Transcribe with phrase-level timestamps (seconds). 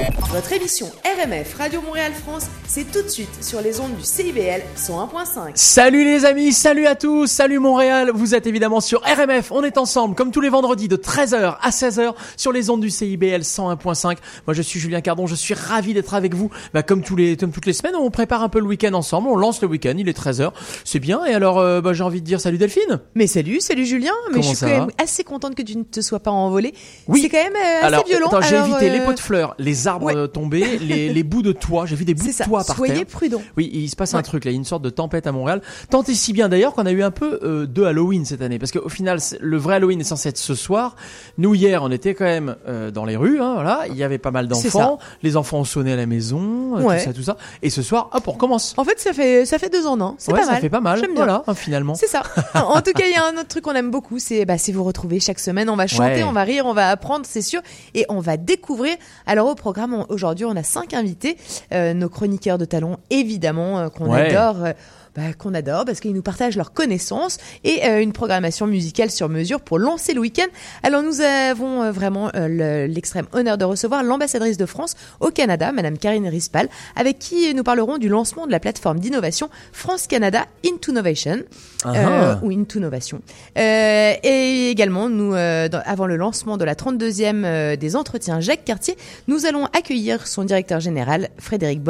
[0.00, 0.19] Yeah.
[0.32, 4.62] Votre émission RMF Radio Montréal France, c'est tout de suite sur les ondes du CIBL
[4.76, 5.50] 101.5.
[5.56, 9.76] Salut les amis, salut à tous, salut Montréal, vous êtes évidemment sur RMF, on est
[9.76, 14.18] ensemble comme tous les vendredis de 13h à 16h sur les ondes du CIBL 101.5.
[14.46, 16.48] Moi je suis Julien Cardon, je suis ravi d'être avec vous.
[16.72, 19.26] Bah, comme, tous les, comme toutes les semaines, on prépare un peu le week-end ensemble,
[19.30, 20.52] on lance le week-end, il est 13h,
[20.84, 21.24] c'est bien.
[21.24, 23.00] Et alors euh, bah, j'ai envie de dire salut Delphine.
[23.16, 24.12] Mais salut, salut Julien.
[24.28, 26.72] Mais Comment je suis quand même assez contente que tu ne te sois pas envolé.
[27.08, 27.20] Oui.
[27.20, 28.28] C'est quand même euh, assez alors violent.
[28.28, 30.19] attends, j'ai évité les euh, pots de fleurs, les arbres ouais.
[30.20, 32.44] Euh, tombés, les, les bouts de toit, j'ai vu des bouts de ça.
[32.44, 33.06] toit par Soyez terre.
[33.06, 33.42] prudents.
[33.56, 35.32] Oui, il se passe un truc là, il y a une sorte de tempête à
[35.32, 35.62] Montréal.
[35.90, 38.58] Tant et si bien d'ailleurs qu'on a eu un peu euh, de Halloween cette année,
[38.58, 40.96] parce qu'au final, le vrai Halloween est censé être ce soir.
[41.38, 43.84] Nous hier, on était quand même euh, dans les rues, hein, voilà.
[43.88, 46.98] Il y avait pas mal d'enfants, les enfants ont sonné à la maison, Ouais.
[46.98, 47.36] tout ça, tout ça.
[47.62, 48.74] Et ce soir, hop, on recommence.
[48.76, 50.14] En fait, ça fait ça fait deux ans, non?
[50.18, 50.60] C'est ouais, pas ça mal.
[50.60, 50.98] fait pas mal.
[50.98, 51.24] J'aime bien.
[51.24, 51.94] Voilà, hein, finalement.
[51.94, 52.22] C'est ça.
[52.54, 54.84] en tout cas, il y a un autre truc qu'on aime beaucoup, c'est bah, vous
[54.84, 55.68] retrouver chaque semaine.
[55.68, 57.60] On va chanter, on va rire, on va apprendre, c'est sûr,
[57.94, 58.94] et on va découvrir.
[59.26, 61.36] Alors au programme on- aujourd'hui, on a cinq invités,
[61.72, 64.34] Euh, nos chroniqueurs de talons, évidemment, euh, qu'on Ouais.
[64.36, 64.66] adore.
[65.16, 69.28] Bah, qu'on adore parce qu'ils nous partagent leurs connaissances et euh, une programmation musicale sur
[69.28, 70.46] mesure pour lancer le week-end.
[70.82, 72.48] Alors nous avons euh, vraiment euh,
[72.86, 77.52] le- l'extrême honneur de recevoir l'ambassadrice de France au Canada, Madame Karine Rispal, avec qui
[77.54, 81.38] nous parlerons du lancement de la plateforme d'innovation France Canada Into Innovation
[81.84, 82.40] Ah euh, ah.
[82.42, 83.20] ou Into Innovation.
[83.58, 88.40] Euh, et également, nous, euh, dans- avant le lancement de la 32e euh, des entretiens
[88.40, 88.96] Jacques Cartier,
[89.28, 91.80] nous allons accueillir son directeur général, Frédéric.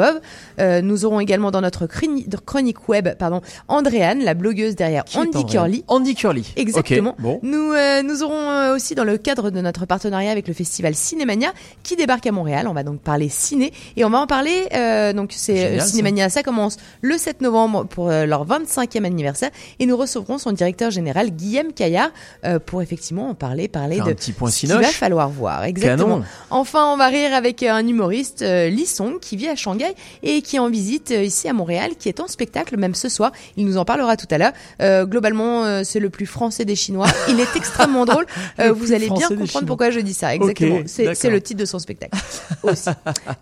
[0.59, 5.17] Euh, nous aurons également dans notre chroni- chronique web, pardon, Andréane, la blogueuse derrière Qui
[5.17, 5.83] Andy Curly.
[5.87, 6.53] Andy Curly.
[6.55, 7.15] Exactement.
[7.19, 7.39] Bon.
[7.43, 10.95] Nous, euh, nous aurons euh, aussi dans le cadre de notre partenariat avec le festival
[10.95, 12.67] Cinémania qui débarque à Montréal.
[12.67, 14.67] On va donc parler ciné et on va en parler.
[14.73, 15.85] euh, donc c'est euh, ça.
[15.87, 16.43] Cinémania, ça.
[16.43, 21.31] commence le 7 novembre pour euh, leur 25e anniversaire et nous recevrons son directeur général
[21.31, 22.09] Guillaume Caillard
[22.45, 25.63] euh, pour effectivement en parler, parler de un petit point ce qu'il va falloir voir.
[25.63, 26.15] Exactement.
[26.15, 26.23] Canon.
[26.49, 29.93] Enfin, on va rire avec euh, un humoriste, euh, Lee Song, qui vit à Shanghai
[30.23, 33.09] et qui est en visite euh, ici à Montréal, qui est en spectacle même ce
[33.09, 33.31] soir.
[33.57, 34.53] Il nous en parlera tout à l'heure.
[34.81, 37.07] Euh, globalement, euh, c'est le plus français des Chinois.
[37.27, 38.25] Il est extrêmement drôle.
[38.59, 40.35] Euh, vous allez bien comprendre pourquoi je dis ça.
[40.35, 40.81] Exactement.
[40.85, 42.17] C'est le titre de son spectacle
[42.63, 42.89] aussi.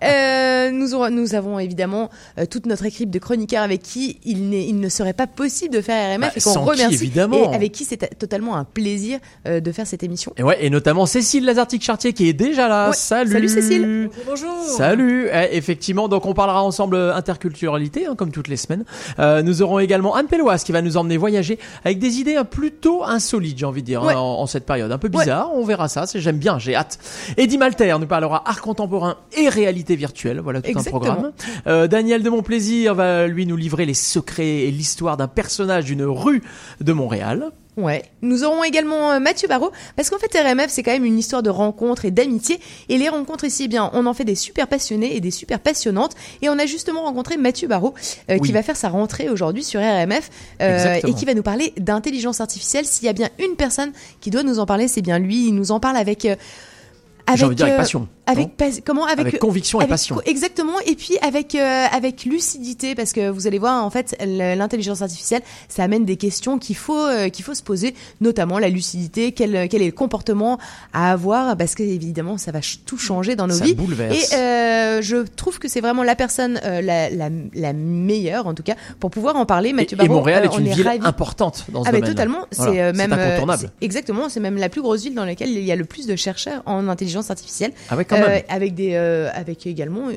[0.04, 4.50] Euh, nous, aurons- nous avons évidemment euh, toute notre équipe de chroniqueurs avec qui il,
[4.80, 6.94] ne serait pas possible de faire RMF Bah, et qu'on sans qui, remercie.
[6.96, 7.52] évidemment.
[7.52, 10.34] Et avec qui c'est totalement un plaisir euh, de faire cette émission.
[10.38, 12.90] Et ouais, et notamment Cécile Lazartic-Chartier qui est déjà là.
[12.90, 12.96] Ouais.
[12.96, 13.32] Salut.
[13.32, 14.10] Salut, Cécile.
[14.26, 14.54] Bonjour.
[14.64, 15.28] Salut.
[15.34, 18.86] Eh, effectivement, donc on parlera ensemble interculturalité, hein, comme toutes les semaines.
[19.20, 22.46] Euh, nous aurons également Anne Pelloise qui va nous emmener voyager avec des idées hein,
[22.46, 24.14] plutôt insolites, j'ai envie de dire, Ouais.
[24.14, 24.92] hein, en, en cette période.
[24.92, 26.06] Un peu bizarre, on verra ça.
[26.14, 27.00] J'aime bien, j'ai hâte.
[27.38, 30.40] Eddie Malter nous parlera art contemporain et réalité virtuelle.
[30.40, 30.98] Voilà tout Exactement.
[30.98, 31.32] un programme.
[31.68, 36.04] Euh, Daniel de Montplaisir va lui nous livrer les secrets et l'histoire d'un personnage d'une
[36.04, 36.44] rue
[36.82, 37.50] de Montréal.
[37.84, 38.04] Ouais.
[38.22, 41.44] Nous aurons également euh, Mathieu Barraud, parce qu'en fait RMF c'est quand même une histoire
[41.44, 42.60] de rencontres et d'amitié,
[42.90, 45.60] et les rencontres ici, eh bien, on en fait des super passionnés et des super
[45.60, 47.94] passionnantes, et on a justement rencontré Mathieu Barraud,
[48.30, 48.48] euh, Oui.
[48.48, 50.30] qui va faire sa rentrée aujourd'hui sur RMF,
[50.62, 52.86] euh, et qui va nous parler d'intelligence artificielle.
[52.86, 53.92] S'il y a bien une personne
[54.22, 55.48] qui doit nous en parler, c'est bien lui.
[55.48, 56.36] Il nous en parle avec euh,
[57.36, 58.08] J'ai envie de dire avec euh, passion.
[58.26, 60.22] Avec pas- comment avec, Avec conviction et avec passion.
[60.26, 60.80] Exactement.
[60.86, 65.42] Et puis avec euh, avec lucidité, parce que vous allez voir, en fait, l'intelligence artificielle,
[65.68, 69.68] ça amène des questions qu'il faut euh, qu'il faut se poser, notamment la lucidité, quel
[69.68, 70.60] quel est le comportement
[70.94, 73.74] à avoir, parce que évidemment, ça va tout changer dans nos Ça vies.
[73.74, 74.32] bouleverse.
[74.32, 78.54] Et euh, je trouve que c'est vraiment la personne euh, la, la la meilleure, en
[78.54, 79.70] tout cas, pour pouvoir en parler.
[79.70, 81.06] Et, Mathieu et Barraud, Montréal euh, est une ville ravis.
[81.06, 82.14] importante dans ce Ah mais domaine.
[82.16, 83.72] totalement, Voilà, c'est euh, même euh, incontournable.
[83.82, 86.16] exactement, c'est même la plus grosse ville dans laquelle il y a le plus de
[86.16, 87.72] chercheurs en intelligence artificielle.
[87.90, 88.44] Ah ouais, quand Euh, même.
[88.50, 90.08] avec des euh, avec également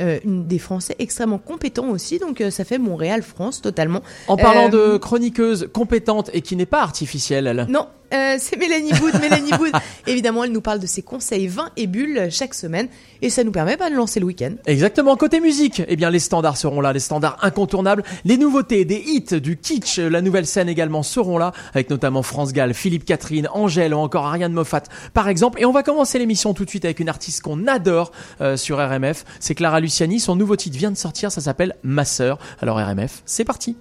[0.00, 4.02] euh, une- des Français extrêmement compétents aussi, donc ça fait Montréal France totalement.
[4.28, 7.66] En parlant de chroniqueuse compétente et qui n'est pas artificielle, elle.
[7.68, 9.14] Non, euh, c'est Mélanie Boud.
[9.20, 9.72] Mélanie Boud,
[10.06, 12.88] évidemment, elle nous parle de ses conseils vins et bulles chaque semaine,
[13.20, 14.52] et ça nous permet pas de lancer le week-end.
[14.66, 19.02] Exactement, côté musique, eh bien les standards seront là, les standards incontournables, les nouveautés, des
[19.06, 23.48] hits, du kitsch, la nouvelle scène également seront là, avec notamment France Gall, Philippe Catherine,
[23.52, 24.82] Angèle ou encore Ariane Moffat
[25.14, 25.60] par exemple.
[25.60, 28.78] Et on va commencer l'émission tout de suite avec une artiste qu'on adore euh, sur
[28.78, 32.38] RMF, c'est Clara Luciani, son nouveau titre vient de sortir, ça s'appelle Ma sœur.
[32.60, 33.76] Alors RMF, c'est parti.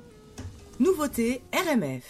[0.79, 2.03] Nouveauté RMF.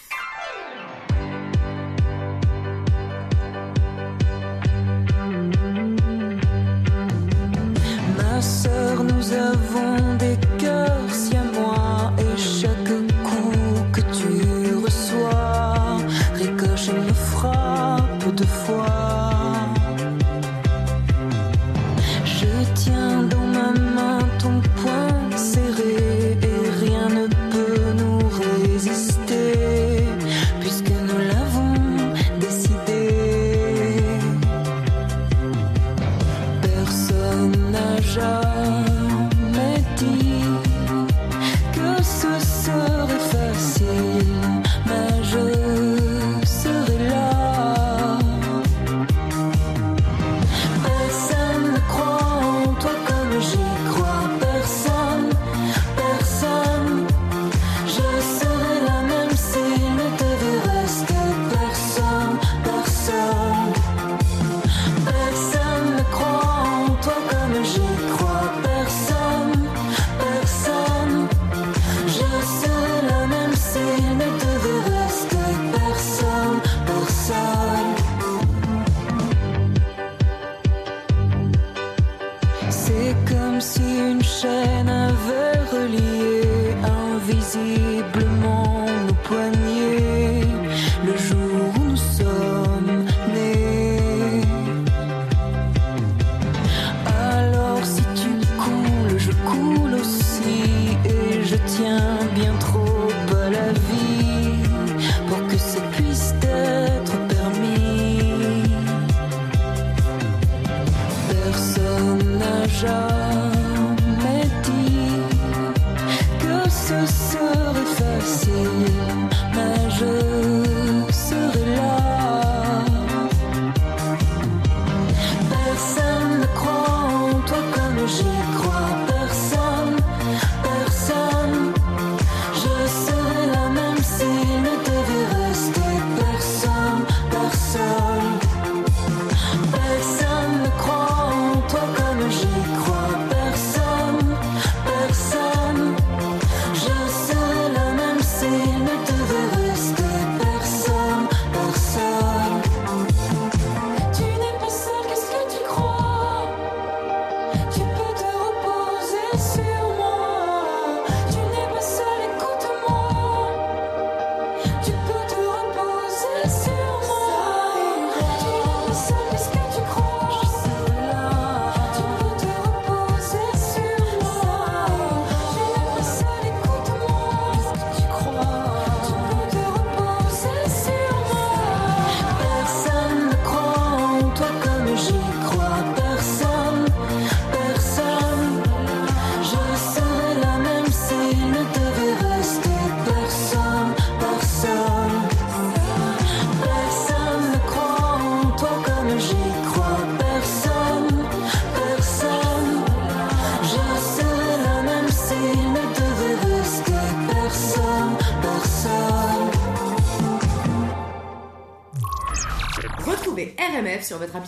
[8.18, 12.94] Ma sœur, nous avons des cœurs si à moi et chaque
[13.24, 15.98] coup que tu reçois
[16.36, 19.11] ricoche et me frappe de fois.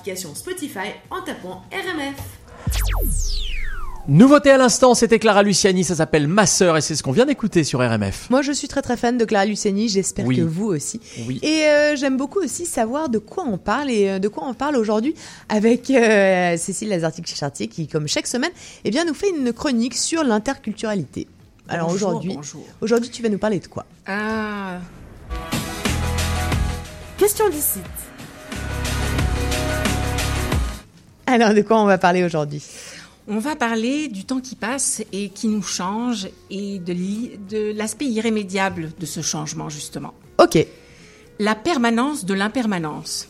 [0.06, 2.16] Spotify en tapant RMF.
[4.10, 7.26] Nouveauté à l'instant, c'était Clara Luciani, ça s'appelle Ma sœur et c'est ce qu'on vient
[7.26, 8.30] d'écouter sur RMF.
[8.30, 9.88] Moi, je suis très très fan de Clara Luciani.
[9.88, 10.36] J'espère Oui.
[10.36, 11.00] que vous aussi.
[11.26, 11.40] Oui.
[11.42, 14.54] Et euh, j'aime beaucoup aussi savoir de quoi on parle et euh, de quoi on
[14.54, 15.16] parle aujourd'hui
[15.48, 18.52] avec euh, Cécile Lazartic-Chartier qui, comme chaque semaine,
[18.84, 21.28] eh bien, nous fait une chronique sur l'interculturalité.
[21.70, 22.38] Alors aujourd'hui,
[22.82, 23.86] aujourd'hui, tu vas nous parler de quoi?
[24.06, 24.80] Ah,
[27.18, 27.80] Question d'ici.
[31.34, 32.62] Alors, de quoi on va parler aujourd'hui
[33.26, 38.92] on va parler du temps qui passe et qui nous change et de l'aspect irrémédiable
[39.00, 40.14] de ce changement, justement.
[40.40, 40.58] Ok.
[41.40, 43.30] La permanence de l'impermanence.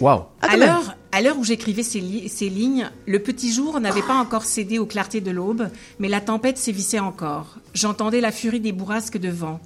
[0.00, 0.22] Waouh.
[0.40, 4.00] Ah, à l'heure, à l'heure où j'écrivais ces, li- ces lignes, le petit jour n'avait
[4.00, 7.56] pas encore cédé aux clartés de l'aube, mais la tempête sévissait encore.
[7.74, 9.60] J'entendais la furie des bourrasques de vent.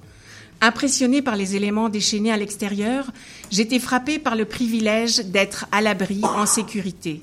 [0.59, 3.09] Impressionné par les éléments déchaînés à l'extérieur,
[3.51, 7.21] j'étais frappé par le privilège d'être à l'abri, en sécurité.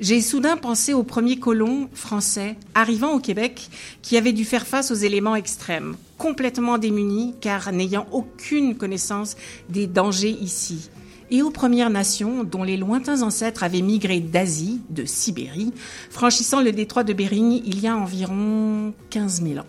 [0.00, 3.68] J'ai soudain pensé aux premiers colons français arrivant au Québec
[4.00, 9.36] qui avaient dû faire face aux éléments extrêmes, complètement démunis car n'ayant aucune connaissance
[9.68, 10.88] des dangers ici,
[11.30, 15.72] et aux Premières Nations dont les lointains ancêtres avaient migré d'Asie, de Sibérie,
[16.10, 19.66] franchissant le détroit de Bering il y a environ 15 000 ans.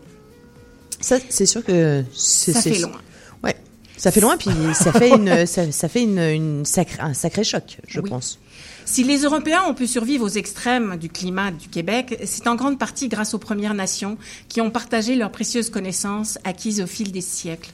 [1.02, 2.92] Ça, c'est sûr que c'est, Ça fait loin.
[3.44, 3.56] Ouais.
[3.98, 7.44] Ça fait loin, puis ça fait une, ça, ça fait une, une sacré, un sacré
[7.44, 8.10] choc, je Oui.
[8.10, 8.40] pense.
[8.92, 12.78] Si les Européens ont pu survivre aux extrêmes du climat du Québec, c'est en grande
[12.78, 14.18] partie grâce aux Premières Nations
[14.50, 17.72] qui ont partagé leurs précieuses connaissances acquises au fil des siècles.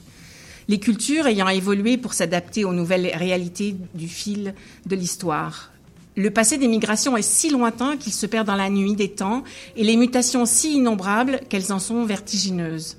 [0.67, 4.53] Les cultures ayant évolué pour s'adapter aux nouvelles réalités du fil
[4.85, 5.71] de l'histoire.
[6.15, 9.43] Le passé des migrations est si lointain qu'il se perd dans la nuit des temps
[9.75, 12.95] et les mutations si innombrables qu'elles en sont vertigineuses.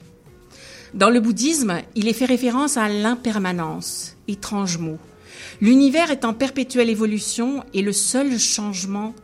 [0.93, 4.99] Dans le bouddhisme, il est fait référence à l'impermanence, étrange mot.
[5.61, 9.15] L'univers est en perpétuelle évolution et le seul changement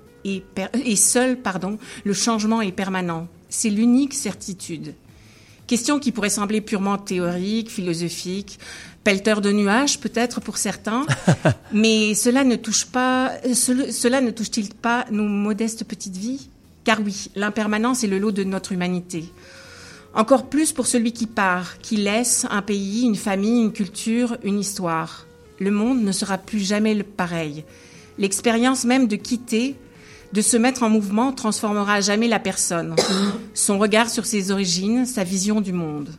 [0.54, 3.28] per- et seul, pardon, le changement est permanent.
[3.48, 4.94] C'est l'unique certitude.
[5.66, 8.58] Question qui pourrait sembler purement théorique, philosophique,
[9.04, 11.06] pelleteur de nuages peut-être pour certains,
[11.72, 16.48] mais cela ne touche pas, ce- cela ne touche-t-il pas nos modestes petites vies?
[16.84, 19.24] Car oui, l'impermanence est le lot de notre humanité.
[20.14, 24.58] Encore plus pour celui qui part, qui laisse un pays, une famille, une culture, une
[24.60, 25.26] histoire.
[25.58, 27.64] Le monde ne sera plus jamais le pareil.
[28.18, 29.76] L'expérience même de quitter,
[30.32, 32.96] de se mettre en mouvement, transformera à jamais la personne,
[33.54, 36.10] son regard sur ses origines, sa vision du monde.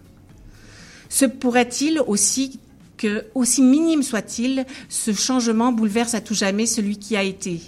[1.09, 2.59] Se pourrait-il aussi
[2.97, 7.61] que, aussi minime soit-il, ce changement bouleverse à tout jamais celui qui a été?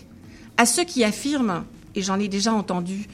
[0.57, 3.07] À ceux qui affirment, et j'en ai déjà entendu,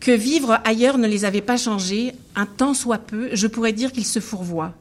[0.00, 3.92] que vivre ailleurs ne les avait pas changés, un tant soit peu, je pourrais dire
[3.92, 4.74] qu'ils se fourvoient.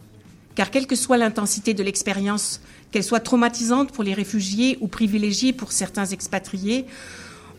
[0.55, 2.61] Car quelle que soit l'intensité de l'expérience,
[2.95, 6.85] qu'elle soit traumatisante pour les réfugiés ou privilégiée pour certains expatriés,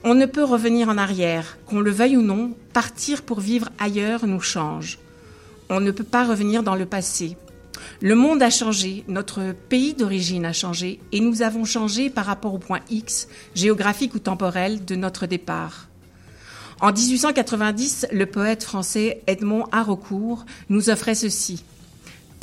[0.03, 1.59] on ne peut revenir en arrière.
[1.67, 4.99] Qu'on le veuille ou non, partir pour vivre ailleurs nous change.
[5.69, 7.37] On ne peut pas revenir dans le passé.
[8.01, 12.55] Le monde a changé, notre pays d'origine a changé, et nous avons changé par rapport
[12.55, 15.89] au point X, géographique ou temporel, de notre départ.
[16.81, 21.63] En 1890, le poète français Edmond Haraucourt nous offrait ceci.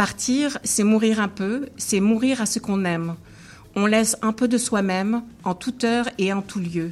[0.03, 3.15] Partir, c'est mourir un peu, c'est mourir à ce qu'on aime.
[3.73, 6.91] On laisse un peu de soi-même en toute heure et en tout lieu.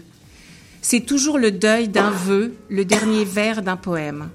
[0.81, 4.29] C'est toujours le deuil d'un vœu, le dernier vers d'un poème.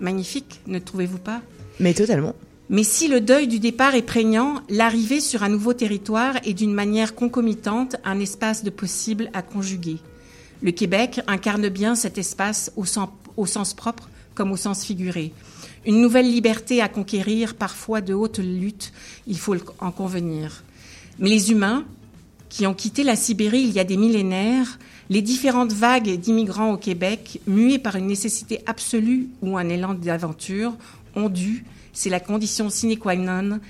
[0.00, 1.40] Magnifique, ne trouvez-vous pas?
[1.78, 2.34] Mais totalement.
[2.68, 6.74] mais si le deuil du départ est prégnant, l'arrivée sur un nouveau territoire est d'une
[6.74, 9.98] manière concomitante un espace de possible à conjuguer.
[10.62, 15.32] Le Québec incarne bien cet espace au sens, au sens propre comme au sens figuré.
[15.86, 18.92] Une nouvelle liberté à conquérir, parfois de haute lutte,
[19.26, 20.62] il faut en convenir.
[21.18, 21.84] Mais les humains,
[22.50, 26.76] qui ont quitté la Sibérie il y a des millénaires, les différentes vagues d'immigrants au
[26.76, 30.76] Québec, mués par une nécessité absolue ou un élan d'aventure,
[31.14, 33.60] ont dû, c'est la condition sine qua non,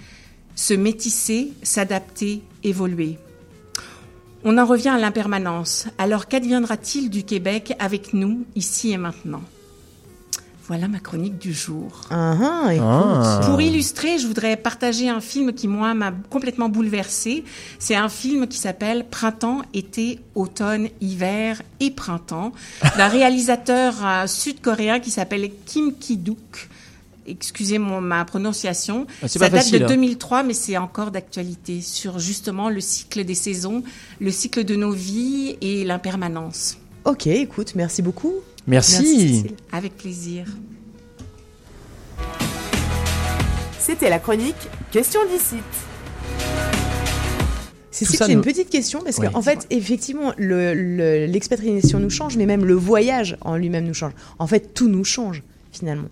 [0.56, 3.18] se métisser, s'adapter, évoluer.
[4.42, 5.86] On en revient à l'impermanence.
[5.98, 9.42] Alors qu'adviendra-t-il du Québec avec nous, ici et maintenant?
[10.70, 12.02] Voilà ma chronique du jour.
[12.10, 12.86] Ah, ah, écoute.
[12.86, 13.40] Ah.
[13.44, 17.42] Pour illustrer, je voudrais partager un film qui, moi, m'a complètement bouleversée.
[17.80, 22.52] C'est un film qui s'appelle Printemps, été, automne, hiver et printemps,
[22.96, 26.68] d'un réalisateur euh, sud-coréen qui s'appelle Kim Ki-duk.
[27.26, 29.08] Excusez mon, ma prononciation.
[29.24, 29.88] Ah, Ça pas date facile, de hein.
[29.88, 33.82] 2003, mais c'est encore d'actualité sur justement le cycle des saisons,
[34.20, 36.76] le cycle de nos vies et l'impermanence.
[37.04, 38.34] Ok, écoute, merci beaucoup.
[38.70, 39.46] Merci.
[39.72, 40.44] Avec plaisir.
[43.80, 44.54] C'était la chronique
[44.92, 45.56] Question d'ici.
[47.90, 49.26] Cécile, ça j'ai nous- une petite question parce Oui.
[49.32, 53.94] qu'en fait, effectivement, le- le- l'expatriation nous change, mais même le voyage en lui-même nous
[53.94, 54.12] change.
[54.38, 56.08] En fait, tout nous change finalement.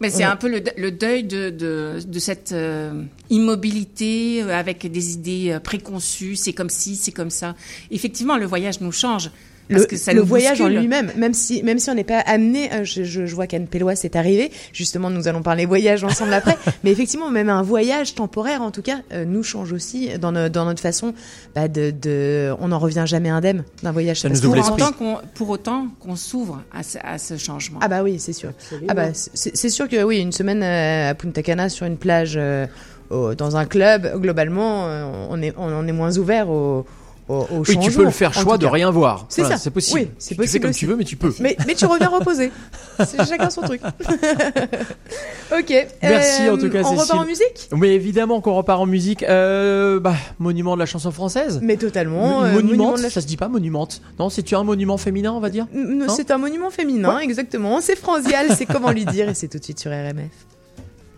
[0.00, 0.24] Mais c'est Ouais.
[0.24, 5.50] un peu le, le deuil de, de, de cette euh, immobilité euh, avec des idées
[5.50, 7.54] euh, préconçues, c'est comme ci, c'est comme ça.
[7.90, 9.30] Effectivement, le voyage nous change.
[9.68, 12.04] Parce le, que ça le nous voyage en lui-même, même si même si on n'est
[12.04, 14.50] pas amené, euh, je, je, je vois qu'Anne Pélois c'est arrivé.
[14.72, 16.56] Justement, nous allons parler voyage ensemble après.
[16.84, 20.48] mais effectivement, même un voyage temporaire, en tout cas, euh, nous change aussi dans, no-
[20.48, 21.12] dans notre façon
[21.54, 22.54] bah, de, de.
[22.60, 24.20] On n'en revient jamais indemne d'un voyage.
[24.20, 24.72] Ça nous Pour l'esprit.
[24.82, 27.78] autant qu'on, pour autant qu'on s'ouvre à ce, à ce changement.
[27.82, 28.52] Ah bah oui, c'est sûr.
[28.88, 32.34] Ah bah c'est sûr que oui, une semaine euh, à Punta Cana sur une plage,
[32.36, 32.66] euh,
[33.10, 34.84] au- dans un club, globalement,
[35.30, 36.86] on est on, on est moins ouvert au
[37.28, 39.26] au, au Oui, tu peux le faire choix de rien voir.
[39.28, 39.62] C'est Voilà, ça.
[39.64, 40.00] C'est possible.
[40.00, 40.78] Oui, c'est Tu fais possible comme aussi.
[40.80, 41.34] tu veux, mais tu peux.
[41.40, 42.50] Mais, mais tu reviens reposer.
[43.06, 43.80] C'est chacun son truc.
[45.52, 45.86] ok.
[46.02, 49.22] Merci, euh, en tout cas, On repart en musique Mais évidemment qu'on repart en musique.
[49.22, 51.60] Euh, bah, monument de la chanson française.
[51.62, 52.42] Mais totalement.
[52.42, 54.00] euh, monumente, monument de la- ça se dit pas monumente.
[54.18, 55.66] Non, c'est tu un monument féminin, on va dire.
[55.72, 57.80] Non C'est un monument féminin, exactement.
[57.80, 60.30] C'est Franzial, c'est comment lui dire, et c'est tout de suite sur RMF.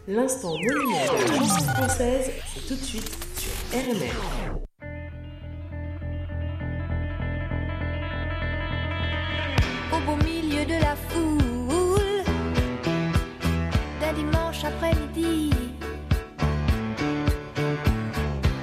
[0.08, 4.60] L'instant monument de la chanson française, c'est tout de suite sur RMR.
[9.92, 12.24] Au beau milieu de la foule
[14.00, 15.50] d'un dimanche après-midi.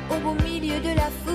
[0.09, 1.26] Au beau milieu de la foule,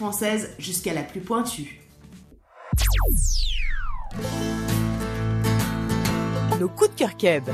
[0.00, 1.78] française jusqu'à la plus pointue.
[6.58, 7.44] Nos coups de cœur keb.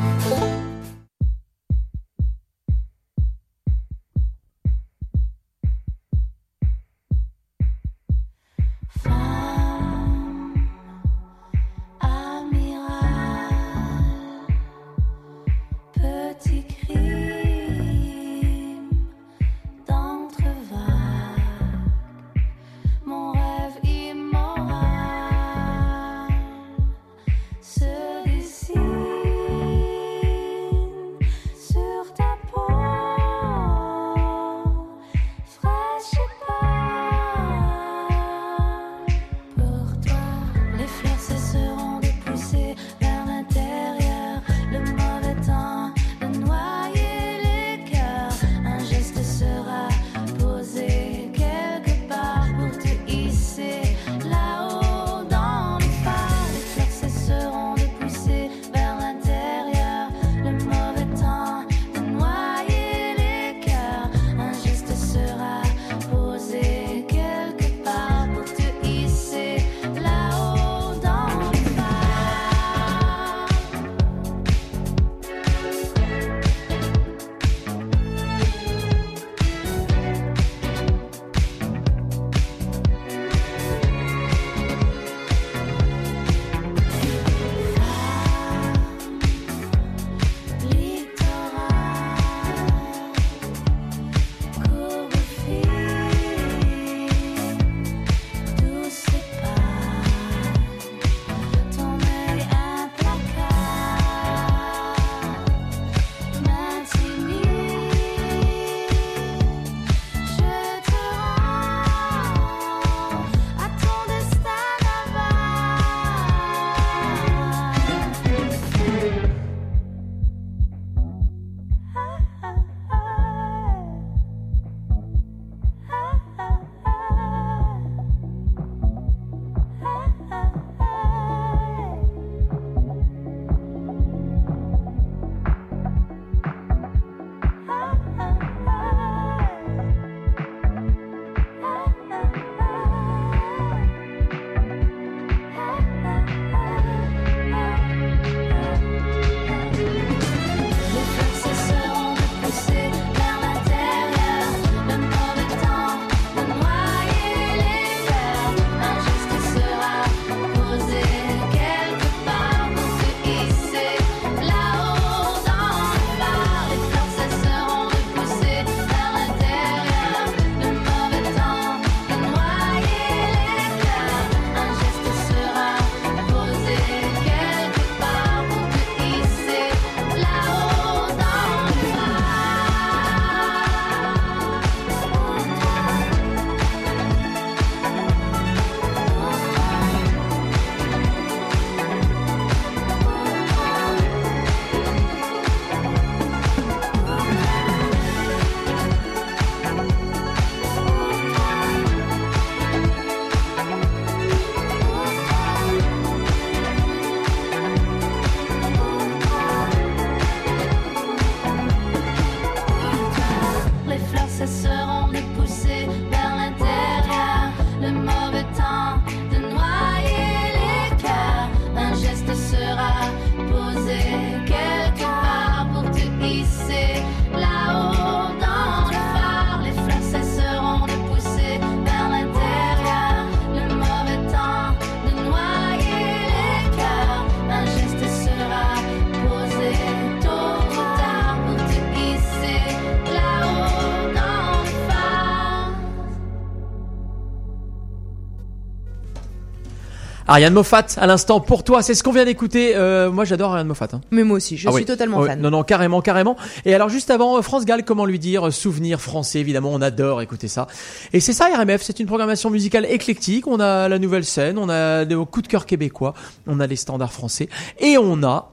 [250.29, 252.75] Ariane Moffat, à l'instant, pour toi, c'est ce qu'on vient d'écouter.
[252.75, 253.89] Euh, moi, j'adore Ariane Moffat.
[253.93, 254.01] hein.
[254.11, 254.85] Mais moi aussi, je Ah suis oui.
[254.85, 255.41] totalement fan.
[255.41, 256.37] Non, non, carrément, carrément.
[256.65, 259.81] Et alors, juste avant, euh, France Gall, comment lui dire euh, Souvenir français, évidemment, on
[259.81, 260.67] adore écouter ça.
[261.13, 263.47] Et c'est ça, RMF, c'est une programmation musicale éclectique.
[263.47, 266.15] On a la nouvelle scène, on a des coups de cœur québécois,
[266.49, 268.51] on a les standards français, et on a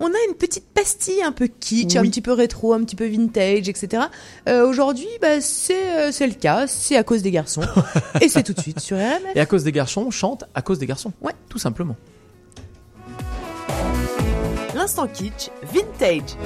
[0.00, 3.06] On a une petite pastille un peu kitsch, un petit peu rétro, un petit peu
[3.06, 4.04] vintage, etc.
[4.48, 7.62] Euh, Aujourd'hui, bah, c'est euh, c'est le cas, c'est à cause des garçons.
[8.20, 9.34] Et c'est tout de suite sur RMF.
[9.34, 11.12] Et à cause des garçons, on chante à cause des garçons.
[11.20, 11.32] Ouais.
[11.48, 11.96] Tout simplement.
[14.74, 16.36] L'instant kitsch, vintage.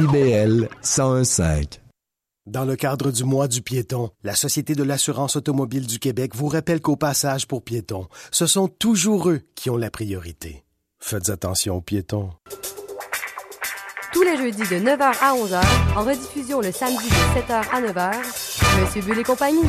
[0.00, 1.78] CIBL 101.5.
[2.46, 6.48] Dans le cadre du mois du piéton, la Société de l'assurance automobile du Québec vous
[6.48, 10.64] rappelle qu'au passage pour piétons, ce sont toujours eux qui ont la priorité.
[11.00, 12.30] Faites attention aux piétons.
[14.14, 15.62] Tous les jeudis de 9h à 11h,
[15.94, 19.68] en rediffusion le samedi de 7h à 9h, Monsieur Bull et compagnie.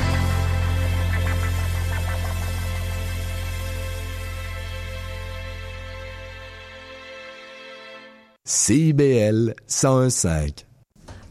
[8.63, 10.70] CIBL 101.5.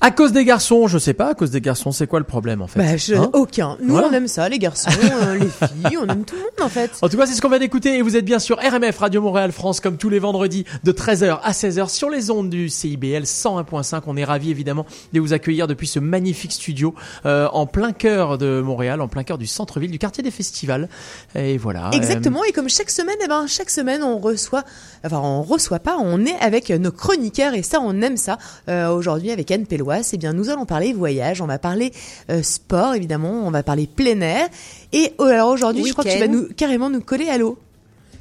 [0.03, 2.63] À cause des garçons, je sais pas, à cause des garçons, c'est quoi le problème
[2.63, 3.77] en fait Bah, je- Hein aucun.
[3.83, 4.09] Nous, Voilà.
[4.09, 4.89] on aime ça, les garçons,
[5.23, 6.91] euh, les filles, on aime tout le monde en fait.
[7.03, 9.21] En tout cas, c'est ce qu'on vient d'écouter et vous êtes bien sur RMF Radio
[9.21, 13.25] Montréal France comme tous les vendredis de 13h à 16h sur les ondes du CIBL
[13.25, 14.03] 101.5.
[14.07, 16.95] On est ravis évidemment de vous accueillir depuis ce magnifique studio
[17.27, 20.89] euh, en plein cœur de Montréal, en plein cœur du centre-ville, du quartier des festivals.
[21.35, 21.91] Et voilà.
[21.93, 22.43] Exactement.
[22.45, 24.65] Et comme chaque semaine, eh ben, chaque semaine, on reçoit,
[25.05, 28.39] enfin, on reçoit pas, on est avec nos chroniqueurs et ça, on aime ça.
[28.71, 31.93] Euh, Aujourd'hui, avec Anne Pellois, eh bien, nous allons parler voyage, on va parler
[32.31, 34.49] euh, sport, évidemment, on va parler plein air.
[34.93, 37.59] Et euh, alors aujourd'hui, je crois que tu vas nous, carrément nous coller à l'eau.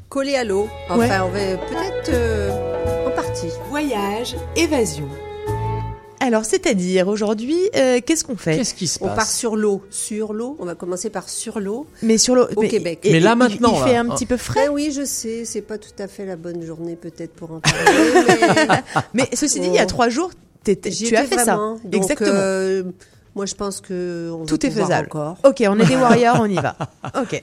[0.09, 0.67] Coller à l'eau.
[0.89, 1.07] Enfin, Ouais.
[1.23, 3.47] on va peut-être euh, en partie.
[3.69, 5.07] Voyage, évasion.
[6.21, 8.57] Alors, c'est-à-dire, aujourd'hui, euh, qu'est-ce qu'on fait?
[8.57, 9.15] Qu'est-ce qui se On passe?
[9.15, 9.83] part sur l'eau.
[9.89, 10.57] Sur l'eau.
[10.59, 11.87] On va commencer par sur l'eau.
[12.01, 12.45] Mais sur l'eau.
[12.57, 12.99] Au mais- Québec.
[13.03, 14.65] et- Mais là, maintenant, Il, fait un petit peu frais?
[14.67, 17.59] Ben oui, je sais, c'est pas tout à fait la bonne journée peut-être pour en
[17.61, 19.87] parler, mais Mais ceci dit, il y a Oh.
[19.87, 20.31] trois jours,
[20.63, 20.71] tu
[21.15, 21.77] as fait vraiment.
[21.77, 21.81] ça.
[21.83, 22.29] Donc, Exactement.
[22.33, 22.83] euh,
[23.35, 25.07] moi, je pense que on Tout est faisable.
[25.07, 25.37] Encore.
[25.43, 26.75] Ok, on est des warriors, on y va.
[27.21, 27.41] Ok.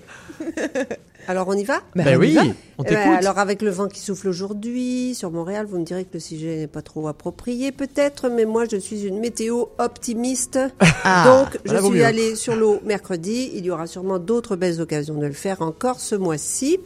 [1.29, 1.81] Alors, on y va?
[1.97, 2.43] Ben on y oui, va.
[2.79, 3.19] on Eh ben, t'écoute.
[3.19, 6.57] alors avec le vent qui souffle aujourd'hui sur Montréal, vous me direz que le sujet
[6.59, 10.59] n'est pas trop approprié peut-être, mais moi je suis une météo optimiste.
[11.03, 12.05] Ah, Donc je suis mieux.
[12.05, 13.51] allée sur l'eau mercredi.
[13.55, 16.79] Il y aura sûrement d'autres belles occasions de le faire encore ce mois-ci.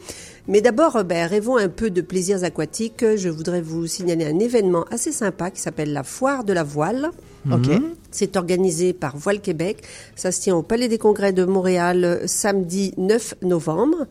[0.47, 3.05] Mais d'abord, ben, rêvons un peu de plaisirs aquatiques.
[3.15, 7.11] Je voudrais vous signaler un événement assez sympa qui s'appelle la Foire de la Voile.
[7.49, 7.69] Ok.
[8.11, 9.83] C'est organisé par Voile Québec.
[10.15, 14.05] Ça se tient au Palais des Congrès de Montréal euh, samedi 9 novembre.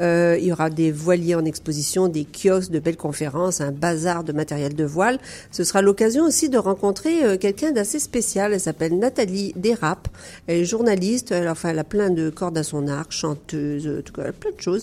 [0.00, 4.24] Euh, il y aura des voiliers en exposition, des kiosques, de belles conférences, un bazar
[4.24, 5.20] de matériel de voile.
[5.52, 8.52] Ce sera l'occasion aussi de rencontrer euh, quelqu'un d'assez spécial.
[8.52, 10.08] Elle s'appelle Nathalie Desrapes.
[10.48, 11.30] Elle est journaliste.
[11.30, 14.50] Elle, enfin, elle a plein de cordes à son arc, chanteuse, euh, tout cas, plein
[14.50, 14.82] de choses.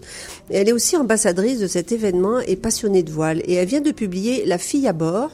[0.49, 3.41] Et elle est aussi ambassadrice de cet événement et passionnée de voile.
[3.45, 5.31] Et elle vient de publier La fille à bord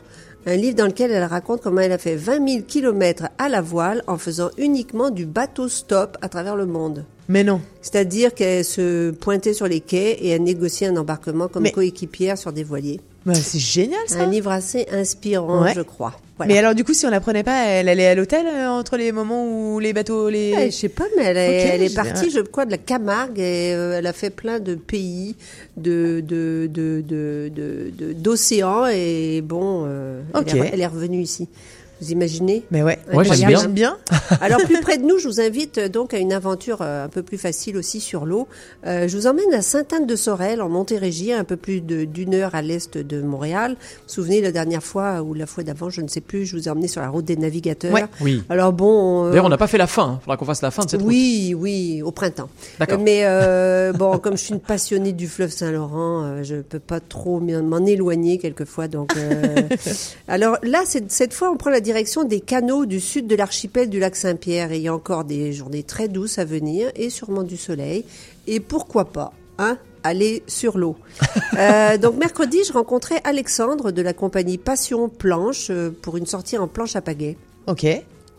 [0.48, 3.60] un livre dans lequel elle raconte comment elle a fait 20 000 kilomètres à la
[3.62, 7.04] voile en faisant uniquement du bateau stop à travers le monde.
[7.28, 7.60] Mais non.
[7.82, 12.38] C'est-à-dire qu'elle se pointait sur les quais et elle négociait un embarquement comme Mais- coéquipière
[12.38, 13.02] sur des voiliers.
[13.28, 14.22] Bah, c'est génial ça.
[14.22, 15.74] Un livre assez inspirant, Ouais.
[15.76, 16.14] je crois.
[16.38, 16.54] Voilà.
[16.54, 18.96] Mais alors du coup, si on la prenait pas, elle allait à l'hôtel euh, entre
[18.96, 20.54] les moments où les bateaux, les.
[20.56, 23.74] Ouais, je sais pas, mais elle est, elle partie, je crois, de la Camargue et
[23.74, 25.36] euh, elle a fait plein de pays,
[25.78, 30.44] de de de de de- de- d'océans et bon, euh, Ok.
[30.52, 31.50] elle, est, elle est revenue ici.
[32.02, 33.68] Vous imaginez Mais ouais, Ouais, j'aime bien.
[33.68, 33.98] bien.
[34.42, 37.10] Alors plus près de nous, je vous invite euh, donc à une aventure euh, un
[37.10, 38.48] peu plus facile aussi sur l'eau.
[38.86, 42.98] Euh, je vous emmène à Sainte-Anne-de-Sorel en Montérégie, un peu plus d'une heure à l'est
[42.98, 43.72] de Montréal.
[43.72, 46.56] Vous vous souvenez la dernière fois ou la fois d'avant, je ne sais plus, je
[46.56, 47.94] vous ai emmené sur la route des navigateurs.
[47.94, 48.06] Ouais.
[48.22, 48.44] Oui.
[48.50, 50.20] Alors bon, euh, D'ailleurs, on n'a pas fait la fin.
[50.20, 51.10] Il faudra qu'on fasse la fin de cette route.
[51.10, 52.50] oui, oui, au printemps.
[52.80, 53.00] D'accord.
[53.00, 57.40] Mais euh, bon, comme je suis une passionnée du fleuve Saint-Laurent, je peux pas trop
[57.40, 58.88] m'en éloigner quelquefois.
[58.88, 59.62] Donc, euh,
[60.28, 63.98] alors là, cette fois, on prend la direction des canaux du sud de l'archipel du
[63.98, 64.74] lac Saint-Pierre.
[64.74, 68.04] Et il y a encore des journées très douces à venir et sûrement du soleil.
[68.46, 70.96] Et pourquoi pas, hein aller sur l'eau.
[71.58, 76.56] Euh, donc mercredi, je rencontrais Alexandre de la compagnie Passion Planche euh, pour une sortie
[76.56, 77.36] en planche à pagaie.
[77.66, 77.88] Ok.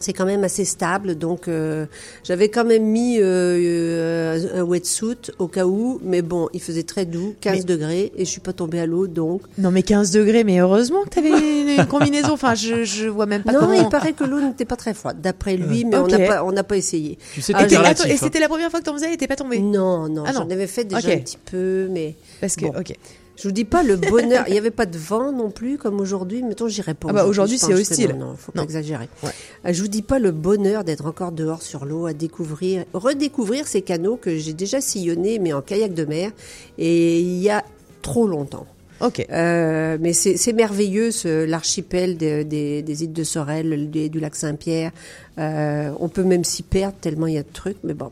[0.00, 1.86] C'est quand même assez stable, donc euh,
[2.22, 6.84] j'avais quand même mis euh, euh, un wetsuit au cas où, mais bon, il faisait
[6.84, 9.42] très doux, 15 Mais- degrés, et je suis pas tombée à l'eau, donc...
[9.58, 11.30] Non mais 15 degrés, mais heureusement que t'avais
[11.78, 12.32] une, combinaison.
[12.32, 13.72] Enfin, je, je vois même pas non, comment.
[13.72, 16.52] il paraît que l'eau n'était pas très froide, d'après lui, mais on n'a pas, on
[16.52, 17.18] n'a pas essayé.
[17.34, 18.16] Tu sais, Ah, Et, relatif, hein.
[18.18, 20.40] c'était la première fois que t'en faisais et t'es pas tombé Non, non, Ah non.
[20.40, 22.74] j'en avais fait déjà un petit peu, mais Parce que, Bon.
[22.78, 22.92] ok.
[23.38, 24.44] Je vous dis pas le bonheur.
[24.48, 26.42] Il n'y avait pas de vent non plus comme aujourd'hui.
[26.42, 27.08] Mettons, j'irai pas.
[27.10, 28.16] Ah bah, aujourd'hui, c'est hostile.
[28.18, 28.62] Non, non, faut Non.
[28.62, 29.08] pas exagérer.
[29.22, 29.30] Ouais.
[29.66, 33.66] Euh, Je vous dis pas le bonheur d'être encore dehors sur l'eau, à découvrir, redécouvrir
[33.68, 36.32] ces canaux que j'ai déjà sillonnés, mais en kayak de mer,
[36.78, 37.64] et il y a
[38.02, 38.66] trop longtemps.
[39.00, 39.24] Ok.
[39.30, 44.34] Euh, mais c'est merveilleux, ce- l'archipel de- des, des îles de Sorel, du, du lac
[44.34, 44.90] Saint-Pierre.
[45.38, 48.10] Euh, on peut même s'y perdre tellement il y a de trucs, mais bon.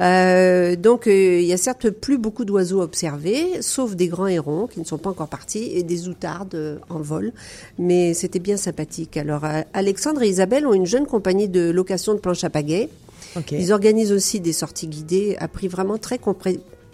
[0.00, 4.66] Euh, donc, il y a certes plus beaucoup d'oiseaux à observer, sauf des grands hérons
[4.66, 7.32] qui ne sont pas encore partis et des outardes en vol.
[7.78, 9.16] Mais c'était bien sympathique.
[9.16, 9.42] Alors,
[9.72, 12.88] Alexandre et Isabelle ont une jeune compagnie de location de planches à pagaie.
[13.52, 16.18] Ils organisent aussi des sorties guidées à prix vraiment très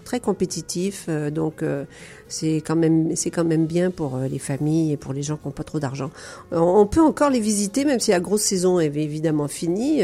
[0.04, 1.06] très compétitif.
[1.08, 1.84] euh, donc euh,
[2.28, 5.36] c'est quand même c'est quand même bien pour euh, les familles et pour les gens
[5.36, 6.10] qui n'ont pas trop d'argent.
[6.52, 10.02] On peut encore les visiter même si la grosse saison est évidemment finie,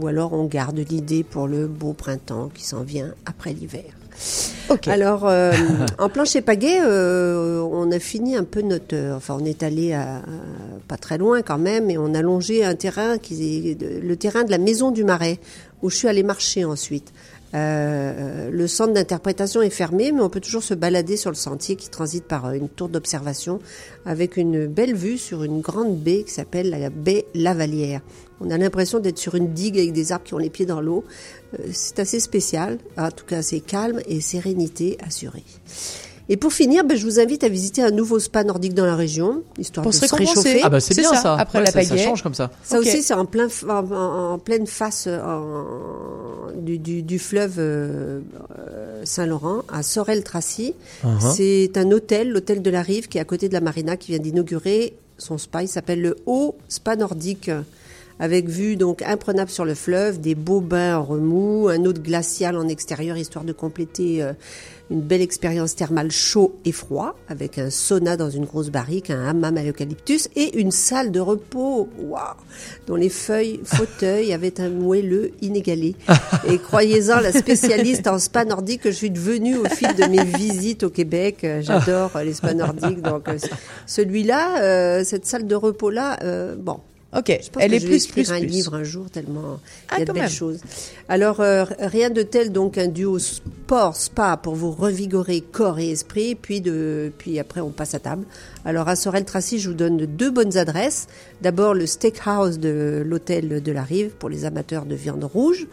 [0.00, 3.84] ou alors on garde l'idée pour le beau printemps qui s'en vient après l'hiver.
[4.86, 5.24] Alors,
[5.98, 8.96] en planche et pagaie, on a fini un peu notre...
[9.14, 10.22] enfin, on est allé à, à-
[10.88, 14.44] pas très loin quand même, et on a longé un terrain, qui est le terrain
[14.44, 15.38] de la Maison du Marais,
[15.82, 17.12] où je suis allée marcher ensuite.
[17.54, 21.76] Euh, le centre d'interprétation est fermé, mais on peut toujours se balader sur le sentier
[21.76, 23.60] qui transite par une tour d'observation
[24.04, 28.00] avec une belle vue sur une grande baie qui s'appelle la baie Lavalière.
[28.40, 30.80] On a l'impression d'être sur une digue avec des arbres qui ont les pieds dans
[30.80, 31.04] l'eau.
[31.54, 32.78] Euh, c'est assez spécial.
[32.98, 35.44] En tout cas, c'est calme et sérénité assurée.
[36.28, 38.96] Et pour finir, ben, je vous invite à visiter un nouveau spa nordique dans la
[38.96, 40.60] région, histoire Pour de se se réchauffer.
[40.64, 41.34] Ah bah c'est C'est bien ça, ça.
[41.36, 42.50] après Ouais, la ça, ça change comme ça.
[42.64, 47.02] Ça aussi, c'est en, plein, f- en, en- en pleine face euh, en- du, du-
[47.04, 48.20] du fleuve euh,
[48.58, 50.74] euh, Saint-Laurent, à Sorel-Tracy.
[51.04, 51.32] Uh-huh.
[51.34, 54.10] C'est un hôtel, l'hôtel de la Rive, qui est à côté de la marina, qui
[54.12, 55.62] vient d'inaugurer son spa.
[55.62, 57.50] Il s'appelle le Haut Spa Nordique,
[58.18, 62.56] avec vue donc imprenable sur le fleuve, des beaux bains en remous, un autre glacial
[62.56, 64.32] en extérieur, histoire de compléter euh,
[64.90, 69.26] une belle expérience thermale chaud et froid, avec un sauna dans une grosse barrique, un
[69.26, 72.20] hammam à l'eucalyptus et une salle de repos, waouh,
[72.86, 75.96] dont les feuilles, fauteuils avaient un moelleux inégalé.
[76.48, 80.24] Et croyez-en, la spécialiste en spa nordique que je suis devenue au fil de mes
[80.38, 83.02] visites au Québec, euh, j'adore les spas nordiques.
[83.02, 83.38] Donc euh,
[83.86, 86.80] celui-là, euh, cette salle de repos-là, euh, bon,
[87.16, 87.38] Ok.
[87.42, 88.46] je pense Elle que est je vais plus, écrire plus, un plus.
[88.46, 90.30] livre un jour tellement Ah, il y a de quand belles même.
[90.30, 90.58] choses.
[91.08, 95.90] Alors euh, rien de tel donc un duo sport spa pour vous revigorer corps et
[95.90, 98.24] esprit puis de puis après on passe à table.
[98.64, 101.06] Alors à Sorel Tracy, je vous donne deux bonnes adresses.
[101.42, 105.66] D'abord le steakhouse de l'hôtel de la Rive pour les amateurs de viande rouge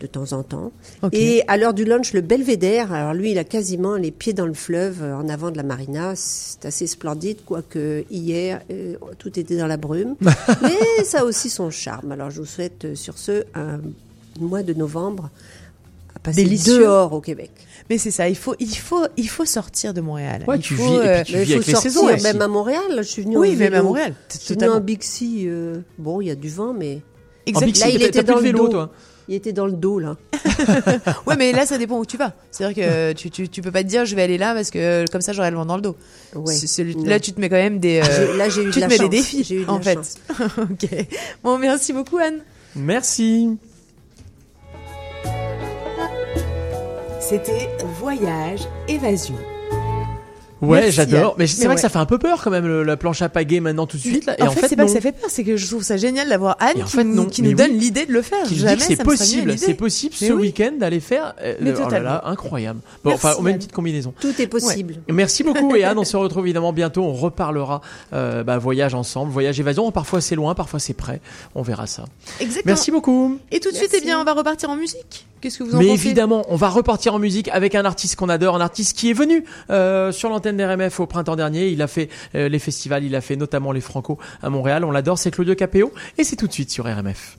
[0.00, 0.72] de temps en temps.
[1.12, 4.46] Et à l'heure du lunch, le belvédère, alors lui, il a quasiment les pieds dans
[4.46, 6.12] le fleuve, euh, en avant de la marina.
[6.16, 10.14] C'est assez splendide, quoique hier, euh, tout était dans la brume.
[10.62, 12.12] Mais ça a aussi son charme.
[12.12, 13.80] Alors je vous souhaite euh, sur ce un
[14.38, 15.30] mois de novembre
[16.14, 16.80] à passer Délicieux.
[16.80, 17.50] dehors au Québec.
[17.88, 20.44] Mais c'est ça, il faut, il faut, il faut sortir de Montréal.
[20.46, 21.90] Ouais, il tu faut, vis- et puis tu Mais vis il faut avec les sortir,
[21.92, 22.22] saisons aussi.
[22.22, 22.82] même à Montréal.
[22.98, 23.84] Je suis venue Oui, en même à vélo.
[23.84, 25.44] Montréal, Je suis venue en Bixi.
[25.46, 28.36] euh, bon, il y a du vent, mais En Exact- Bixi, là, il était dans
[28.36, 28.68] le vélo, dos.
[28.72, 28.90] toi.
[29.28, 30.16] Il était dans le dos là.
[31.26, 32.32] Ouais, mais là, ça dépend où tu vas.
[32.50, 34.78] C'est-à-dire que tu, tu, tu peux pas te dire, je vais aller là parce que
[34.78, 35.96] euh, comme ça, j'aurai le vent dans le dos.
[36.34, 36.54] Ouais.
[37.04, 38.00] Là, tu te mets quand même des.
[38.00, 39.10] euh, J'ai- là, j'ai eu tu de te la mets chance.
[39.10, 39.94] des défis, J'ai eu de en la fait.
[39.94, 40.14] chance.
[40.58, 40.88] ok.
[41.42, 42.38] Bon, merci beaucoup, Anne.
[42.74, 43.58] Merci.
[47.20, 47.68] C'était
[48.00, 49.34] Voyage Évasion.
[50.66, 51.30] Ouais, j'adore.
[51.30, 51.34] Anne.
[51.38, 53.28] Mais c'est vrai que ça fait un peu peur quand même le- la planche à
[53.28, 54.26] pagaie maintenant tout de suite.
[54.26, 54.34] Là.
[54.38, 54.88] Et en, fait, c'est pas non.
[54.88, 56.92] que ça fait peur, c'est que je trouve ça génial d'avoir Anne Et en qui,
[56.96, 57.24] fait, nous, non.
[57.26, 57.68] qui Mais nous oui.
[57.68, 58.42] donne l'idée de le faire.
[58.44, 59.66] qui me dit Jamais que c'est ça me serait venu à possible, l'idée.
[59.66, 60.40] c'est possible Mais ce oui.
[60.42, 61.34] week-end d'aller faire.
[61.42, 62.08] euh, Mais oh là totalement.
[62.10, 62.80] là, incroyable.
[63.04, 63.58] Bon, Merci, enfin, on met une Anne.
[63.60, 64.14] petite combinaison.
[64.20, 64.96] Tout est possible.
[65.08, 67.02] Merci beaucoup et Anne, on se retrouve évidemment bientôt.
[67.02, 67.80] On reparlera
[68.12, 69.90] euh, bah, voyage ensemble, voyage évasion.
[69.92, 71.20] Parfois c'est loin, parfois c'est près.
[71.54, 72.04] On verra ça.
[72.40, 72.62] Exactement.
[72.66, 73.38] Merci beaucoup.
[73.50, 75.26] Et tout de suite, eh bien, on va repartir en musique.
[75.46, 78.16] Qu'est-ce que vous en Mais pensez évidemment, on va repartir en musique avec un artiste
[78.16, 81.68] qu'on adore, un artiste qui est venu euh, sur l'antenne d'RMF au printemps dernier.
[81.68, 84.84] Il a fait euh, les festivals, il a fait notamment les Franco à Montréal.
[84.84, 87.38] On l'adore, c'est Claudio Capéo et c'est tout de suite sur RMF.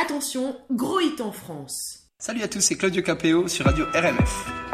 [0.00, 2.04] Attention, gros hit en France.
[2.20, 4.73] Salut à tous, c'est Claudio Capéo sur Radio RMF.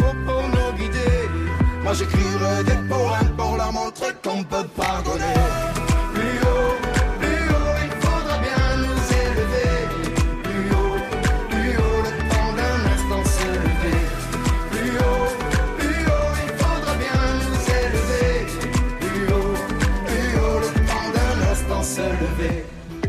[1.83, 5.33] Moi j'écrirai des poèmes pour leur montrer qu'on peut pardonner.
[6.13, 6.75] Plus haut,
[7.19, 9.71] plus haut, il faudra bien nous élever.
[10.43, 10.97] Plus haut,
[11.49, 14.01] plus haut, le temps d'un instant se lever.
[14.71, 15.29] Plus haut,
[15.79, 18.29] plus haut, il faudra bien nous élever.
[18.99, 19.57] Plus haut,
[20.05, 22.57] plus haut, le temps d'un instant se lever.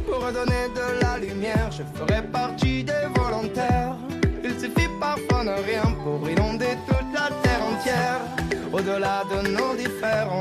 [0.07, 2.12] Pour redonner de la lumière, je ferai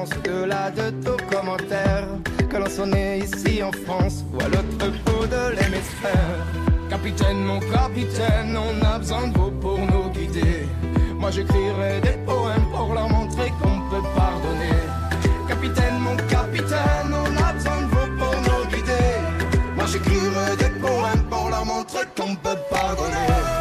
[0.02, 2.08] au-delà de tout commentaire,
[2.50, 6.38] que l'on soit né ici en France ou à l'autre bout de l'hémisphère.
[6.90, 10.68] Capitaine, mon capitaine, on a besoin de vous pour nous guider.
[11.16, 14.82] Moi j'écrirai des poèmes pour leur montrer qu'on peut pardonner.
[15.48, 19.12] Capitaine, mon capitaine, on a besoin de vous pour nous guider.
[19.76, 23.61] Moi j'écrirai des poèmes pour leur montrer qu'on peut pardonner.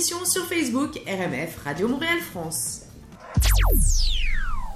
[0.00, 2.82] Sur Facebook RMF Radio Montréal France.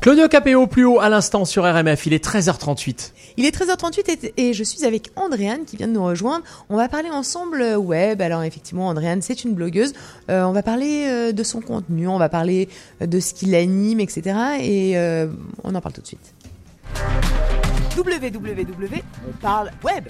[0.00, 2.06] Claudio Capéo plus haut à l'instant sur RMF.
[2.06, 3.12] Il est 13h38.
[3.36, 6.44] Il est 13h38 et, et je suis avec Andréane qui vient de nous rejoindre.
[6.68, 8.20] On va parler ensemble euh, web.
[8.20, 9.92] Alors effectivement, Andréane, c'est une blogueuse.
[10.28, 12.68] Euh, on va parler euh, de son contenu, on va parler
[13.00, 14.36] de ce qui l'anime, etc.
[14.60, 15.28] Et euh,
[15.62, 16.34] on en parle tout de suite.
[17.96, 20.04] www, on parle web.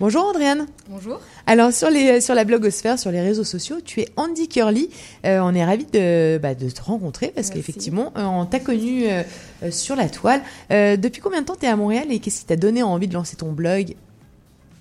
[0.00, 0.66] Bonjour Andréane.
[0.88, 1.20] Bonjour.
[1.46, 4.90] Alors sur les sur la blogosphère, sur les réseaux sociaux, tu es Andy Curly.
[5.24, 9.04] Euh, on est ravis de, bah, de te rencontrer parce qu'effectivement, euh, on t'a connu
[9.06, 9.22] euh,
[9.62, 10.42] euh, sur la toile.
[10.72, 13.06] Euh, depuis combien de temps tu es à Montréal et qu'est-ce qui t'a donné envie
[13.06, 13.94] de lancer ton blog?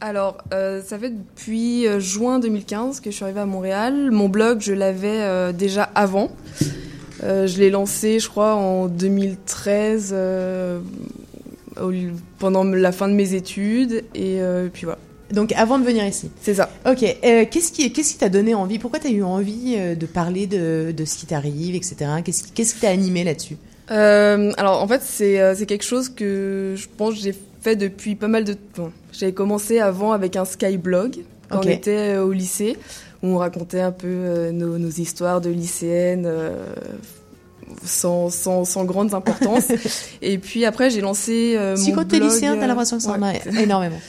[0.01, 4.09] Alors, euh, ça fait depuis euh, juin 2015 que je suis arrivée à Montréal.
[4.11, 6.29] Mon blog, je l'avais euh, déjà avant.
[7.23, 10.83] Euh, je l'ai lancé, je crois, en 2013, euh, au-
[12.39, 14.03] pendant la fin de mes études.
[14.15, 14.99] Et euh, puis voilà.
[15.31, 16.29] Donc avant de venir ici.
[16.41, 16.69] C'est ça.
[16.87, 17.03] Ok.
[17.03, 18.77] Euh, qu'est-ce qui qu'est-ce qui t'a donné envie?
[18.79, 21.95] Pourquoi t'as eu envie euh, de parler de, de ce qui t'arrive, etc.
[22.23, 23.57] Qu'est-ce qui qu'est-ce qui t'a animé là-dessus?
[23.91, 28.15] Euh, alors en fait c'est c'est quelque chose que je pense que j'ai fait depuis
[28.15, 28.91] pas mal de temps.
[29.11, 31.17] J'avais commencé avant avec un skyblog
[31.49, 31.65] quand Ok.
[31.65, 32.77] on était au lycée
[33.23, 36.25] où on racontait un peu nos, nos histoires de lycéennes.
[36.27, 36.65] euh,
[37.85, 39.71] sans, sans, sans grande importance.
[40.21, 43.03] et puis après, j'ai lancé euh, Si mon t'es blog, lycéen, t'as euh, l'impression que
[43.03, 43.99] ça en a énormément.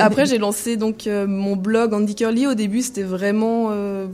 [0.00, 2.46] Après, j'ai lancé donc euh, mon blog Andy Curly.
[2.46, 4.06] Au début, c'était vraiment euh,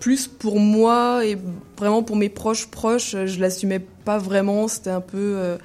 [0.00, 1.36] plus pour moi et
[1.76, 3.16] vraiment pour mes proches proches.
[3.24, 4.68] Je l'assumais pas vraiment.
[4.68, 5.56] C'était un peu,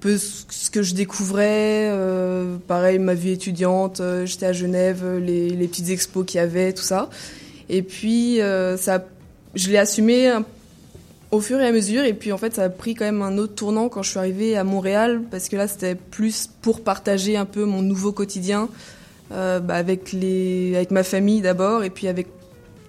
[0.00, 1.88] peu ce que je découvrais.
[1.90, 4.00] euh, pareil, ma vie étudiante.
[4.00, 7.08] euh, J'étais à Genève, les, les petites expos qu'il y avait, tout ça.
[7.68, 9.04] Et puis, euh, ça,
[9.54, 10.44] je l'ai assumé un
[11.34, 12.04] au fur et à mesure.
[12.04, 14.18] Et puis en fait, ça a pris quand même un autre tournant quand je suis
[14.18, 18.68] arrivée à Montréal, parce que là, c'était plus pour partager un peu mon nouveau quotidien
[19.32, 22.28] euh, bah, avec, les, avec ma famille d'abord, et puis avec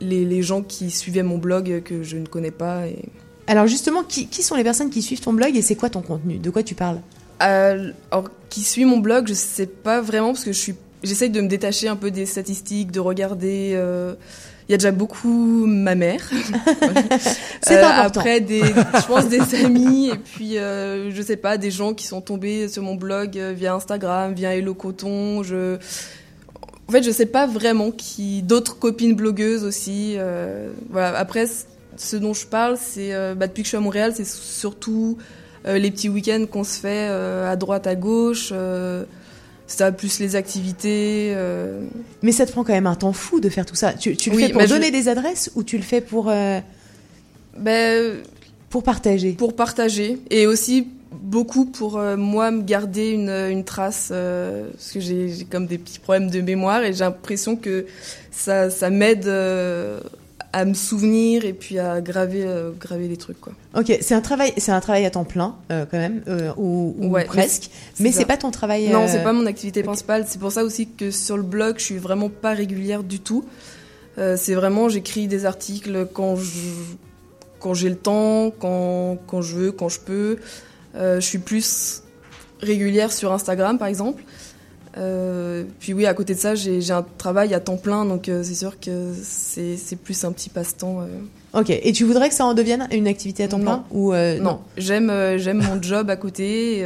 [0.01, 2.87] les, les gens qui suivaient mon blog que je ne connais pas.
[2.87, 2.99] Et...
[3.47, 6.01] Alors justement, qui, qui sont les personnes qui suivent ton blog et c'est quoi ton
[6.01, 6.37] contenu?
[6.37, 7.01] De quoi tu parles?
[7.43, 11.29] Euh, alors, qui suit mon blog, je sais pas vraiment, parce que je suis j'essaye
[11.29, 13.73] de me détacher un peu des statistiques, de regarder.
[13.75, 14.15] euh,
[14.67, 16.21] Il y a déjà beaucoup ma mère.
[17.61, 18.19] C'est important.
[18.19, 22.07] Après, des, je pense des amis et puis euh, je sais pas des gens qui
[22.07, 25.43] sont tombés sur mon blog euh, via Instagram, via Hello Coton.
[25.43, 25.77] Je,
[26.87, 28.41] en fait, je sais pas vraiment qui.
[28.41, 30.15] D'autres copines blogueuses aussi.
[30.17, 31.17] euh, voilà.
[31.17, 31.45] Après,
[31.97, 35.17] ce dont je parle, c'est euh, bah, depuis que je suis à Montréal, c'est surtout
[35.67, 38.51] euh, les petits week-ends qu'on se fait euh, à droite, à gauche.
[39.67, 41.31] Ça plus les activités.
[41.35, 41.81] euh,
[42.21, 43.93] Mais ça te prend quand même un temps fou de faire tout ça.
[43.93, 46.29] Tu, tu le Oui, fais pour je- donner des adresses ou tu le fais pour
[46.29, 46.59] euh,
[47.57, 48.17] Ben,
[48.69, 49.31] pour partager?
[49.33, 50.19] Pour partager.
[50.29, 54.09] Et aussi beaucoup pour euh, moi me garder une, une trace.
[54.09, 57.85] parce que j'ai comme des petits problèmes de mémoire et j'ai l'impression que
[58.31, 59.25] ça, ça m'aide
[60.55, 63.41] à me souvenir et puis à graver, euh, graver les trucs.
[63.41, 63.51] Quoi.
[63.77, 66.95] Ok, c'est un travail, c'est un travail à temps plein euh, quand même, euh, ou,
[66.97, 67.69] ou Ouais, presque.
[67.99, 68.87] mais c'est pas ton travail.
[68.87, 70.23] Non, euh, c'est pas mon activité principale.
[70.29, 73.43] C'est pour ça aussi que sur le blog, je suis vraiment pas régulière du tout.
[74.17, 76.69] C'est vraiment, j'écris des articles quand je,
[77.59, 80.37] quand j'ai le temps, quand, quand je veux, quand je peux.
[80.95, 82.01] Je suis plus
[82.61, 84.23] régulière sur Instagram, par exemple.
[84.97, 88.43] Euh, puis oui, à côté de ça, j'ai un travail à temps plein, donc euh,
[88.43, 91.01] c'est sûr que c'est plus un petit passe-temps.
[91.01, 91.59] euh.
[91.59, 94.59] Ok, et tu voudrais que ça en devienne une activité à temps plein ou non,
[94.77, 96.85] j'aime j'aime mon job à côté.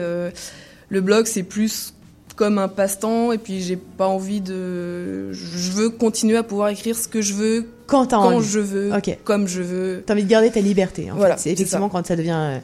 [0.90, 1.94] le blog c'est plus
[2.36, 5.32] comme un passe-temps et puis j'ai pas envie de.
[5.34, 8.92] Je veux continuer à pouvoir écrire ce que je veux Quand quand je veux,
[9.24, 10.04] comme je veux.
[10.06, 11.12] T'as envie de garder ta liberté.
[11.12, 11.42] En Voilà, fait.
[11.42, 11.92] c'est c'est effectivement ça.
[11.92, 12.60] quand ça devient.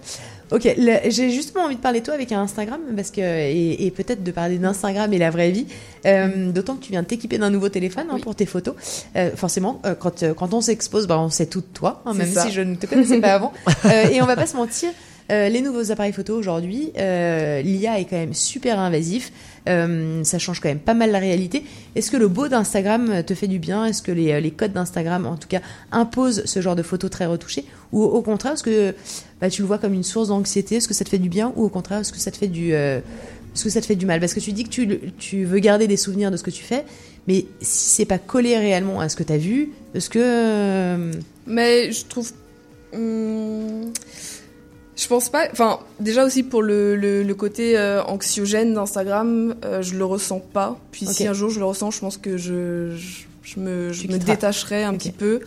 [0.51, 0.75] Ok,
[1.09, 4.23] j'ai justement envie de parler de toi avec un Instagram parce que et, et peut-être
[4.23, 5.65] de parler d'Instagram et la vraie vie.
[6.05, 8.75] Euh, D'autant que tu viens de t'équiper d'un nouveau téléphone hein, pour tes photos.
[9.15, 12.31] Euh, forcément, euh, quand quand on s'expose, bah, on sait tout de toi, hein, même
[12.31, 12.43] ça.
[12.43, 13.53] si je ne te connaissais pas avant.
[14.11, 14.89] Et on va pas se mentir.
[15.29, 19.31] les nouveaux appareils photo aujourd'hui, l'IA est quand même super invasif.
[19.67, 21.63] Euh, ça change quand même pas mal la réalité.
[21.95, 23.85] Est-ce que le beau d'Instagram te fait du bien?
[23.85, 25.61] Est-ce que les, les codes d'Instagram, en tout cas,
[25.91, 27.65] imposent ce genre de photos très retouchées?
[27.91, 28.93] Ou au contraire, est-ce que
[29.41, 30.75] bah, tu le vois comme une source d'anxiété?
[30.75, 31.53] Est-ce que ça te fait du bien?
[31.55, 32.99] Ou au contraire, est-ce que ça te fait du, euh,
[33.55, 34.19] est-ce que ça te fait du mal?
[34.19, 36.83] Parce que tu dis que tu, veux garder des souvenirs de ce que tu fais,
[37.25, 40.19] mais si c'est pas collé réellement à ce que tu as vu, est-ce que...
[40.21, 41.13] euh,
[41.47, 42.31] Mais je trouve.
[42.93, 43.93] hum,
[44.95, 45.47] je pense pas.
[45.51, 50.39] Enfin, déjà aussi pour le, le, le côté euh, anxiogène d'Instagram, euh, je le ressens
[50.39, 50.79] pas.
[50.91, 54.07] Puis si un jour je le ressens, je pense que je, je, je me, je
[54.07, 55.41] me détacherai un petit peu.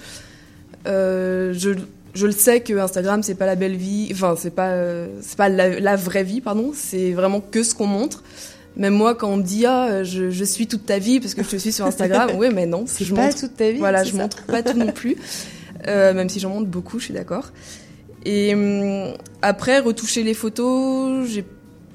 [0.86, 1.70] Euh, je,
[2.14, 4.08] je le sais que Instagram c'est pas la belle vie.
[4.12, 6.72] Enfin, c'est pas, euh, c'est pas la, la vraie vie, pardon.
[6.74, 8.22] C'est vraiment que ce qu'on montre.
[8.76, 11.42] Même moi, quand on me dit ah, je, je suis toute ta vie parce que
[11.42, 13.78] je te suis sur Instagram, oui, mais non, C'est je pas montre toute ta vie,
[13.78, 15.16] Voilà, je ça montre pas tout non plus.
[15.86, 17.50] Même si j'en montre beaucoup, je suis d'accord.
[18.24, 21.44] Et hum, après, retoucher les photos, j'ai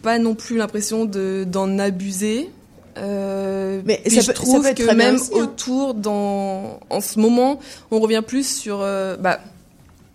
[0.02, 2.50] pas non plus l'impression de- d'en abuser.
[2.98, 5.38] Euh, Mais ça je peut- ça trouve peut être que même aussi, hein.
[5.44, 7.60] autour, dans, en ce moment,
[7.92, 8.82] on revient plus sur.
[8.82, 9.40] euh, bah,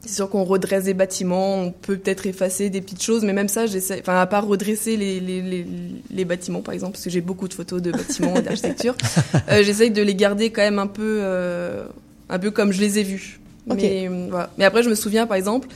[0.07, 3.49] c'est sûr qu'on redresse des bâtiments, on peut peut-être effacer des petites choses, mais même
[3.49, 3.99] ça, j'essaie.
[4.01, 5.67] Enfin, à part redresser les, les, les,
[6.11, 8.95] les bâtiments, par exemple, parce que j'ai beaucoup de photos de bâtiments et d'architecture,
[9.51, 11.85] euh, j'essaye de les garder quand même un peu, euh,
[12.31, 13.41] un peu comme je les ai vus.
[13.67, 14.51] Mais, voilà.
[14.57, 15.69] mais après, je me souviens, par exemple,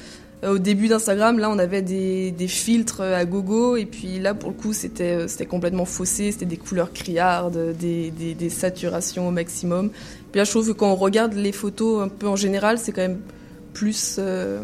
[0.50, 4.34] au début d'Instagram, là, on avait des, des filtres euh, à gogo, et puis là,
[4.34, 8.50] pour le coup, c'était euh, c'était complètement faussé, c'était des couleurs criardes, des, des, des
[8.50, 9.90] saturations au maximum.
[10.32, 12.92] Puis là, je trouve que quand on regarde les photos un peu en général, c'est
[12.92, 13.20] quand même
[13.72, 14.62] plus, euh,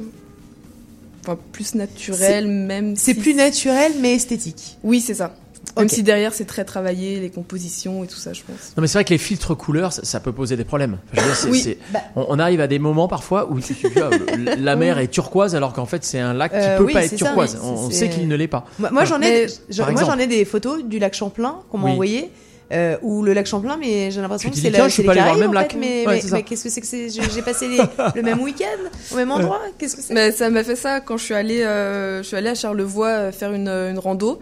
[1.22, 2.96] enfin, plus naturel, même.
[2.96, 4.78] C'est si- plus naturel, mais esthétique.
[4.82, 5.34] Oui, c'est ça.
[5.78, 8.72] Même si derrière c'est très travaillé, les compositions et tout ça, je pense.
[8.76, 10.98] Non mais c'est vrai que les filtres couleurs, ça, ça peut poser des problèmes.
[11.12, 11.78] Enfin, je veux dire, c'est- Oui.
[11.92, 12.00] Bah.
[12.16, 15.08] on, on arrive à des moments parfois où tu, tu vois, le- la mer est
[15.08, 17.58] turquoise alors qu'en fait c'est un lac qui Euh, peut oui, pas être ça, turquoise.
[17.62, 18.64] on, sait qu'il ne l'est pas.
[18.78, 19.46] Moi, moi, j'en ai,
[19.92, 21.92] moi, j'en ai des photos du lac Champlain qu'on m'a Oui.
[21.92, 22.30] envoyé.
[22.70, 25.20] euh, ou le lac Champlain, mais j'ai l'impression que c'est la- je suis pas les
[25.22, 25.72] voir le Caraïbes, même lac.
[25.72, 27.78] fait, mais, Ouais, mais- mais qu'est-ce que c'est que c'est J'ai passé les-
[28.14, 28.66] le même week-end
[29.10, 29.58] au même endroit?
[29.78, 30.12] Qu'est-ce que c'est?
[30.12, 33.06] Mais ça m'a fait ça quand je suis allée, euh, je suis allée à Charlevoix
[33.08, 34.38] euh, faire une, une rando.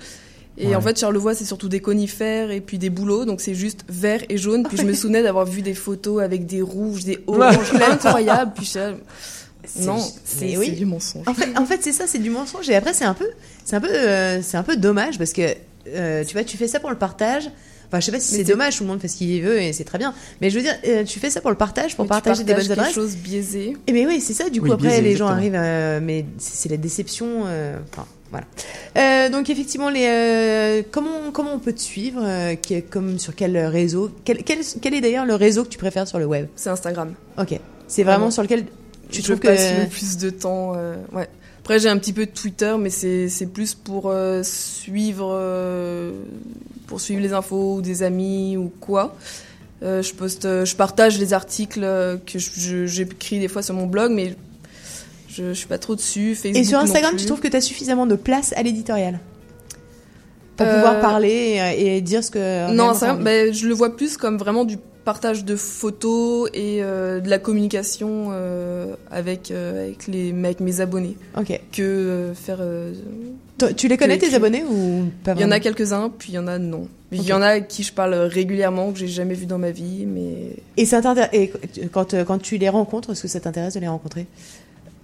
[0.58, 0.74] Et Ouais.
[0.74, 4.22] en fait, Charlevoix, c'est surtout des conifères et puis des bouleaux, donc c'est juste vert
[4.30, 4.64] et jaune.
[4.66, 8.52] Puis je me souvenais d'avoir vu des photos avec des rouges, des oranges, incroyables.
[8.54, 8.94] Puis je
[9.84, 10.70] non, c'est oui.
[10.72, 11.24] du mensonge.
[11.26, 12.68] En fait, en fait c'est ça, c'est du mensonge.
[12.70, 13.28] Et après, c'est un peu,
[13.64, 15.42] c'est un peu, euh, c'est un peu dommage parce que
[15.88, 17.50] euh, tu vois, tu fais ça pour le partage.
[17.88, 19.72] Enfin, je sais pas si c'est dommage, tout le monde fait ce qu'il veut et
[19.72, 20.12] c'est très bien.
[20.40, 22.42] Mais je veux dire, euh, tu fais ça pour le partage, pour Mais tu partager
[22.44, 22.94] des bonnes adresses.
[22.94, 23.76] chose biaisé.
[23.86, 24.48] Et mais oui, c'est ça.
[24.50, 27.44] Du coup, Oui, après, biaisé, les gens arrivent, euh, mais c'est la déception.
[27.46, 28.46] euh, Enfin, voilà.
[28.96, 33.34] Euh, donc effectivement, les, euh, comment comment on peut te suivre euh, qui Comme sur
[33.34, 34.10] quel réseau?
[34.24, 36.46] Quel, quel, quel est d'ailleurs le réseau que tu préfères sur le web?
[36.56, 37.14] C'est Instagram.
[37.38, 37.58] Ok.
[37.88, 38.30] C'est vraiment Vraiment.
[38.32, 38.64] sur lequel
[39.10, 40.72] tu je trouves que le plus de temps.
[41.12, 41.28] ouais.
[41.60, 44.12] Après, j'ai un petit peu de Twitter, mais c'est plus pour
[44.42, 45.40] suivre
[46.86, 49.14] pour suivre les infos ou des amis ou quoi.
[49.82, 51.80] Je poste, je partage les articles
[52.26, 52.38] que
[52.86, 54.34] j'écris des fois sur mon blog, mais
[55.36, 56.34] je, je suis pas trop dessus.
[56.34, 59.20] Facebook Et sur Instagram, tu trouves que tu as suffisamment de place à l'éditorial
[60.56, 63.24] pour Euh, pouvoir parler et, et dire ce que Non, t'as envie.
[63.24, 67.38] ben, je le vois plus comme vraiment du partage de photos et euh, de la
[67.38, 71.16] communication euh, avec, euh, avec, les, avec mes abonnés.
[71.38, 71.60] Ok.
[71.72, 72.58] Que euh, faire.
[72.60, 72.92] euh,
[73.58, 76.34] Toi, tu les connais tes abonnés ou pas Il y en a quelques-uns, puis il
[76.34, 76.88] y en a non.
[77.12, 80.06] Il y en a qui je parle régulièrement, que j'ai jamais vu dans ma vie,
[80.06, 80.56] mais.
[80.76, 81.00] Et, ça
[81.32, 81.52] et
[81.92, 84.26] quand, euh, quand tu les rencontres, est-ce que ça t'intéresse de les rencontrer?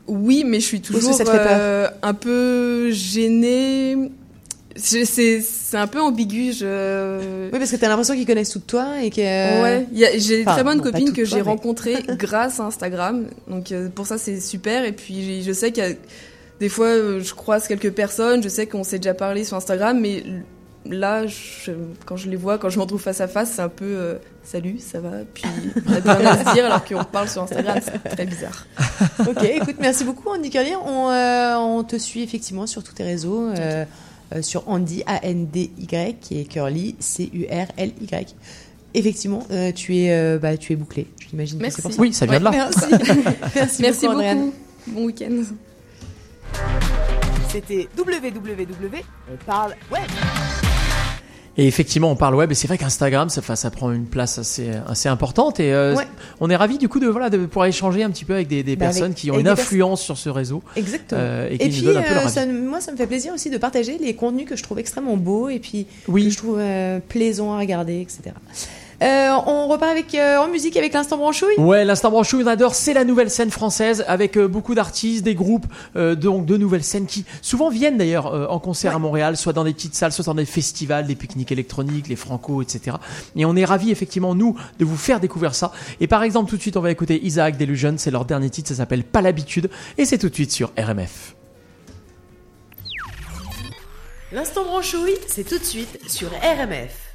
[0.08, 3.96] Oui, mais je suis toujours ça te fait peur euh, un peu gênée.
[4.74, 5.42] C'est
[5.74, 6.52] un peu ambigu.
[6.52, 7.50] Je...
[7.52, 9.20] Oui, parce que t'as l'impression qu'ils connaissent tout de toi et que.
[9.62, 13.26] Ouais, j'ai des Enfin, très bonnes copines que j'ai mais- rencontrées grâce à Instagram.
[13.48, 14.84] Donc euh, pour ça c'est super.
[14.84, 15.92] Et puis je sais qu'il y a
[16.58, 19.98] des fois euh, je croise quelques personnes, je sais qu'on s'est déjà parlé sur Instagram,
[20.00, 20.22] mais
[20.88, 21.72] là je-
[22.06, 24.14] quand je les vois, quand je m'en trouve face à face, c'est un peu euh,
[24.44, 25.10] salut, ça va?
[25.32, 25.44] Puis
[25.88, 28.66] on a plus rien à se dire alors qu'on parle sur Instagram, c'est très bizarre.
[29.20, 30.72] ok, écoute, merci beaucoup Andy Curly.
[30.84, 33.84] On, euh, on te suit effectivement sur tous tes réseaux, euh,
[34.34, 38.34] euh, sur Andy, A-N-D-Y, qui est Curly, C-U-R-L-Y.
[38.94, 41.06] Effectivement, euh, tu, es, euh, bah, tu es bouclé.
[41.30, 41.76] J'imagine que Merci.
[41.76, 42.00] c'est pour ça.
[42.00, 42.50] Oui, ça vient de là.
[42.50, 42.84] Merci.
[43.54, 44.38] merci, Merci beaucoup, Andréane.
[44.40, 44.52] beaucoup.
[44.88, 45.42] Bon week-end.
[47.50, 49.02] C'était www.
[49.32, 50.02] On parle web.
[51.58, 54.70] Et effectivement, on parle web, et c'est vrai qu'Instagram, ça, ça prend une place assez,
[54.86, 55.60] assez importante.
[55.60, 56.06] Et euh, Ouais.
[56.40, 58.62] on est ravis du coup de voilà de pouvoir échanger un petit peu avec des,
[58.62, 60.62] des Bah, avec- personnes qui ont une influence sur ce réseau.
[60.76, 61.20] Exactement.
[61.20, 62.32] euh, et et qui puis, nous donnent un peu leur euh, avis.
[62.34, 65.16] ça, moi, ça me fait plaisir aussi de partager les contenus que je trouve extrêmement
[65.18, 66.24] beaux et puis Oui.
[66.24, 68.34] que je trouve euh, plaisants à regarder, etc.
[69.02, 71.56] Euh, on repart avec, euh, en musique avec l'instant branchouille?
[71.58, 75.34] Ouais, l'instant branchouille, on adore, c'est la nouvelle scène française avec euh, beaucoup d'artistes, des
[75.34, 79.36] groupes, euh, donc de nouvelles scènes qui souvent viennent d'ailleurs euh, en concert à Montréal,
[79.36, 82.96] soit dans des petites salles, soit dans des festivals, des pique-niques électroniques, les Franco, etc.
[83.34, 85.72] Et on est ravis effectivement nous de vous faire découvrir ça.
[86.00, 88.68] Et par exemple, tout de suite, on va écouter Isaac Delusion, c'est leur dernier titre,
[88.68, 91.34] ça s'appelle Pas l'habitude, et c'est tout de suite sur RMF.
[94.30, 97.11] L'instant branchouille, c'est tout de suite sur RMF.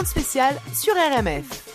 [0.00, 1.69] Demande spéciale sur RMF.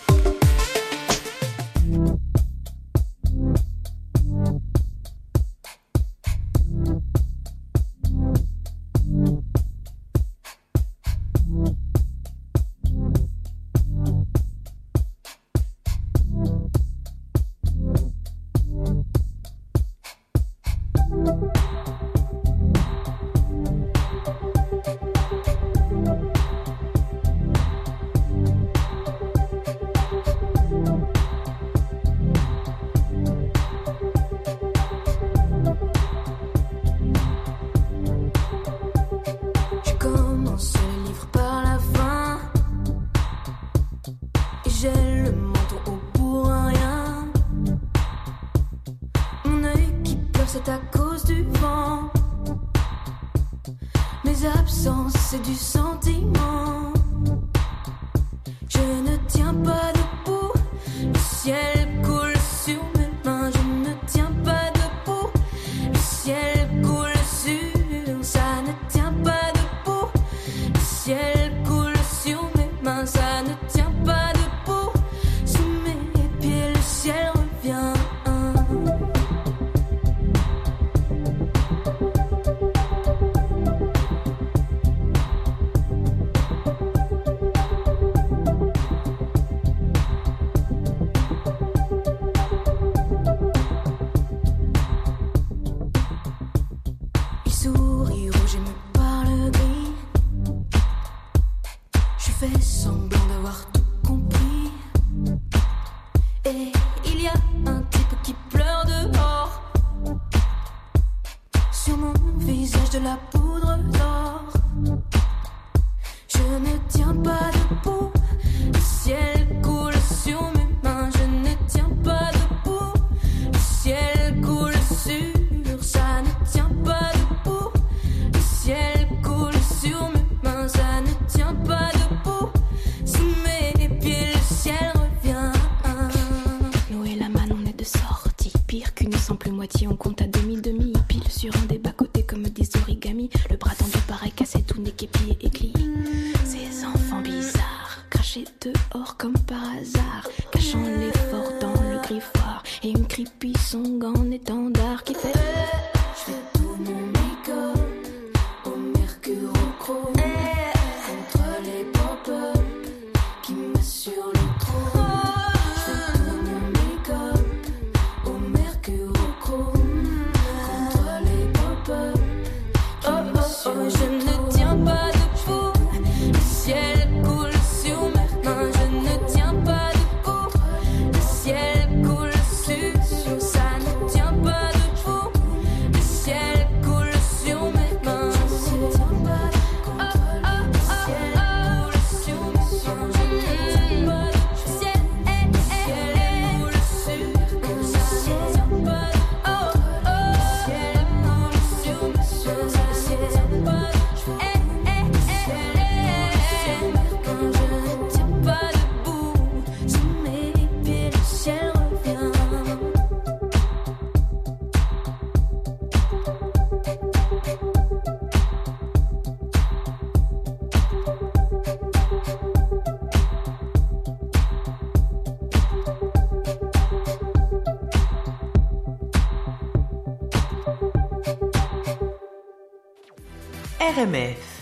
[234.05, 234.61] RMF.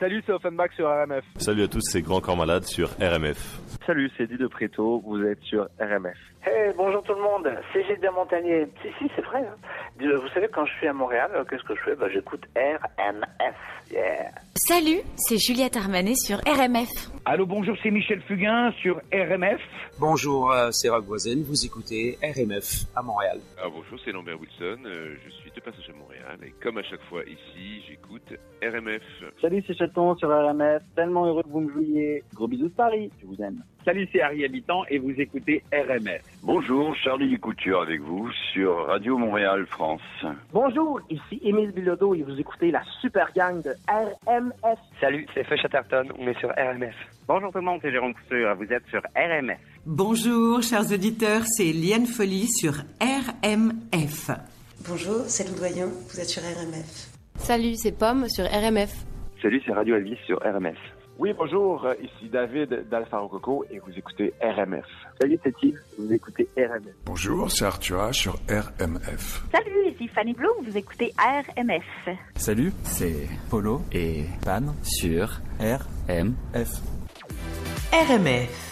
[0.00, 1.24] Salut, c'est Offenbach sur RMF.
[1.36, 3.58] Salut à tous, c'est Grand Corps Malade sur RMF.
[3.86, 6.16] Salut, c'est de Préto, vous êtes sur RMF.
[6.44, 8.66] Hey, bonjour tout le monde, c'est Gilles Montagnier.
[8.82, 9.40] Si, si, c'est vrai.
[9.40, 9.56] hein.
[10.00, 11.94] Vous savez, quand je suis à Montréal, euh, qu'est-ce que je fais?
[11.94, 13.54] Bah, J'écoute RMF.
[13.92, 14.30] Yeah.
[14.56, 16.88] Salut, c'est Juliette Armanet sur RMF.
[17.26, 19.60] Allô, bonjour, c'est Michel Fugain sur RMF.
[19.98, 23.38] Bonjour, c'est Rock Voisin, vous écoutez RMF à Montréal.
[23.58, 24.80] Ah, bonjour, c'est Lambert Wilson.
[24.86, 28.32] euh, je suis passage à Montréal et comme à chaque fois ici, j'écoute
[28.62, 29.02] RMF.
[29.40, 30.82] Salut, c'est Chaton sur RMF.
[30.94, 32.22] Tellement heureux que vous me jouiez.
[32.34, 33.10] Gros bisous de Paris.
[33.20, 33.62] Je vous aime.
[33.84, 36.22] Salut, c'est Harry Habitant et vous écoutez RMF.
[36.42, 40.02] Bonjour, Charlie Couture avec vous sur Radio Montréal France.
[40.52, 44.78] Bonjour, ici Émile Bilodeau et vous écoutez la super gang de RMF.
[45.00, 46.94] Salut, c'est Feu Chatterton, on est sur RMF.
[47.26, 49.58] Bonjour tout le monde, c'est Jérôme Couture, vous êtes sur RMF.
[49.86, 54.30] Bonjour, chers auditeurs, c'est Liane Folly sur RMF.
[54.88, 57.08] Bonjour, c'est Lou Doyen, vous êtes sur RMF.
[57.38, 58.90] Salut, c'est Pomme sur RMF.
[59.42, 60.76] Salut, c'est Radio Elvis sur RMF.
[61.18, 64.86] Oui, bonjour, euh, ici David d'Alpha Rococo et vous écoutez RMF.
[65.20, 66.94] Salut, c'est Yves, vous écoutez RMF.
[67.04, 69.42] Bonjour, c'est Arthur sur RMF.
[69.52, 72.16] Salut, ici Fanny Bloom, vous écoutez RMF.
[72.36, 76.80] Salut, c'est Polo et Pan sur RMF.
[77.92, 78.69] RMF.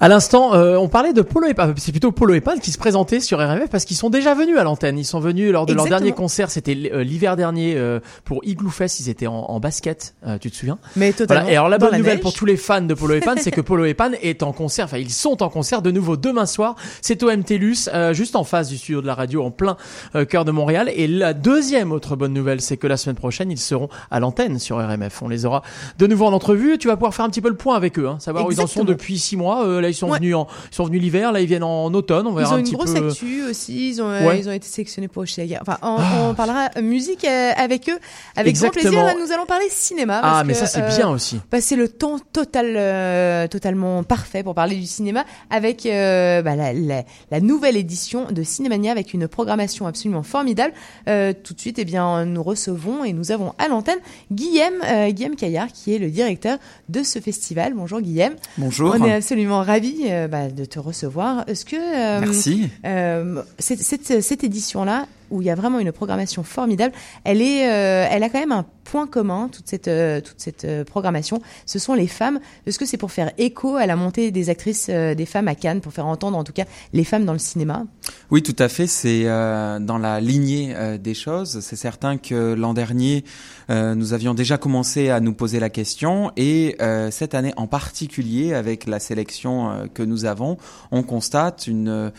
[0.00, 1.72] À l'instant, euh, on parlait de Polo et Pan.
[1.76, 4.56] C'est plutôt Polo et Pan qui se présentaient sur RMF parce qu'ils sont déjà venus
[4.56, 4.96] à l'antenne.
[4.96, 6.52] Ils sont venus lors de leur dernier concert.
[6.52, 9.00] C'était euh, l'hiver dernier euh, pour Igloo Fest.
[9.00, 10.14] Ils étaient en, en basket.
[10.24, 10.78] euh, tu te souviens?
[10.94, 11.42] Mais totalement.
[11.42, 11.52] Voilà.
[11.52, 12.22] Et alors la bonne la nouvelle neige.
[12.22, 14.52] pour tous les fans de Polo et Pan, c'est que Polo et Pan est en
[14.52, 14.84] concert.
[14.84, 16.76] Enfin, ils sont en concert de nouveau demain soir.
[17.02, 19.76] C'est au MTLUS, euh, juste en face du studio de la radio, en plein
[20.14, 20.92] euh, cœur de Montréal.
[20.94, 24.60] Et la deuxième autre bonne nouvelle, c'est que la semaine prochaine, ils seront à l'antenne
[24.60, 25.22] sur RMF.
[25.22, 25.62] On les aura
[25.98, 26.78] de nouveau en entrevue.
[26.78, 28.60] Tu vas pouvoir faire un petit peu le point avec eux, hein, savoir où ils
[28.60, 29.66] en sont depuis six mois.
[29.88, 31.32] Euh, là, ils sont venus en, ils sont venus l'hiver.
[31.32, 32.26] Là, ils viennent en automne.
[32.26, 33.08] On Ils ont un une petit grosse peu.
[33.08, 33.90] actu aussi.
[33.90, 34.38] Ils ont, euh, Ouais.
[34.40, 35.58] ils ont été sélectionnés pour Oshiaga.
[35.62, 36.28] Enfin, on, Ah.
[36.30, 37.98] on parlera musique euh, avec eux
[38.36, 38.90] avec grand Exactement.
[39.02, 39.04] plaisir.
[39.04, 40.20] Là, nous allons parler cinéma.
[40.22, 41.40] Ah, mais que, ça, c'est euh, bien aussi.
[41.50, 46.56] bah, c'est le temps total, euh, totalement parfait pour parler du cinéma avec euh, bah,
[46.56, 50.72] la, la, la nouvelle édition de Cinémania avec une programmation absolument formidable.
[51.08, 53.98] Euh, tout de suite, eh bien, nous recevons et nous avons à l'antenne
[54.32, 56.58] Guillaume, euh, Guillaume Caillard, qui est le directeur
[56.88, 57.74] de ce festival.
[57.74, 58.32] Bonjour Guillaume.
[58.56, 58.94] Bonjour.
[58.98, 59.77] On est absolument ravis
[60.10, 61.44] euh, bah, de te recevoir.
[61.48, 62.68] Est-ce que euh, Merci.
[62.84, 67.68] euh, cette, cette, cette édition-là, où il y a vraiment une programmation formidable, elle est,
[67.68, 71.40] euh, elle a quand même un point commun toute cette, euh, toute cette euh, programmation.
[71.66, 72.40] Ce sont les femmes.
[72.66, 75.80] Est-ce que c'est pour faire écho à la montée des actrices, des femmes à Cannes,
[75.80, 77.84] pour faire entendre en tout cas les femmes dans le cinéma?
[78.30, 78.86] Oui, tout à fait.
[78.86, 81.60] C'est dans la lignée des choses.
[81.60, 83.24] C'est certain que l'an dernier,
[83.68, 86.76] nous avions déjà commencé à nous poser la question, et
[87.10, 90.56] cette année en particulier, avec la sélection que nous avons,
[90.90, 92.12] on constate une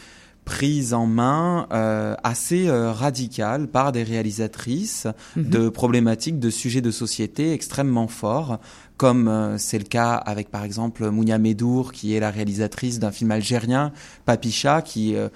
[0.50, 5.50] prise en main euh, assez euh, radicale par des réalisatrices Mhm.
[5.50, 8.60] de problématiques, de sujets de société extrêmement forts,
[8.98, 13.12] comme euh, c'est le cas avec par exemple Mounia Medour, qui est la réalisatrice d'un
[13.12, 13.92] film algérien,
[14.26, 15.30] Papicha, qui euh,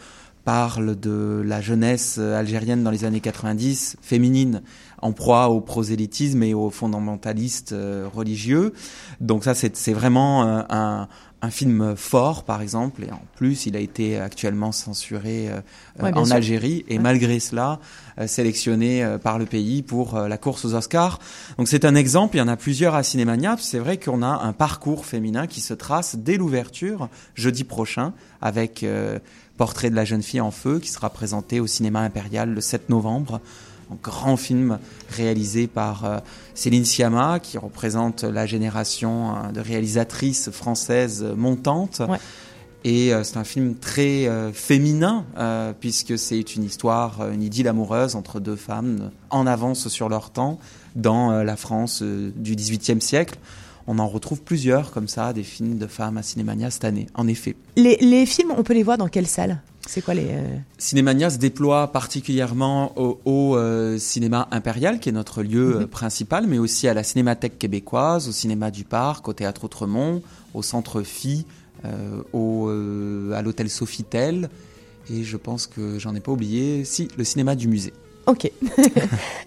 [0.46, 4.62] parle de la jeunesse algérienne dans les années 90, féminine,
[5.02, 8.74] en proie au prosélytisme et aux fondamentalistes euh, religieux.
[9.22, 11.08] Donc ça, c'est vraiment un,
[11.44, 15.60] un film fort, par exemple, et en plus, il a été actuellement censuré euh,
[16.02, 16.36] Ouais, bien en sûr.
[16.36, 17.04] Algérie, et Ouais.
[17.04, 17.80] malgré cela,
[18.18, 21.20] euh, sélectionné euh, par le pays pour euh, la course aux Oscars.
[21.58, 23.58] Donc c'est un exemple, il y en a plusieurs à Cinémania.
[23.60, 28.84] C'est vrai qu'on a un parcours féminin qui se trace dès l'ouverture, jeudi prochain, avec
[28.84, 29.20] euh,
[29.58, 32.90] Portrait de la jeune fille en feu, qui sera présenté au cinéma impérial le 7
[32.90, 33.40] novembre.
[33.92, 34.80] Un grand film
[35.10, 36.20] réalisé par euh,
[36.54, 42.02] Céline Sciamma, qui représente la génération euh, de réalisatrices françaises montantes.
[42.86, 45.26] Et euh, c'est un film très féminin,
[45.80, 50.60] puisque c'est une histoire, une idylle amoureuse entre deux femmes en avance sur leur temps
[50.96, 53.38] dans la France du XVIIIe siècle.
[53.88, 57.28] On en retrouve plusieurs comme ça, des films de femmes à Cinémania cette année, en
[57.28, 57.56] effet.
[57.76, 59.62] les, les films, on peut les voir dans quelle salle?
[59.86, 65.14] C'est quoi les euh, Cinémania se déploie particulièrement au, au, euh, cinéma impérial, qui est
[65.14, 69.34] notre lieu euh, principal, mais aussi à la Cinémathèque québécoise, au cinéma du Parc, au
[69.34, 70.22] Théâtre Outremont,
[70.54, 71.46] au Centre Phi,
[71.86, 74.50] euh, au, euh, à l'hôtel Sofitel,
[75.10, 77.94] et je pense que j'en ai pas oublié, si, le cinéma du musée.
[78.26, 78.52] Ok.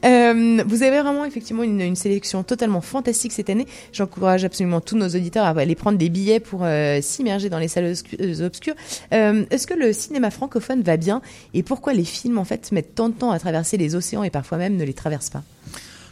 [0.04, 3.66] Euh, vous avez vraiment effectivement une, sélection totalement fantastique cette année.
[3.92, 7.66] J'encourage absolument tous nos auditeurs à aller prendre des billets pour euh, s'immerger dans les
[7.66, 8.74] salles euh, obscures.
[9.10, 11.22] Est-ce que le cinéma francophone va bien?
[11.54, 14.30] Et pourquoi les films en fait mettent tant de temps à traverser les océans et
[14.30, 15.42] parfois même ne les traversent pas?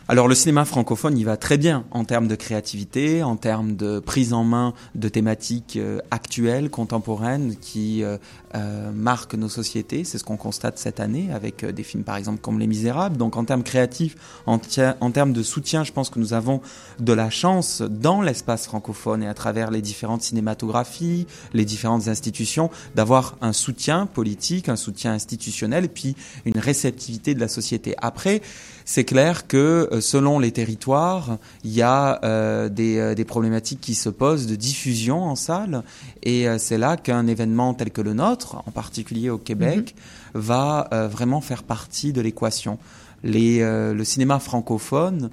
[0.07, 4.01] Alors le cinéma francophone, il va très bien en termes de créativité, en termes de
[4.01, 8.19] prise en main de thématiques euh, actuelles, contemporaines, qui euh,
[8.55, 10.05] euh, marquent nos sociétés.
[10.05, 13.17] C'est ce qu'on constate cette année avec des films par exemple comme Les Misérables.
[13.17, 14.61] Donc en termes créatifs, en,
[15.01, 16.61] en termes de soutien, je pense que nous avons
[17.01, 22.69] de la chance dans l'espace francophone et à travers les différentes cinématographies, les différentes institutions,
[22.95, 27.95] d'avoir un soutien politique, un soutien institutionnel et puis une réceptivité de la société.
[28.03, 28.43] Après,
[28.85, 33.81] c'est clair que euh, selon les territoires, il y a euh, des, euh, des, problématiques
[33.81, 35.83] qui se posent de diffusion en salle,
[36.23, 39.95] et c'est là qu'un événement tel que le nôtre, en particulier au Québec,
[40.35, 40.41] mhm.
[40.41, 42.79] va vraiment faire partie de l'équation.
[43.23, 45.31] le cinéma francophone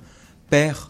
[0.49, 0.89] perd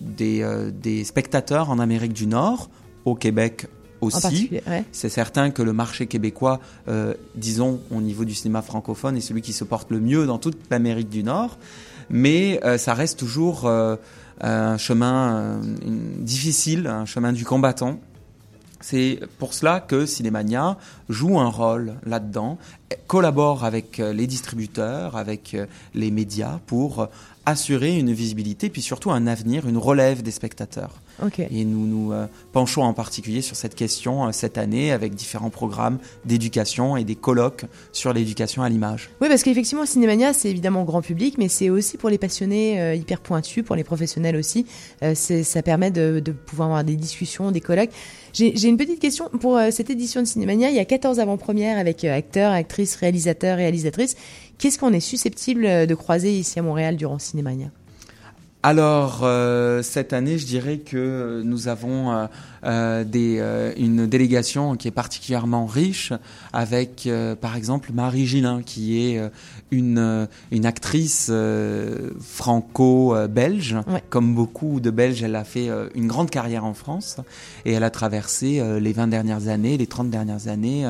[0.00, 2.70] des, des spectateurs en Amérique du Nord,
[3.04, 3.66] au Québec
[4.00, 4.50] aussi.
[4.92, 9.42] C'est certain que le marché québécois, euh, disons, au niveau du cinéma francophone, est celui
[9.42, 11.58] qui se porte le mieux dans toute l'Amérique du Nord.
[12.10, 13.96] Mais euh, ça reste toujours euh,
[14.40, 15.60] un chemin
[16.18, 17.98] difficile, un chemin du combattant.
[18.80, 20.78] C'est pour cela que Cinémania
[21.08, 22.58] joue un rôle là-dedans,
[23.08, 25.56] collabore avec les distributeurs, avec
[25.94, 27.08] les médias pour
[27.44, 30.94] assurer une visibilité, puis surtout un avenir, une relève des spectateurs.
[31.50, 35.50] Et nous nous euh, penchons en particulier sur cette question euh, cette année avec différents
[35.50, 39.10] programmes d'éducation et des colloques sur l'éducation à l'image.
[39.20, 42.94] Oui, parce qu'effectivement, Cinémania, c'est évidemment grand public, mais c'est aussi pour les passionnés euh,
[42.94, 44.66] hyper pointus, pour les professionnels aussi.
[45.14, 47.90] ça permet de, de, pouvoir avoir des discussions, des colloques.
[48.32, 50.70] J'ai une petite question pour cette édition de Cinémania.
[50.70, 54.16] Il y a 14 avant-premières avec acteurs, actrices, réalisateurs, réalisatrices.
[54.58, 57.70] Qu'est-ce qu'on est susceptible de croiser ici à Montréal durant Cinémania?
[58.64, 62.26] Alors euh, cette année, je dirais que nous avons euh,
[62.64, 63.40] euh, des,
[63.76, 66.12] une délégation qui est particulièrement riche,
[66.52, 67.08] avec
[67.40, 69.20] par exemple Marie Gillin, qui est
[69.70, 71.30] une, une actrice
[72.20, 73.76] franco-belge.
[74.10, 77.18] Comme beaucoup de Belges, elle a fait une grande carrière en France
[77.64, 80.84] et elle a traversé les 20 dernières années, les 30 dernières années,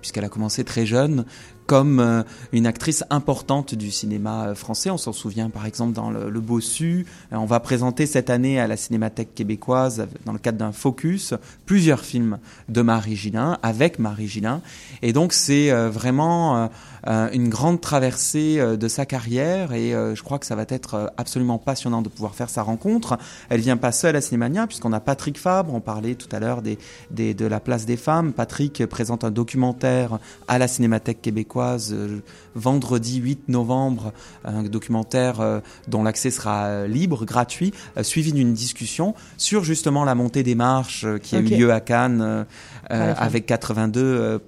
[0.00, 1.24] puisqu'elle a commencé très jeune,
[1.66, 4.90] comme euh, une actrice importante du cinéma euh, français.
[4.90, 7.06] On s'en souvient par exemple dans Le, Bossu.
[7.32, 11.34] Euh, on va présenter cette année à la Cinémathèque québécoise, dans le cadre d'un focus,
[11.66, 12.38] plusieurs films
[12.68, 14.60] de Marie Gillin, avec Marie Gillin.
[15.02, 16.70] Et donc c'est vraiment
[17.04, 22.02] une grande traversée de sa carrière et je crois que ça va être absolument passionnant
[22.02, 23.18] de pouvoir faire sa rencontre.
[23.48, 26.62] Elle vient pas seule à Cinémania puisqu'on a Patrick Fabre, on parlait tout à l'heure
[26.62, 28.32] de la place des femmes.
[28.32, 32.20] Patrick présente un documentaire à la Cinémathèque québécoise euh,
[32.54, 34.12] vendredi 8 novembre,
[34.44, 37.72] un documentaire euh, dont l'accès sera euh, libre, gratuit,
[38.02, 42.46] suivi d'une discussion sur justement la montée des marches qui a eu lieu à Cannes
[42.88, 44.40] avec 82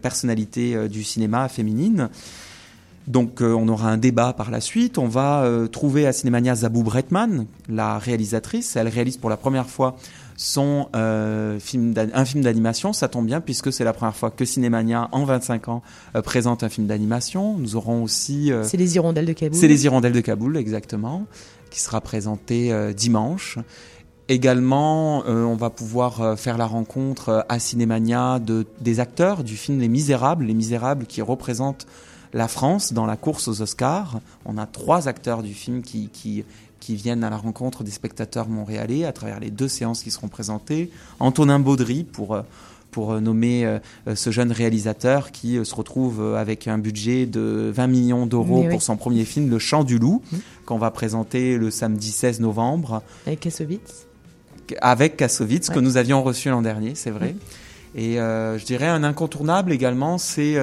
[0.00, 2.08] personnalités du cinéma féminine.
[3.06, 4.98] Donc on aura un débat par la suite.
[4.98, 8.76] On va trouver à Cinémania Zabou Bretman, la réalisatrice.
[8.76, 9.96] Elle réalise pour la première fois
[10.40, 12.94] son euh, film un film d'animation.
[12.94, 15.82] Ça tombe bien puisque c'est la première fois que Cinémania, en 25 ans,
[16.16, 17.58] euh, présente un film d'animation.
[17.58, 18.50] Nous aurons aussi...
[18.50, 19.58] Euh, c'est les Hirondelles de Kaboul.
[19.58, 21.26] C'est les Hirondelles de Kaboul, exactement,
[21.68, 23.58] qui sera présenté dimanche.
[24.28, 29.88] Également, on va pouvoir faire la rencontre à Cinémania de, des acteurs du film Les
[29.88, 31.86] Misérables, Les Misérables qui représentent
[32.32, 34.20] la France dans la course aux Oscars.
[34.46, 36.44] On a trois acteurs du film qui, qui
[36.80, 40.28] qui viennent à la rencontre des spectateurs montréalais à travers les deux séances qui seront
[40.28, 40.90] présentées.
[41.20, 42.42] Antonin Baudry pour euh,
[42.90, 43.78] pour euh, nommer euh,
[44.16, 48.96] ce jeune réalisateur qui se retrouve avec un budget de 20 millions d'euros pour son
[48.96, 50.36] premier film, Le Chant du Loup, mmh.
[50.66, 53.02] qu'on va présenter le samedi 16 novembre.
[53.26, 54.06] Avec Kassovitz
[54.80, 57.34] Avec Kassovitz, que nous avions reçu l'an dernier, c'est vrai.
[57.34, 57.98] Mmh.
[57.98, 60.56] Et je dirais un incontournable également, c'est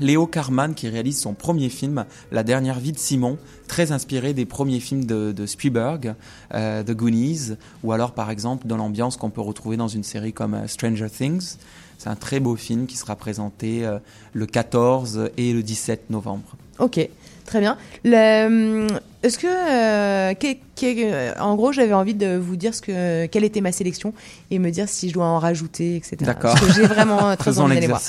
[0.00, 3.38] Léo Carman qui réalise son premier film, La dernière vie de Simon,
[3.68, 6.14] très inspiré des premiers films de, Spielberg,
[6.52, 10.32] euh, The Goonies, ou alors par exemple dans l'ambiance qu'on peut retrouver dans une série
[10.32, 11.56] comme euh, Stranger Things.
[11.98, 13.98] C'est un très beau film qui sera présenté euh,
[14.32, 16.56] le 14 et le 17 novembre.
[16.78, 17.08] Ok.
[17.44, 17.76] Très bien.
[18.04, 18.86] Hum,
[19.24, 20.34] est-ce que, euh,
[20.82, 24.12] euh, en gros, j'avais envie de vous dire ce que, quelle était ma sélection
[24.50, 26.16] et me dire si je dois en rajouter, etc.
[26.20, 26.52] D'accord.
[26.52, 28.02] Parce que j'ai vraiment très envie d'aller voir.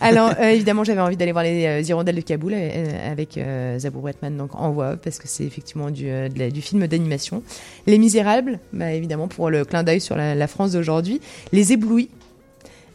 [0.00, 3.38] Alors, euh, évidemment, j'avais envie d'aller voir les Hirondelles de Kaboul avec
[3.78, 7.44] Zabou Bretman, donc en voix, parce que c'est effectivement du, du film d'animation.
[7.86, 11.20] Les Misérables, bah, évidemment, pour le clin d'œil sur la, la France d'aujourd'hui.
[11.52, 12.08] Les Éblouis,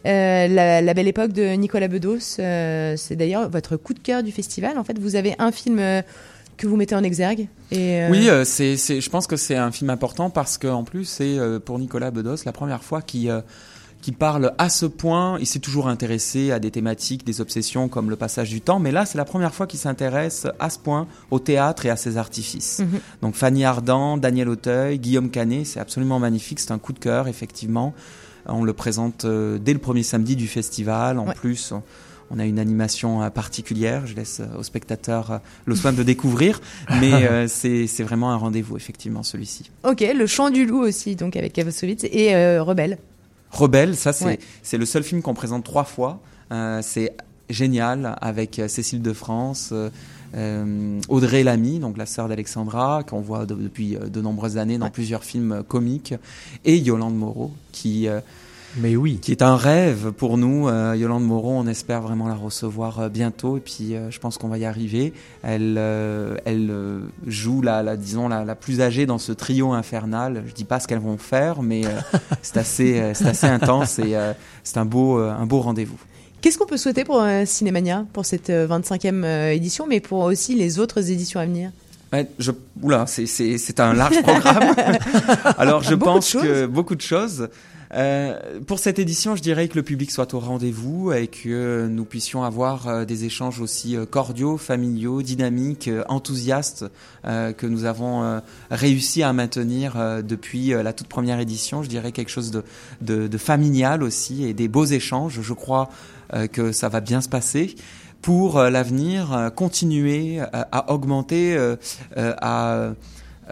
[0.06, 4.32] euh, la, belle époque de Nicolas Bedos, euh, c'est d'ailleurs votre coup de cœur du
[4.32, 4.78] festival.
[4.78, 6.02] En fait, vous avez un film euh,
[6.56, 7.48] que vous mettez en exergue.
[7.70, 11.78] Et Oui, c'est, je pense que c'est un film important parce qu'en plus, c'est pour
[11.78, 13.42] Nicolas Bedos la première fois qu'il
[14.02, 15.38] qui parle à ce point.
[15.38, 18.90] Il s'est toujours intéressé à des thématiques, des obsessions comme le passage du temps, mais
[18.90, 22.18] là, c'est la première fois qu'il s'intéresse à ce point au théâtre et à ses
[22.18, 22.80] artifices.
[22.80, 23.00] Mhm.
[23.22, 26.60] Donc Fanny Ardant, Daniel Auteuil, Guillaume Canet, c'est absolument magnifique.
[26.60, 27.94] C'est un coup de cœur, effectivement.
[28.46, 31.18] On le présente euh, dès le premier samedi du festival.
[31.18, 31.34] En Ouais.
[31.34, 34.06] plus, on- a une animation euh, particulière.
[34.06, 36.60] Je laisse euh, aux spectateurs euh, le soin de découvrir,
[37.00, 39.70] mais euh, c'est vraiment un rendez-vous, effectivement, celui-ci.
[39.84, 42.96] Ok, le chant du loup aussi, donc avec Kavosovitz et euh, Rebelle.
[43.50, 44.38] Rebelle, ça c'est Ouais.
[44.78, 46.20] le seul film qu'on présente trois fois.
[46.52, 47.12] Euh, c'est
[47.50, 49.74] génial avec euh, Cécile de France,
[50.34, 54.78] euh, Audrey Lamy, donc la sœur d'Alexandra, qu'on voit de- depuis euh, de nombreuses années
[54.78, 56.14] dans plusieurs films euh, comiques,
[56.64, 58.20] et Yolande Moreau, qui euh,
[58.78, 60.66] mais oui, qui est un rêve pour nous.
[60.66, 64.38] Euh, Yolande Moreau, on espère vraiment la recevoir euh, bientôt, et puis euh, je pense
[64.38, 65.12] qu'on va y arriver.
[65.42, 66.72] Elle euh, elle
[67.26, 70.42] joue la, la disons la, la plus âgée dans ce trio infernal.
[70.46, 71.90] Je dis pas ce qu'elles vont faire, mais euh,
[72.40, 74.32] c'est assez c'est assez intense et euh,
[74.64, 75.98] c'est un beau un beau rendez-vous.
[76.42, 80.18] Qu'est-ce qu'on peut souhaiter pour euh, Cinémania, pour cette euh, 25e euh, édition, mais pour
[80.24, 81.70] aussi les autres éditions à venir?
[82.38, 82.50] Je,
[82.82, 84.74] oula, c'est, c'est, c'est un large programme.
[85.56, 87.48] Alors, je Beaucoup pense que beaucoup de choses.
[87.94, 92.04] Euh, pour cette édition, je dirais que le public soit au rendez-vous et que nous
[92.04, 96.86] puissions avoir euh, des échanges aussi euh, cordiaux, familiaux, dynamiques, euh, enthousiastes
[97.26, 98.40] euh, que nous avons euh,
[98.70, 101.82] réussi à maintenir euh, depuis euh, la toute première édition.
[101.82, 102.62] Je dirais quelque chose de,
[103.02, 105.40] de, de familial aussi et des beaux échanges.
[105.42, 107.74] Je crois euh, que ça va bien se passer
[108.22, 111.76] pour euh, l'avenir euh, continuer euh, à augmenter euh,
[112.16, 112.92] euh, à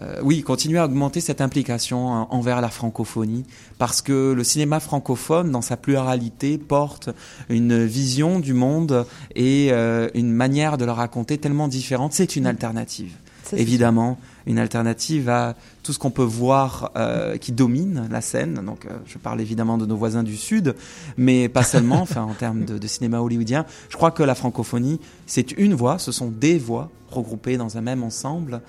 [0.01, 3.45] euh, oui, continuer à augmenter cette implication euh, envers la francophonie,
[3.76, 7.11] parce que le cinéma francophone, dans sa pluralité, porte
[7.49, 9.05] une vision du monde
[9.35, 12.12] et euh, une manière de le raconter tellement différente.
[12.12, 13.11] C'est une alternative,
[13.43, 14.16] Ça, c'est évidemment,
[14.47, 18.55] une alternative à tout ce qu'on peut voir euh, qui domine la scène.
[18.64, 20.74] Donc, euh, je parle évidemment de nos voisins du Sud,
[21.16, 22.01] mais pas seulement.
[22.03, 26.12] enfin, en termes de, cinéma hollywoodien, je crois que la francophonie, c'est une voix, ce
[26.12, 28.61] sont des voix regroupées dans un même ensemble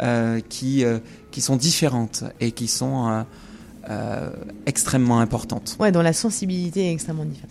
[0.00, 0.84] euh, qui
[1.30, 3.24] qui sont différentes et qui sont
[4.66, 5.76] extrêmement importantes.
[5.80, 7.50] Ouais, dont la sensibilité est extrêmement différente.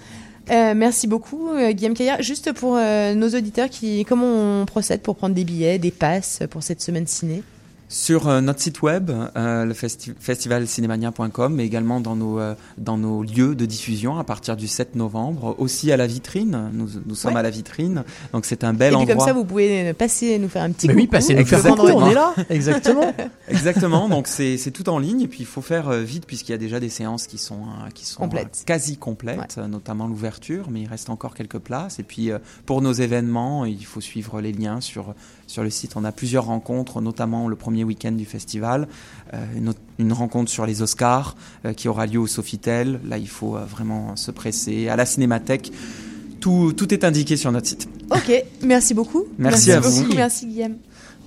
[0.49, 2.21] Merci beaucoup, Guillaume Caillard.
[2.21, 6.63] Juste pour nos auditeurs, qui, comment on procède pour prendre des billets, des passes pour
[6.63, 7.43] cette semaine ciné?
[7.89, 12.97] Sur euh, notre site web, euh, le festi festivalcinémania.com, mais également dans nos, euh, dans
[12.97, 16.69] nos lieux de diffusion à partir du 7 novembre, aussi à la vitrine.
[16.73, 17.39] Nous, nous sommes Ouais.
[17.39, 19.15] à la vitrine, donc c'est un bel Et puis endroit.
[19.15, 21.01] comme ça, vous pouvez passer nous faire un petit Mais coucou.
[21.03, 23.13] oui, passez nous faire le un coucou, on est là, exactement.
[23.49, 26.51] Exactement, donc c'est c'est tout en ligne et puis il faut faire euh, vite puisqu'il
[26.51, 28.47] y a déjà des séances qui sont euh, qui sont Complètes.
[28.61, 32.81] euh, quasi complètes, notamment l'ouverture, mais il reste encore quelques places et puis euh, pour
[32.81, 35.15] nos événements, il faut suivre les liens sur
[35.47, 35.93] sur le site.
[35.95, 38.87] On a plusieurs rencontres, notamment le premier week-end du festival,
[39.33, 41.35] euh, une, autre- une rencontre sur les Oscars
[41.65, 42.99] euh, qui aura lieu au Sofitel.
[43.07, 45.71] Là, il faut euh, vraiment se presser à la Cinémathèque.
[46.39, 47.89] Tout, tout est indiqué sur notre site.
[48.11, 48.31] Ok,
[48.61, 49.23] merci beaucoup.
[49.39, 50.03] Merci à vous.
[50.03, 50.15] beaucoup.
[50.15, 50.75] Merci Guillaume.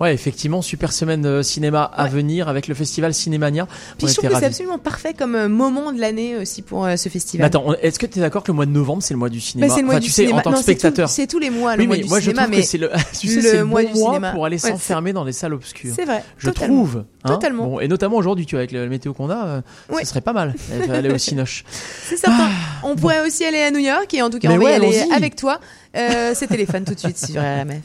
[0.00, 3.66] Ouais, effectivement, super semaine de cinéma à venir avec le festival Cinémania.
[3.66, 6.86] Puis On je trouve que c'est absolument parfait comme euh, moment de l'année aussi pour
[6.86, 7.46] euh, ce Mais festival.
[7.46, 9.28] attends, on- est-ce que tu es d'accord que le mois de novembre, c'est le mois
[9.28, 9.68] du cinéma?
[9.68, 10.38] Bah, c'est le mois Enfin, du tu sais, cinéma.
[10.38, 11.10] en tant Non, que spectateur.
[11.10, 12.66] c'est tous les mois, le oui, mois mais du moi, cinéma, je trouve mais que
[12.68, 12.90] c'est le,
[13.20, 14.30] tu sais, le c'est le mois bon du mois cinéma.
[14.32, 15.92] pour aller Ouais, s'enfermer dans les salles obscures.
[15.94, 16.76] C'est vrai, Je totalement.
[16.76, 17.04] trouve.
[17.24, 17.28] hein.
[17.28, 17.66] Totalement.
[17.66, 19.60] Bon, et notamment aujourd'hui, tu vois, avec le, le météo qu'on a, euh,
[20.00, 20.54] ce serait pas mal.
[20.86, 21.64] d'aller aller au Cinoche.
[22.08, 22.48] C'est certain.
[22.84, 24.74] on pourrait aussi aller à New York et en tout cas, Mais on va y
[24.74, 25.60] aller avec toi.
[25.94, 27.76] Euh, c'est téléphone tout de suite sur RMF.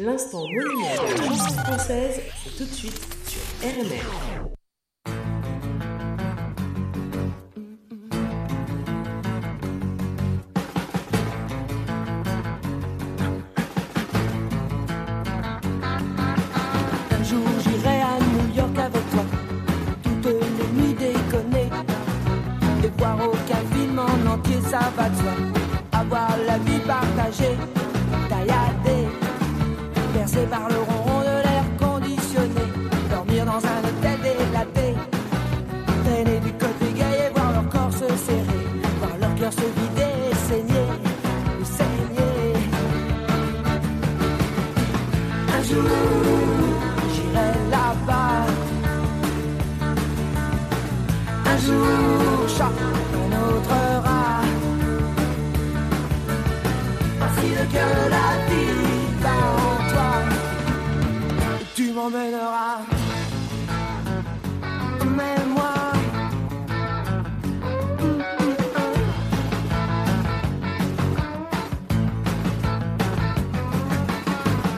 [0.00, 4.06] L'instant monument de la musique française, c'est tout de suite sur RMF.
[17.10, 19.24] Un jour j'irai à New York avec toi,
[20.04, 25.32] toutes les nuits et voir aucun film en entier, ça va de soi.
[25.92, 27.56] Avoir la vie partagée,
[62.10, 62.32] Mais
[65.46, 65.74] moi.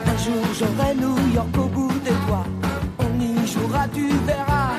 [0.07, 2.45] Un jour j'aurai New York au bout des doigts.
[2.99, 4.73] On y jouera, tu verras.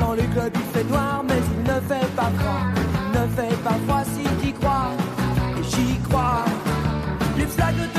[0.00, 2.64] Dans les clubs il fait noir, mais il ne fait pas froid.
[3.14, 4.90] me fait pas froid si t'y crois,
[5.62, 6.44] j'y crois.
[7.38, 7.95] Les flaques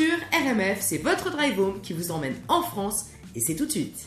[0.00, 4.06] RMF, c'est votre drive home qui vous emmène en France et c'est tout de suite.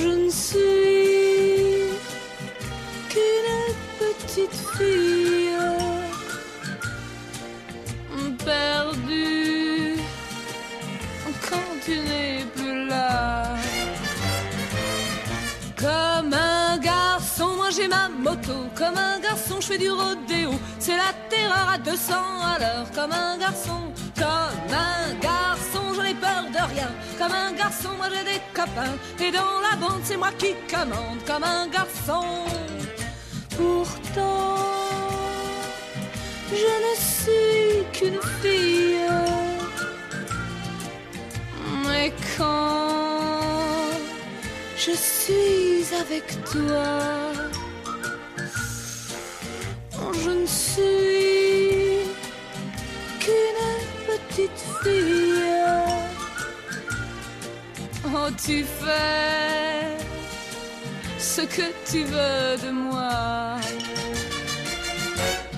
[0.00, 1.92] Je ne suis
[3.10, 5.50] qu'une petite fille
[8.44, 9.96] perdue
[11.48, 13.56] quand tu n'es plus là.
[15.76, 18.54] Comme un garçon, moi j'ai ma moto.
[18.74, 20.52] Comme un garçon, je fais du rodéo.
[20.78, 22.14] C'est la terreur à 200
[22.54, 22.86] à l'heure.
[22.94, 25.49] Comme un garçon, comme un garçon,
[26.20, 26.90] de rien.
[27.18, 28.96] Comme un garçon, moi j'ai des copains.
[29.18, 31.18] Et dans la bande, c'est moi qui commande.
[31.26, 32.44] Comme un garçon.
[33.56, 34.56] Pourtant,
[36.50, 38.96] je ne suis qu'une fille.
[41.86, 42.88] Mais quand
[44.76, 46.88] je suis avec toi,
[50.24, 52.08] je ne suis
[53.20, 53.62] qu'une
[54.06, 56.09] petite fille.
[58.12, 59.96] Oh, tu fais
[61.18, 63.56] ce que tu veux de moi.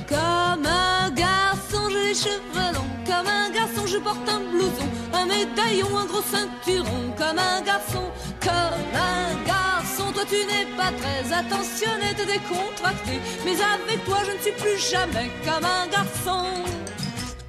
[0.06, 2.92] Comme un garçon, j'ai les cheveux longs.
[3.06, 7.14] Comme un garçon, je porte un blouson, un médaillon, un gros ceinturon.
[7.16, 8.04] Comme un garçon,
[8.42, 13.18] comme un garçon, toi tu n'es pas très attentionné, t'es décontracté.
[13.46, 16.48] Mais avec toi, je ne suis plus jamais comme un garçon.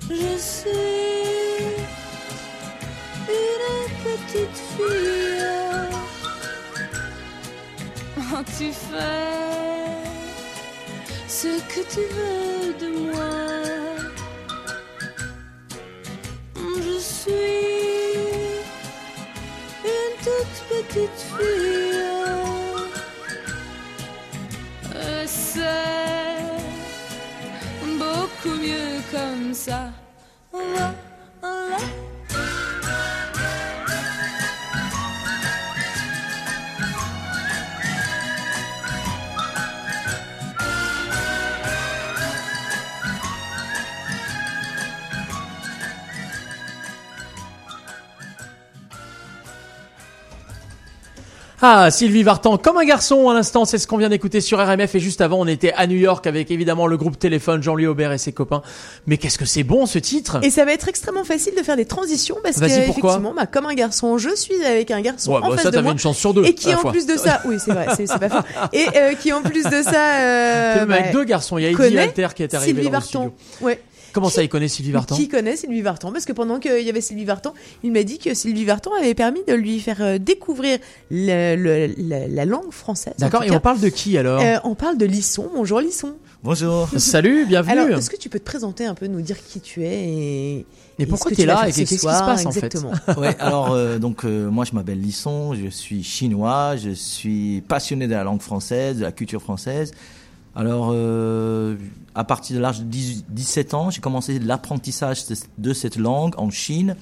[0.10, 1.44] Je suis
[3.30, 5.92] une petite fille.
[8.18, 9.34] Oh, tu fais
[11.28, 13.34] ce que tu veux de moi.
[16.56, 17.64] Je suis
[19.86, 22.02] une toute petite fille.
[25.26, 26.52] C'est
[27.98, 29.82] beaucoup mieux comme ça.
[51.66, 54.96] Ah, Sylvie Vartan, comme un garçon à l'instant, c'est ce qu'on vient d'écouter sur RMF
[54.96, 58.12] et juste avant on était à New York avec évidemment le groupe Téléphone, Jean-Louis Aubert
[58.12, 58.62] et ses copains.
[59.08, 60.40] Mais qu'est-ce que c'est bon ce titre?
[60.44, 63.66] Et ça va être extrêmement facile de faire des transitions parce que effectivement, bah, comme
[63.66, 65.94] un garçon, je suis avec un garçon Ouais, en bah, face ça, de t'avais moi
[65.94, 66.92] une chance sur deux, et qui en fois.
[66.92, 69.82] plus de ça, oui c'est vrai, c'est pas faux, et euh, qui en plus de
[69.84, 72.90] ça, euh, avec bah, deux garçons, il y a Eddie Alter qui est arrivé Sylvie
[72.90, 73.34] dans le Vartan, studio.
[73.62, 73.80] ouais.
[74.14, 76.90] Comment ça, il connaît Sylvie Vartan Qui connaît Sylvie Vartan Parce que pendant qu'il y
[76.90, 77.54] avait Sylvie Vartan,
[77.84, 80.78] il m'a dit que Sylvie Vartan avait permis de lui faire euh, découvrir
[81.12, 83.14] le- le- la, la langue française.
[83.18, 83.56] D'accord, et cas.
[83.56, 84.40] on parle de qui alors?
[84.42, 85.50] Euh, On parle de Lisson.
[85.56, 86.14] Bonjour Lisson.
[86.44, 86.88] Bonjour.
[86.98, 87.72] Salut, bienvenue.
[87.80, 90.66] Alors, est-ce que tu peux te présenter un peu, nous dire qui tu es
[91.00, 92.92] et, pourquoi tu vas là et ce qu'est-ce qui se passe, en fait exactement.
[93.18, 98.06] ouais, alors euh, donc euh, moi je m'appelle Lisson, je suis chinois, je suis passionné
[98.08, 99.92] de la langue française, de la culture française.
[100.56, 101.76] Alors euh,
[102.16, 106.34] à partir de l'âge de 10 17 ans, j'ai commencé l'apprentissage de- de cette langue
[106.38, 106.96] en Chine.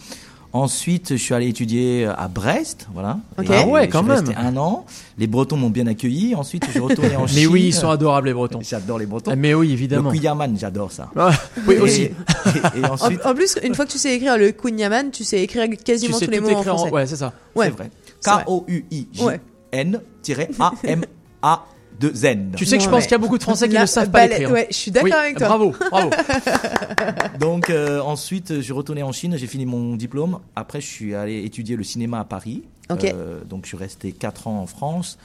[0.53, 3.19] Ensuite, je suis allé étudier à Brest, voilà.
[3.37, 4.19] Ah ouais, je quand suis même.
[4.25, 4.85] resté un an.
[5.17, 6.35] Les Bretons m'ont bien accueilli.
[6.35, 7.37] Ensuite, je suis retourné en Chine.
[7.39, 8.59] Mais oui, ils sont adorables les Bretons.
[8.61, 9.33] J'adore les Bretons.
[9.37, 10.09] Mais oui, évidemment.
[10.11, 11.09] Le Kuyarman, j'adore ça.
[11.15, 11.31] Ah,
[11.67, 12.01] oui, Et- aussi.
[12.01, 12.11] Et,
[12.79, 15.41] et En, ensuite, en plus, une fois que tu sais écrire le Kunyaman, tu sais
[15.41, 16.91] écrire quasiment Tu sais tous les mots en écrire en- français.
[16.93, 17.31] ouais, c'est ça.
[17.55, 17.67] Ouais.
[17.67, 17.91] C'est vrai.
[18.19, 18.29] C'est
[22.07, 22.35] vrai.
[22.35, 22.51] K-O-U-I-N-A-M-A-2-N.
[22.57, 24.25] Tu sais que je pense qu'il y a beaucoup de Français qui ne savent pas
[24.27, 24.51] balai- écrire.
[24.51, 25.47] ouais, je suis d'accord Oui, avec toi.
[25.47, 26.09] Bravo, bravo.
[27.39, 30.39] Donc euh, ensuite, je suis retourné en Chine, j'ai fini mon diplôme.
[30.55, 32.63] Après, je suis allé étudier le cinéma à Paris.
[32.91, 35.17] Euh, donc je suis resté 4 ans en France.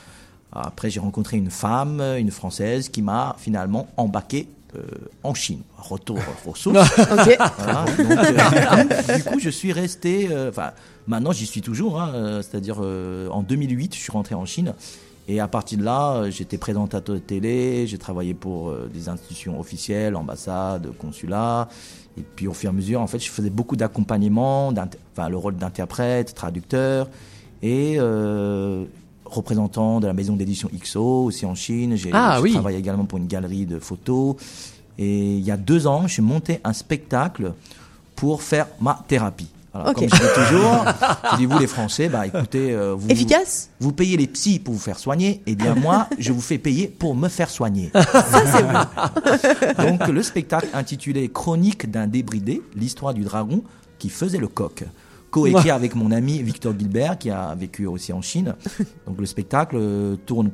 [0.53, 4.47] Après, j'ai rencontré une femme, une Française, qui m'a finalement embarqué
[4.77, 4.83] euh,
[5.25, 5.61] en Chine.
[5.77, 6.77] Retour aux sources.
[6.99, 7.37] Ok.
[7.59, 10.29] Voilà, donc, euh, du coup, je suis resté.
[10.31, 10.71] euh, Enfin,
[11.09, 12.01] maintenant, j'y suis toujours.
[12.01, 14.73] hein, C'est-à-dire, euh, en 2008, je suis rentré en Chine.
[15.29, 17.87] Et à partir de là, euh, j'étais présentateur de télé.
[17.87, 21.69] J'ai travaillé pour euh, des institutions officielles, ambassades, consulats.
[22.17, 25.37] Et puis, au fur et à mesure, en fait, je faisais beaucoup d'accompagnement, enfin, le
[25.37, 27.09] rôle d'interprète, traducteur
[27.63, 28.85] et euh,
[29.25, 31.97] représentant de la maison d'édition XO aussi en Chine.
[31.97, 32.53] J'ai Ah, oui.
[32.53, 34.37] travaillé également pour une galerie de photos.
[34.99, 37.53] Et il y a deux ans, je suis monté un spectacle
[38.15, 39.49] pour faire ma thérapie.
[39.77, 39.95] Voilà.
[39.95, 40.85] Comme je dis toujours,
[41.33, 44.75] je dis vous les Français, bah écoutez, euh, vous, Efficace vous payez les psys pour
[44.75, 47.91] vous faire soigner, et bien moi, je vous fais payer pour me faire soigner.
[49.79, 53.63] Donc le spectacle intitulé Chronique d'un débridé, l'histoire du dragon
[53.99, 54.85] qui faisait le coq.
[55.31, 58.55] Coécrit avec mon ami Victor Gilbert qui a vécu aussi en Chine.
[59.07, 60.51] Donc le spectacle euh, tourne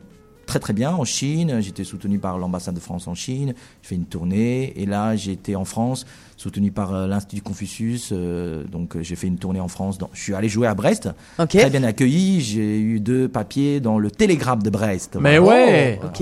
[0.52, 1.60] très très bien en Chine.
[1.62, 3.54] J'étais soutenu par l'ambassade de France en Chine.
[3.82, 6.04] J'ai fait une tournée et là j'ai été en France
[6.36, 8.10] soutenu par euh, l'Institut Confucius.
[8.12, 9.96] euh, donc euh, j'ai fait une tournée en France.
[9.96, 11.08] Dans- Je suis allé jouer à Brest.
[11.48, 12.42] Très bien accueilli.
[12.42, 15.16] J'ai eu deux papiers dans le Télégramme de Brest.
[15.18, 15.64] Mais Voilà.
[15.64, 15.98] ouais.
[16.02, 16.10] Voilà.
[16.10, 16.20] Ok.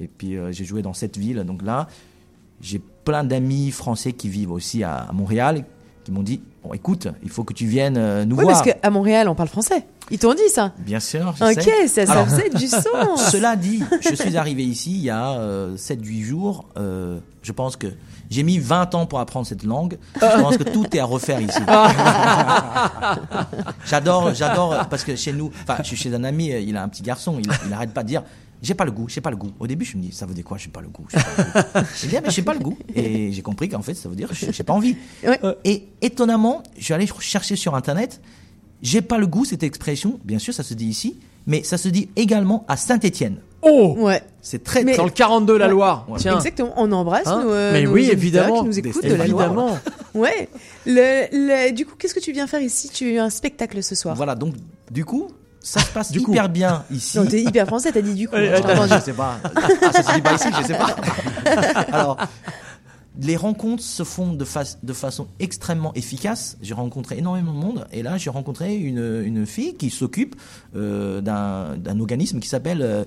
[0.00, 1.44] Et puis euh, j'ai joué dans cette ville.
[1.46, 1.88] Donc là,
[2.62, 5.66] j'ai plein d'amis français qui vivent aussi à, Montréal
[6.04, 8.62] qui m'ont dit bon écoute, il faut que tu viennes nous Oui, voir.
[8.62, 9.84] parce qu'à Montréal, on parle français.
[10.10, 10.72] Ils t'ont dit ça.
[10.78, 11.34] Bien sûr.
[11.38, 11.88] je Ok, sais.
[11.88, 13.30] ça, ça Alors, faisait du sens.
[13.30, 15.38] Cela dit, je suis arrivé ici il y a
[15.76, 16.66] 7-8 jours.
[16.76, 17.86] euh, je pense que
[18.30, 19.96] j'ai mis 20 ans pour apprendre cette langue.
[20.20, 21.58] Je pense que tout est à refaire ici.
[23.86, 26.88] j'adore, j'adore, parce que chez nous, enfin, je suis chez un ami, il a un
[26.88, 28.22] petit garçon, il, il arrête pas de dire.
[28.60, 29.52] J'ai pas le goût, j'ai pas le goût.
[29.60, 31.64] Au début, je me dis, ça veut dire quoi, j'ai pas le goût j'ai pas
[31.74, 31.82] ah,
[32.24, 32.76] mais j'ai pas le goût.
[32.94, 34.96] Et j'ai compris qu'en fait, ça veut dire, j'ai j'ai pas envie.
[35.64, 38.20] Et étonnamment, je suis allé chercher sur Internet,
[38.82, 41.88] j'ai pas le goût, cette expression, bien sûr, ça se dit ici, mais ça se
[41.88, 43.38] dit également à Saint-Étienne.
[43.62, 44.22] Oh Ouais.
[44.40, 45.72] C'est très, Mais- Dans le 42 la Ouais.
[45.72, 46.06] Loire.
[46.08, 46.18] Ouais.
[46.20, 46.36] Tiens.
[46.36, 46.72] Exactement.
[46.76, 48.60] On embrasse Hein nos, euh, Mais nos oui, auditeurs évidemment.
[48.62, 49.46] qui nous écoutent de la Loire.
[49.46, 49.78] Évidemment.
[50.14, 50.48] Ouais.
[50.86, 52.88] Le, le- du coup, qu'est-ce que tu viens faire ici?
[52.88, 54.14] Tu as eu un spectacle ce soir.
[54.16, 54.54] Voilà, donc
[54.90, 55.28] du coup,
[55.60, 56.32] ça se passe Du coup.
[56.32, 57.18] hyper bien ici.
[57.18, 58.34] Non, t'es hyper français, t'as dit du coup.
[58.36, 59.38] Hein, je je sais pas.
[59.44, 60.96] Ah, ça se dit pas ici, je sais pas.
[61.92, 62.16] Alors,
[63.18, 66.56] les rencontres se font de, fa- de façon extrêmement efficace.
[66.62, 70.36] J'ai rencontré énormément de monde et là, j'ai rencontré une, une fille qui s'occupe
[70.76, 73.04] euh, d'un organisme qui s'appelle euh,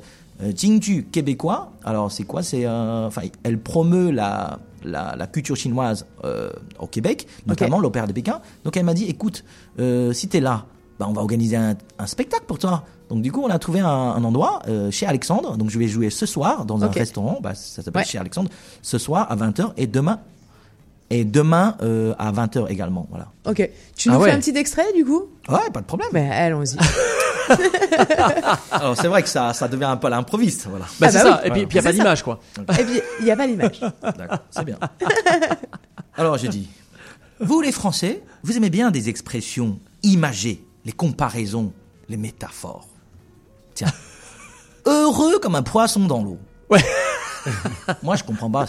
[0.56, 1.72] Jingju québécois.
[1.84, 2.44] Alors, c'est quoi?
[2.44, 8.08] C'est euh, enfin, elle promeut la la, la culture chinoise euh, au Québec, notamment l'opéra
[8.08, 8.42] de Pékin.
[8.64, 9.44] Donc, elle m'a dit, écoute,
[9.80, 10.66] euh, si t'es là,
[11.00, 12.84] bah, on va organiser un, un spectacle pour toi.
[13.10, 15.58] Donc du coup, on a trouvé un, un endroit euh, chez Alexandre.
[15.58, 17.40] Donc je vais jouer ce soir dans un restaurant.
[17.42, 18.06] Bah, ça s'appelle Ouais.
[18.08, 18.50] chez Alexandre.
[18.82, 20.20] Ce soir à 20h et demain
[21.10, 23.06] et demain euh, à 20h également.
[23.10, 23.28] Voilà.
[23.46, 23.70] Ok.
[23.98, 24.30] Tu Ah nous ouais.
[24.30, 25.24] fais un petit extrait du coup?
[25.50, 26.08] Ouais, pas de problème.
[26.14, 26.78] Ben, allons-y.
[28.72, 30.68] Alors c'est vrai que ça, ça devient un peu à l'improviste.
[30.70, 30.86] Voilà.
[31.00, 31.42] Bah, Ah c'est bah ça.
[31.44, 31.48] oui.
[31.48, 32.40] Et puis, il n'y a pas d'image, quoi.
[32.80, 33.82] Et puis, il n'y a pas l'image.
[34.02, 34.78] D'accord, c'est bien.
[36.18, 36.70] Alors je dis,
[37.40, 41.74] vous les Français, vous aimez bien des expressions imagées, les comparaisons,
[42.10, 42.88] les métaphores.
[43.74, 43.91] Tiens,
[44.86, 46.40] heureux comme un poisson dans l'eau.
[46.70, 46.84] Ouais.
[48.03, 48.66] Moi je comprends pas.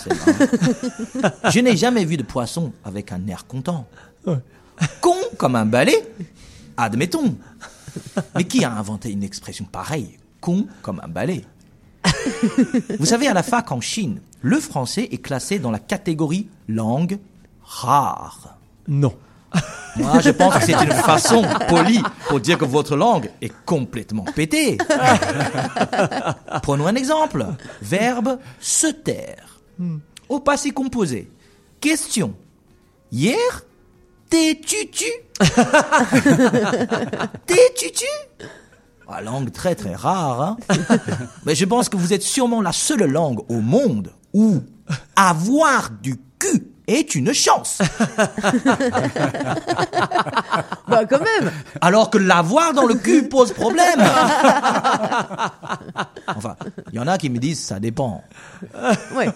[1.51, 3.87] Je n'ai jamais vu de poisson avec un air content.
[5.01, 6.03] Con comme un balai,
[6.77, 7.37] admettons.
[8.35, 11.45] Mais qui a inventé une expression pareille, con comme un balai?
[12.99, 17.19] Vous savez, à la fac en Chine, le français est classé dans la catégorie langue
[17.63, 18.59] rare.
[18.89, 19.15] Non.
[19.97, 24.25] Moi, je pense que c'est une façon polie pour dire que votre langue est complètement
[24.25, 24.79] pétée.
[26.63, 27.47] Prenons un exemple.
[27.83, 29.61] Verbe se taire.
[30.29, 31.31] Au passé composé.
[31.81, 32.35] Question.
[33.11, 33.37] Hier
[34.31, 35.05] T'es tutu
[37.47, 38.07] T'es tutu
[39.07, 40.57] Ah, langue très très rare, hein
[41.45, 44.63] Mais je pense que vous êtes sûrement la seule langue au monde où
[45.17, 47.79] avoir du cul est une chance.
[50.89, 51.51] bah quand même.
[51.81, 54.01] Alors que l'avoir dans le cul pose problème.
[56.27, 56.57] enfin,
[56.93, 58.23] il y en a qui me disent ça dépend.
[59.15, 59.29] Ouais.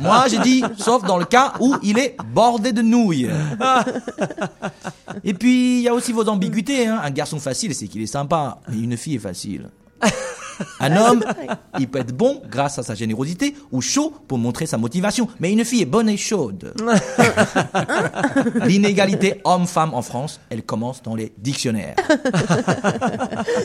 [0.00, 3.30] Moi, j'ai dit sauf dans le cas où il est bordé de nouilles.
[5.24, 6.86] Et puis, il y a aussi vos ambiguïtés.
[6.86, 7.00] Hein.
[7.02, 8.58] Un garçon facile, c'est qu'il est sympa.
[8.68, 9.68] Mais une fille est facile.
[10.80, 11.24] Un homme,
[11.78, 15.28] il peut être bon grâce à sa générosité ou chaud pour montrer sa motivation.
[15.40, 16.74] Mais une fille est bonne et chaude.
[18.64, 21.96] L'inégalité homme-femme en France, elle commence dans les dictionnaires.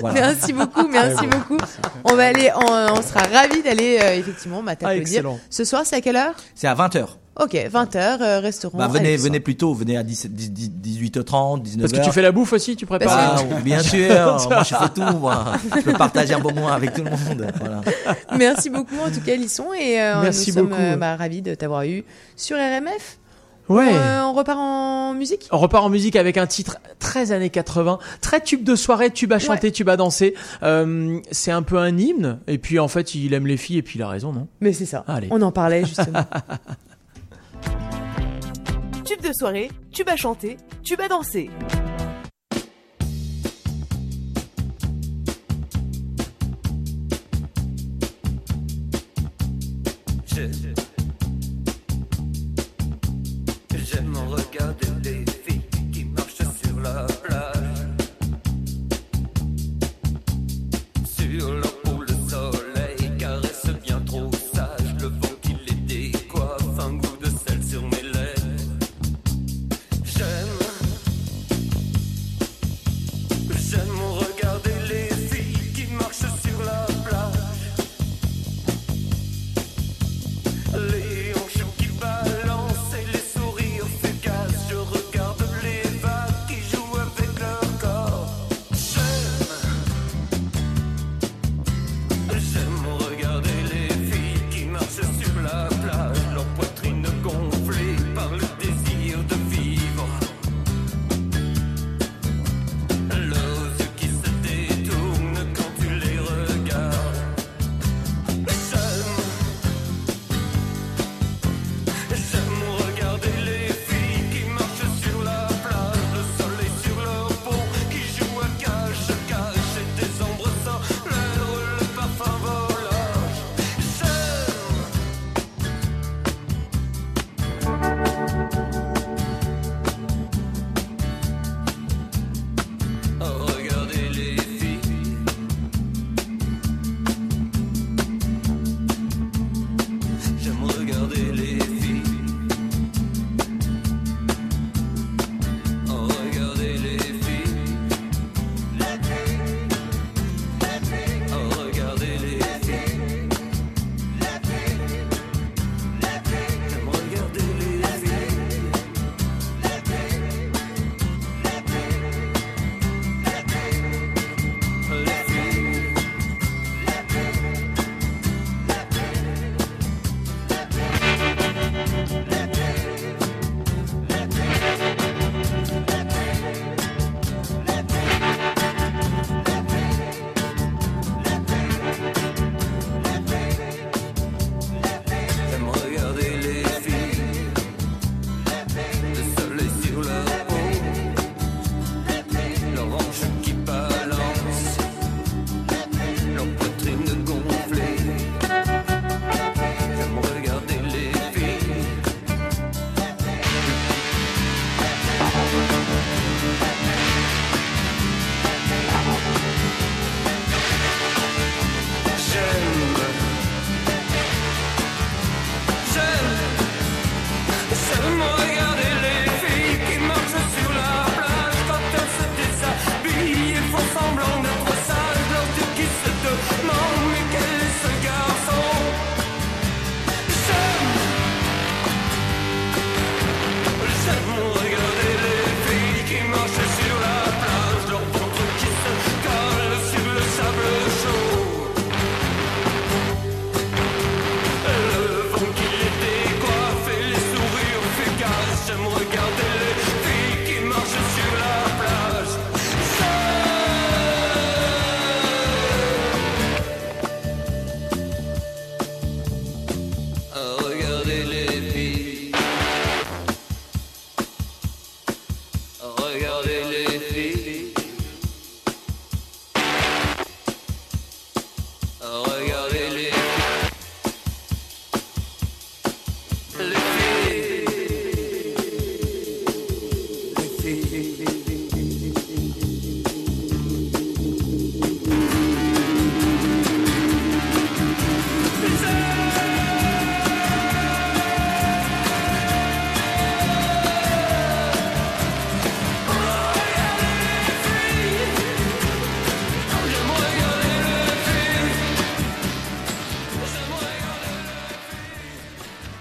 [0.01, 0.21] Voilà.
[0.21, 1.57] Merci beaucoup, merci beaucoup.
[2.05, 5.01] On va aller, on, on sera ravis d'aller euh, effectivement bah, t'applaudir.
[5.01, 5.39] excellent.
[5.49, 6.35] Ce soir, c'est à quelle heure?
[6.55, 7.07] C'est à 20h.
[7.39, 8.77] Ok, 20h, restaurant.
[8.77, 9.23] Bah, venez, Alexandre.
[9.29, 11.79] venez plus tôt, venez à 17 18h30, 19h.
[11.81, 13.37] Parce que tu fais la bouffe aussi, tu prépares.
[13.39, 13.97] Ah, bien sûr,
[14.49, 15.45] moi je fais tout, moi.
[15.75, 17.47] Je peux partager un bon moment avec tout le monde.
[17.59, 17.81] Voilà.
[18.37, 20.81] Merci beaucoup en tout cas, Lisson, et euh, Merci nous sommes beaucoup.
[20.81, 22.03] euh, bah, ravis de t'avoir eu
[22.35, 23.17] sur RMF.
[23.69, 23.85] Ouais.
[23.91, 25.47] On, euh, on repart en musique?
[25.51, 29.31] On repart en musique avec un titre très années 80, très tube de soirée, tube
[29.31, 30.33] à chanter, tube à danser.
[30.63, 33.81] Euh, c'est un peu un hymne, et puis en fait il aime les filles, et
[33.83, 34.47] puis il a raison, non?
[34.59, 35.27] Mais c'est ça, Allez.
[35.31, 36.25] on en parlait justement.
[39.09, 41.49] Tube de soirée, tube à chanter, tube à danser.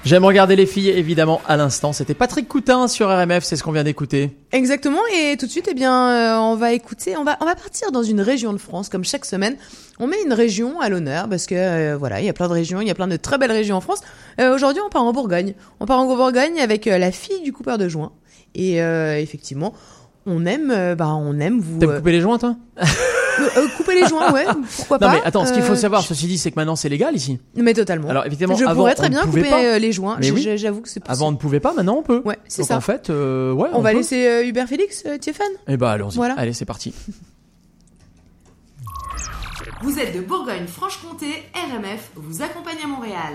[0.09, 1.93] J'aime regarder les filles, évidemment, à l'instant.
[1.93, 4.30] C'était Patrick Coutin sur RMF, c'est ce qu'on vient d'écouter.
[4.52, 7.55] Exactement, et tout de suite, eh bien, euh, on va écouter, on va, on va
[7.55, 9.56] partir dans une région de France, comme chaque semaine.
[10.01, 12.55] On met une région à l'honneur, parce que euh, voilà, il y a plein de
[12.55, 14.01] régions, il y a plein de très belles régions en France.
[14.40, 15.52] Euh, Aujourd'hui, on part en Bourgogne.
[15.78, 18.12] On part en Bourgogne avec euh, la fille du coupeur de joint.
[18.55, 19.74] Et euh, effectivement,
[20.24, 21.80] on aime, bah, on aime vous.
[21.80, 22.56] T'aimes couper les joints, toi?
[23.40, 24.44] euh, couper les joints, ouais,
[24.77, 25.12] pourquoi Non, pas.
[25.15, 27.39] mais attends, ce qu'il faut Euh, savoir, ceci dit, c'est que maintenant c'est légal ici.
[27.55, 28.09] Mais totalement.
[28.09, 29.62] Alors, évidemment, je avant, pourrais très bien couper pas.
[29.62, 30.16] euh, les joints.
[30.20, 30.48] Mais oui.
[30.56, 31.12] J'avoue que c'est possible.
[31.12, 32.23] Avant, on ne pouvait pas, maintenant on peut.
[32.24, 32.77] Ouais, c'est Donc ça.
[32.77, 33.69] en fait, euh, ouais.
[33.73, 33.97] on, va peut.
[33.98, 36.16] laisser euh, Hubert Félix, euh, Tiffany Eh bah, allons-y.
[36.16, 36.35] Voilà.
[36.36, 36.93] Allez, c'est parti.
[39.82, 43.35] Vous êtes de Bourgogne-Franche-Comté, RMF vous accompagne à Montréal.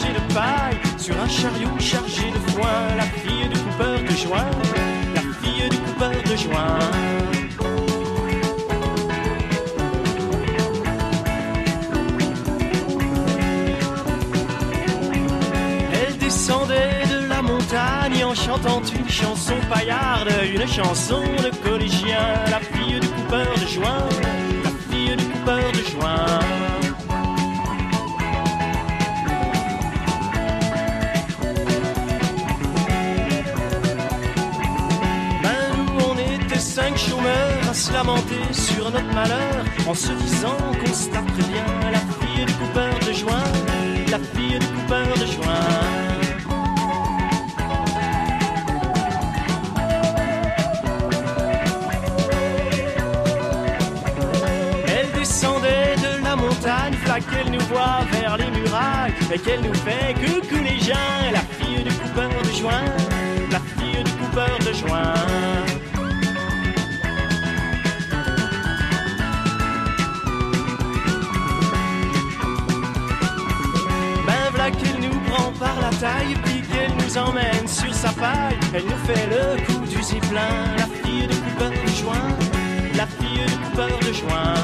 [0.00, 4.50] De paille, sur un chariot chargé de foin, la fille du coupeur de joint,
[5.14, 6.78] la fille du coupeur de joint.
[15.92, 22.60] Elle descendait de la montagne en chantant une chanson paillarde, une chanson de collégien, la
[22.60, 24.08] fille du coupeur de joint,
[24.64, 26.61] la fille du coupeur de joint.
[37.82, 41.66] Se lamenter sur notre malheur En se disant qu'on se taperait bien.
[41.90, 43.50] La fille du coupeur de joint
[44.08, 45.68] La fille du coupeur de joint.
[54.86, 56.94] Elle descendait de la montagne,
[57.30, 61.82] qu'elle nous voit vers les murailles, et qu'elle nous fait coucou les gens, la fille
[61.82, 62.88] du coupeur de joint,
[63.50, 65.71] la fille du coupeur de joint.
[75.62, 78.58] Par la taille, puis qu'elle nous emmène sur sa paille.
[78.74, 82.30] Elle nous fait le coup du ziplin, la fille du coupeur de joint,
[82.96, 84.54] la fille du coupeur de joint.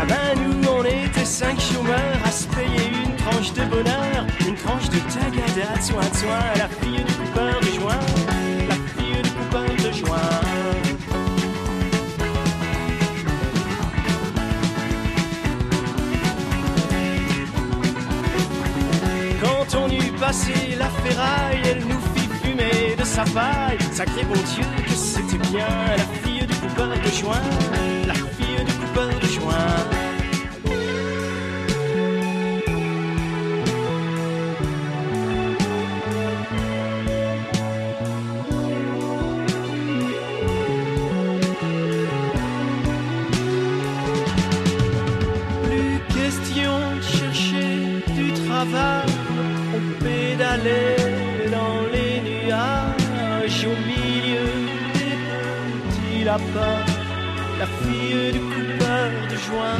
[0.00, 4.56] Ah ben nous on était cinq chômeurs à se payer une tranche de bonheur, une
[4.56, 8.04] tranche de tagada de soin de soin, la fille du coupeur de joint,
[20.32, 23.78] passé la ferraille, elle nous fit fumer de sa paille.
[23.92, 25.68] Sacré bon Dieu que c'était bien
[25.98, 27.48] la fille du coupeur de joint,
[28.06, 30.01] la fille du coupeur de joint.
[56.32, 59.76] La fille du coupeur de joint.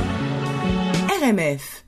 [1.22, 1.84] RMF.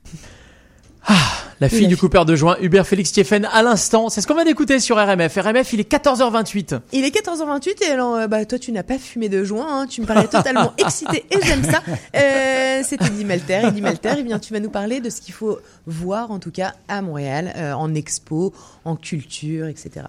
[1.61, 4.09] La fille du coupeur de joint, Hubert Félix Tiefen, à l'instant.
[4.09, 5.37] C'est ce qu'on vient d'écouter sur RMF.
[5.37, 6.79] RMF, il est 14h28.
[6.93, 9.87] Il est 14h28 et alors, euh, bah, toi, tu n'as pas fumé de joint, hein,
[9.87, 11.83] tu me parlais totalement excité et j'aime ça.
[12.15, 13.61] Euh, C'était Eddie Melter.
[13.67, 16.51] Eddie Melter, eh bien, tu vas nous parler de ce qu'il faut voir, en tout
[16.51, 18.51] cas, à Montréal, euh, en expo,
[18.83, 20.07] en culture, etc.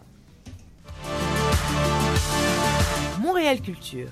[3.36, 4.08] Montréal Culture.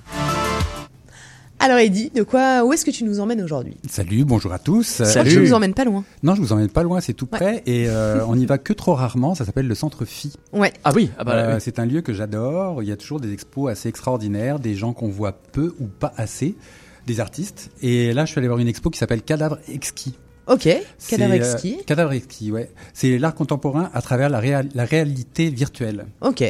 [1.57, 3.75] Alors, Eddie, de quoi, où est-ce que tu nous emmènes aujourd'hui?
[3.89, 5.01] Salut, bonjour à tous.
[5.03, 6.03] Je crois que tu nous emmènes pas loin.
[6.21, 8.71] Non, je vous emmène pas loin, c'est tout près et euh, on y va que
[8.71, 9.33] trop rarement.
[9.33, 10.33] Ça s'appelle le Centre Phi.
[10.53, 10.71] Ouais.
[10.83, 11.59] Ah oui, ah bah, Euh, oui.
[11.59, 12.83] C'est un lieu que j'adore.
[12.83, 16.13] Il y a toujours des expos assez extraordinaires, des gens qu'on voit peu ou pas
[16.17, 16.55] assez,
[17.07, 17.71] des artistes.
[17.81, 20.19] Et là, je suis allé voir une expo qui s'appelle Cadavre exquis.
[20.45, 20.69] Ok,
[20.99, 21.77] C'est, cadavre euh, exquis.
[21.87, 22.69] Cadavre exquis, ouais.
[22.93, 26.05] C'est l'art contemporain à travers la, la réalité virtuelle.
[26.21, 26.43] Ok.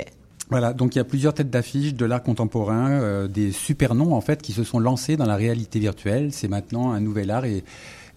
[0.51, 4.13] Voilà, donc il y a plusieurs têtes d'affiche de l'art contemporain, euh, des super noms
[4.13, 6.31] en fait qui se sont lancés dans la réalité virtuelle.
[6.31, 7.63] C'est maintenant un nouvel art et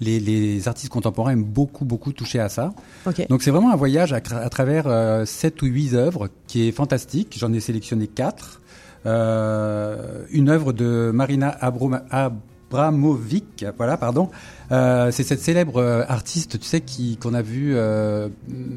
[0.00, 2.72] les, les artistes contemporains aiment beaucoup beaucoup toucher à ça.
[3.06, 3.26] Ok.
[3.28, 7.34] Donc c'est vraiment un voyage à, travers euh, sept ou huit œuvres qui est fantastique.
[7.38, 8.60] J'en ai sélectionné quatre.
[9.06, 12.02] Euh, une œuvre de Marina Abroma-
[12.70, 14.28] Abramovic, voilà, pardon.
[14.70, 18.28] Euh, c'est cette célèbre euh, artiste, tu sais, qui qu'on a vu euh,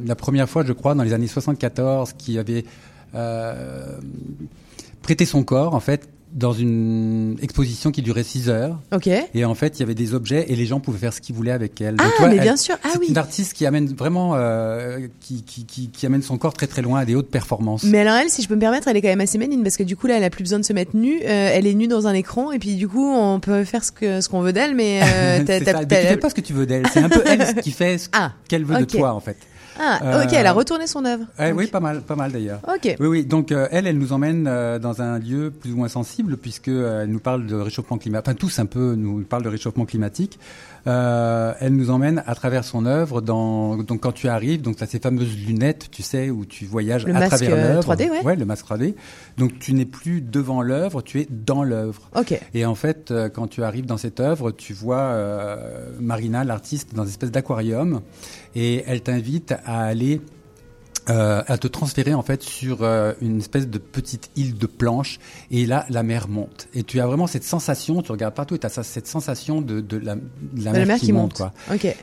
[0.06, 2.64] la première fois, je crois, dans les années 74, qui avait
[3.16, 3.98] euh,
[5.02, 8.80] prêté son corps, en fait, dans une exposition qui durait 6 heures.
[8.94, 9.10] Ok.
[9.34, 11.36] Et en fait, il y avait des objets et les gens pouvaient faire ce qu'ils
[11.36, 11.96] voulaient avec elle.
[12.00, 12.78] Ah, Donc, mais elle- bien sûr.
[12.86, 13.08] Ah c'est oui.
[13.10, 16.82] une artiste qui amène vraiment, euh, qui, qui, qui, qui amène son corps très très
[16.82, 17.84] loin à des hautes performances.
[17.84, 19.76] Mais alors elle, si je peux me permettre, elle est quand même assez méline parce
[19.76, 21.20] que du coup là, elle a plus besoin de se mettre nue.
[21.22, 23.92] euh, elle est nue dans un écran et puis du coup, on peut faire ce
[23.92, 25.80] que ce qu'on veut d'elle, mais euh, t'as- t'as- ça.
[25.80, 26.88] Mais t'as- tu fais pas ce que tu veux d'elle.
[26.94, 29.36] C'est un peu elle qui fait ce Ah, qu'elle veut de toi, en fait.
[29.80, 31.26] Ah, ok, Euh, elle a retourné son œuvre.
[31.40, 32.60] Ouais, oui, pas mal, pas mal d'ailleurs.
[32.68, 32.96] Ok.
[33.00, 33.26] Oui, oui.
[33.26, 36.68] Donc euh, elle, elle nous emmène euh, dans un lieu plus ou moins sensible puisque
[36.68, 38.28] euh, elle nous parle de réchauffement climatique.
[38.28, 40.40] Enfin, tous un peu nous parlent de réchauffement climatique.
[40.88, 43.22] Euh, elle nous emmène à travers son œuvre.
[43.22, 46.66] Dans donc quand tu arrives, donc tu as ces fameuses lunettes, tu sais, où tu
[46.66, 47.96] voyages Le à masque, travers euh, l'œuvre.
[47.96, 48.36] 3D, ouais.
[48.36, 48.96] le masque 3D.
[49.38, 52.10] Donc tu n'es plus devant l'œuvre, tu es dans l'œuvre.
[52.16, 52.40] Ok.
[52.54, 56.96] Et en fait, euh, quand tu arrives dans cette œuvre, tu vois euh, Marina, l'artiste,
[56.96, 58.02] dans une espèce d'aquarium,
[58.56, 60.22] et elle t'invite à aller
[61.10, 65.20] euh, à te transférer en fait sur euh, une espèce de petite île de planche
[65.50, 68.60] et là la mer monte et tu as vraiment cette sensation tu regardes partout et
[68.60, 71.54] tu as cette sensation de, de la, de la De mer, qui, monte, quoi.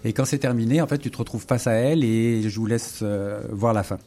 [0.05, 2.67] Et quand c'est terminé en fait tu te retrouves face à elle et je vous
[2.67, 3.99] laisse euh, voir la fin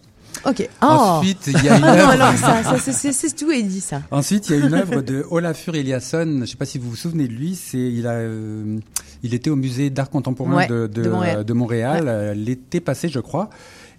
[0.45, 0.67] Ok.
[0.81, 0.85] Oh.
[0.85, 4.01] Ensuite, il y a une œuvre- non, ça, ça, c'est- tout est dit ça.
[4.11, 6.23] Ensuite, il y a une œuvre de Olafur Eliasson.
[6.23, 7.53] Je ne sais pas si vous vous souvenez de lui.
[7.53, 8.21] C'est il a
[9.23, 11.37] il était au musée d'art contemporain Ouais, de, de, de Montréal.
[11.39, 13.49] euh, de Montréal, l'été passé, je crois.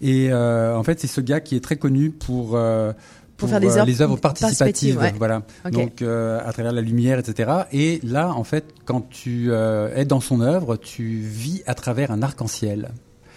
[0.00, 2.92] Et euh, en fait, c'est ce gars qui est très connu pour euh,
[3.36, 5.14] Pour faire des œuvres les œuvres participatives, ouais.
[5.16, 5.42] voilà.
[5.70, 7.50] Donc euh, à travers la lumière, etc.
[7.72, 12.10] Et là, en fait, quand tu euh, es dans son œuvre, tu vis à travers
[12.10, 12.90] un arc-en-ciel.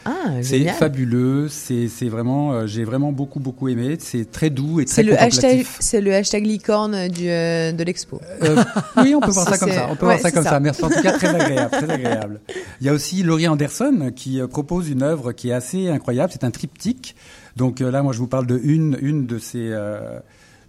[0.07, 3.97] Ah, C'est fabuleux, c'est c'est vraiment, euh, j'ai vraiment beaucoup beaucoup aimé.
[3.99, 5.77] C'est très doux et très C'est le hashtag, contemplatif.
[5.79, 8.21] c'est le hashtag licorne du euh, de l'expo.
[8.43, 8.63] Euh,
[8.97, 9.87] oui, on peut voir ça comme ça.
[9.89, 10.59] On peut ouais, voir ça c'est comme ça.
[10.59, 12.39] Merci en tout cas, très agréable, très agréable.
[12.81, 16.31] Il y a aussi Laurie Anderson qui propose une œuvre qui est assez incroyable.
[16.31, 17.15] C'est un triptyque.
[17.55, 19.73] Donc euh, là, moi, je vous parle de une, une de ces.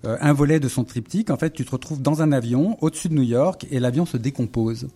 [0.03, 3.15] un volet de son triptyque, en fait, tu te retrouves dans un avion au-dessus de
[3.15, 4.89] New York et l'avion se décompose.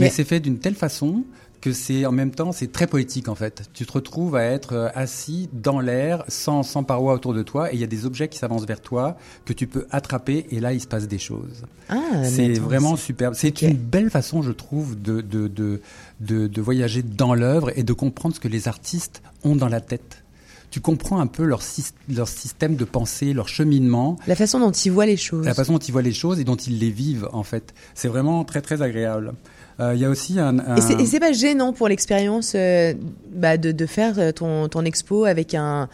[0.00, 1.22] Mais c'est fait d'une telle façon
[1.64, 3.70] que c'est en même temps c'est très poétique en fait.
[3.72, 7.72] Tu te retrouves à être euh, assis dans l'air sans sans paroi autour de toi
[7.72, 9.16] et il y a des objets qui s'avancent vers toi
[9.46, 11.64] que tu peux attraper et là il se passe des choses.
[11.88, 13.32] Ah, c'est vraiment superbe.
[13.34, 15.80] C'est une belle façon je trouve de de de
[16.20, 19.80] de, de voyager dans l'œuvre et de comprendre ce que les artistes ont dans la
[19.80, 20.22] tête.
[20.70, 21.62] Tu comprends un peu leur,
[22.08, 24.18] leur système de pensée, leur cheminement.
[24.26, 25.46] La façon dont ils voient les choses.
[25.46, 27.72] La façon dont ils voient les choses et dont ils les vivent, en fait.
[27.94, 29.34] C'est vraiment très, très agréable.
[29.80, 30.58] Euh, Il y a aussi un...
[30.58, 32.94] un- Et c'est- pas gênant pour l'expérience euh,
[33.34, 35.88] bah, de, de faire euh, ton, ton expo avec un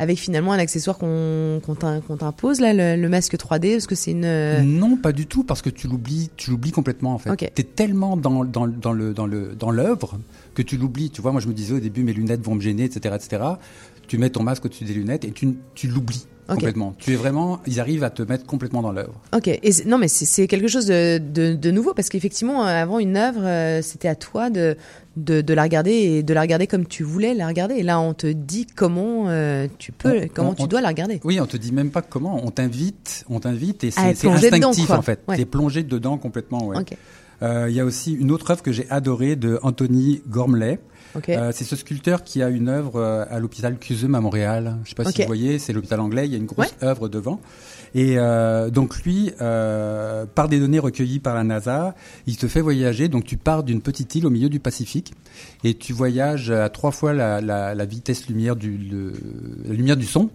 [0.00, 3.88] avec finalement un accessoire qu'on qu'on t'im- qu'on t'impose là, le, le masque 3D, parce
[3.88, 4.24] que c'est une.
[4.24, 7.30] euh, Non, pas du tout, parce que tu l'oublies, tu l'oublies complètement en fait.
[7.30, 7.50] Ok.
[7.52, 10.18] T'es tellement dans dans dans le dans le dans l'œuvre
[10.54, 11.10] que tu l'oublies.
[11.10, 13.42] Tu vois, moi je me disais au début mes lunettes vont me gêner, etc., etc.
[14.06, 16.94] Tu mets ton masque au-dessus des lunettes et tu tu l'oublies Complètement.
[16.98, 19.12] Tu es vraiment, ils arrivent à te mettre complètement dans l'œuvre.
[19.34, 19.48] Ok.
[19.48, 23.16] Et non, mais c'est- quelque chose de, de, de nouveau parce qu'effectivement, euh, avant une
[23.16, 24.76] œuvre, euh, c'était à toi de,
[25.16, 27.74] de de la regarder et de la regarder comme tu voulais la regarder.
[27.74, 30.80] Et là, on te dit comment euh, tu peux, On- comment on- tu on- dois
[30.80, 31.20] la regarder.
[31.24, 32.40] Oui, on te dit même pas comment.
[32.44, 34.98] On t'invite, on t'invite et c'est dedans, instinctif quoi.
[34.98, 35.20] en fait.
[35.28, 35.36] Ouais.
[35.36, 36.64] T'es plongé dedans complètement.
[36.66, 36.78] Ouais.
[36.78, 36.94] Ok.
[37.42, 40.78] Euh, Il y a aussi une autre œuvre que j'ai adorée de Anthony Gormley.
[41.28, 44.76] Euh, c'est ce sculpteur qui a une œuvre euh, à l'hôpital Cusum à Montréal.
[44.84, 46.26] Je sais pas si vous voyez, c'est l'hôpital anglais.
[46.26, 47.40] Il y a une grosse œuvre devant.
[47.94, 51.94] Et euh, donc lui, euh, par des données recueillies par la NASA,
[52.26, 53.08] il te fait voyager.
[53.08, 55.14] Donc tu pars d'une petite île au milieu du Pacifique
[55.64, 59.12] et tu voyages à trois fois la, la, la vitesse lumière du le-
[59.64, 60.28] la lumière du son.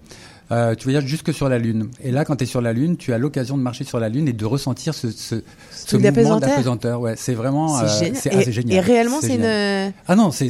[0.54, 1.90] Euh, tu voyages jusque sur la Lune.
[2.04, 4.08] Et là, quand tu es sur la Lune, tu as l'occasion de marcher sur la
[4.10, 5.36] Lune et de ressentir ce, ce,
[5.72, 7.02] ce mouvement d'apesanteur.
[7.02, 8.16] Ouais, c'est vraiment C'est euh, génial.
[8.22, 8.78] c'est Et- assez génial.
[8.78, 10.48] et réellement, c'est une- Ah non, c'est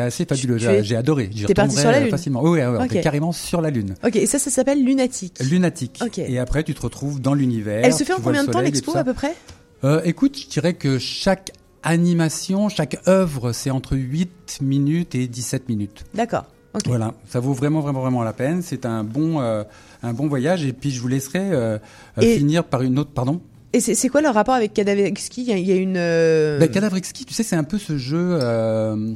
[0.00, 0.58] assez fabuleux.
[0.58, 1.30] J'ai adoré.
[1.46, 2.42] T'es parti sur la euh, Lune facilement.
[2.42, 3.94] Oui, on est carrément sur la Lune.
[4.04, 4.16] Ok.
[4.16, 5.38] Et ça, ça s'appelle lunatique.
[5.40, 6.00] Lunatique.
[6.04, 6.18] Ok.
[6.18, 7.80] Et après, tu te retrouves dans l'univers.
[7.84, 9.34] Elle se fait en combien de temps l'expo à peu près?
[9.84, 11.50] Euh, écoute, je dirais que chaque
[11.82, 16.04] animation, chaque œuvre, c'est entre 8 minutes et 17 minutes.
[16.14, 16.46] D'accord.
[16.86, 18.62] Voilà, ça vaut vraiment, vraiment, vraiment la peine.
[18.62, 19.62] C'est un bon, euh,
[20.02, 20.64] un bon voyage.
[20.64, 21.78] Et puis, je vous laisserai euh,
[22.18, 23.10] euh, Et- finir par une autre.
[23.10, 23.40] Pardon?
[23.72, 24.72] Et c'est c'est quoi le rapport avec
[25.44, 25.96] y a- il y a une.
[25.96, 29.14] euh, Ben, Cadavre Exquis, tu sais, c'est un peu ce jeu, euh,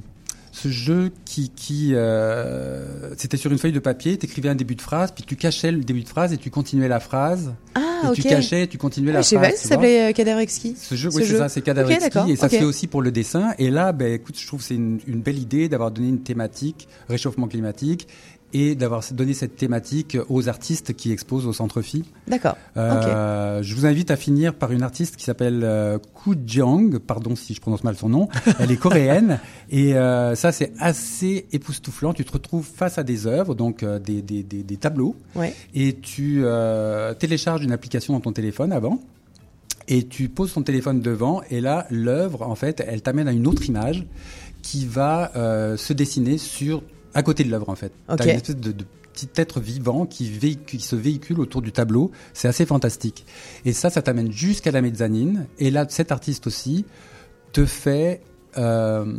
[0.62, 4.16] ce jeu qui, qui, euh, c'était sur une feuille de papier.
[4.18, 6.89] T'écrivais un début de phrase, puis tu cachais le début de phrase et tu continuais
[6.89, 7.55] la phrase.
[7.76, 9.51] Ah, et tu cachais, et tu continuais Ah, la je sais phrase.
[9.52, 10.74] pas, ça s'appelait euh, Cadaverski.
[10.76, 13.55] Ce jeu, oui, c'est ça, c'est et ça se fait aussi pour le dessin.
[13.59, 16.22] Et là, ben, écoute, je trouve que c'est une, une belle idée d'avoir donné une
[16.22, 18.09] thématique, réchauffement climatique,
[18.52, 22.04] et d'avoir donné cette thématique aux artistes qui exposent au Centre Phi.
[22.26, 22.56] D'accord.
[22.76, 27.36] Euh, Je vous invite à finir par une artiste qui s'appelle euh, Koo Jeong, pardon
[27.36, 28.28] si je prononce mal son nom.
[28.58, 29.38] Elle est coréenne
[29.70, 32.12] et euh, ça c'est assez époustouflant.
[32.14, 35.54] Tu te retrouves face à des œuvres, donc euh, des, des, des, des tableaux, Ouais.
[35.74, 36.42] et tu
[37.18, 39.00] télécharges une application dans ton téléphone avant.
[39.90, 43.46] Et tu poses ton téléphone devant, et là, l'œuvre, en fait, elle t'amène à une
[43.46, 44.04] autre image
[44.60, 46.82] qui va euh, se dessiner sur
[47.14, 47.93] à côté de l'œuvre, en fait.
[48.09, 48.18] Ok.
[48.18, 51.72] T'as une espèce de, de petit être vivant qui, véhicule, qui se véhicule autour du
[51.72, 52.10] tableau.
[52.35, 53.26] C'est assez fantastique.
[53.64, 55.47] Et ça, ça t'amène jusqu'à la mezzanine.
[55.59, 56.85] Et là, cet artiste aussi
[57.52, 58.22] te fait
[58.56, 59.16] euh,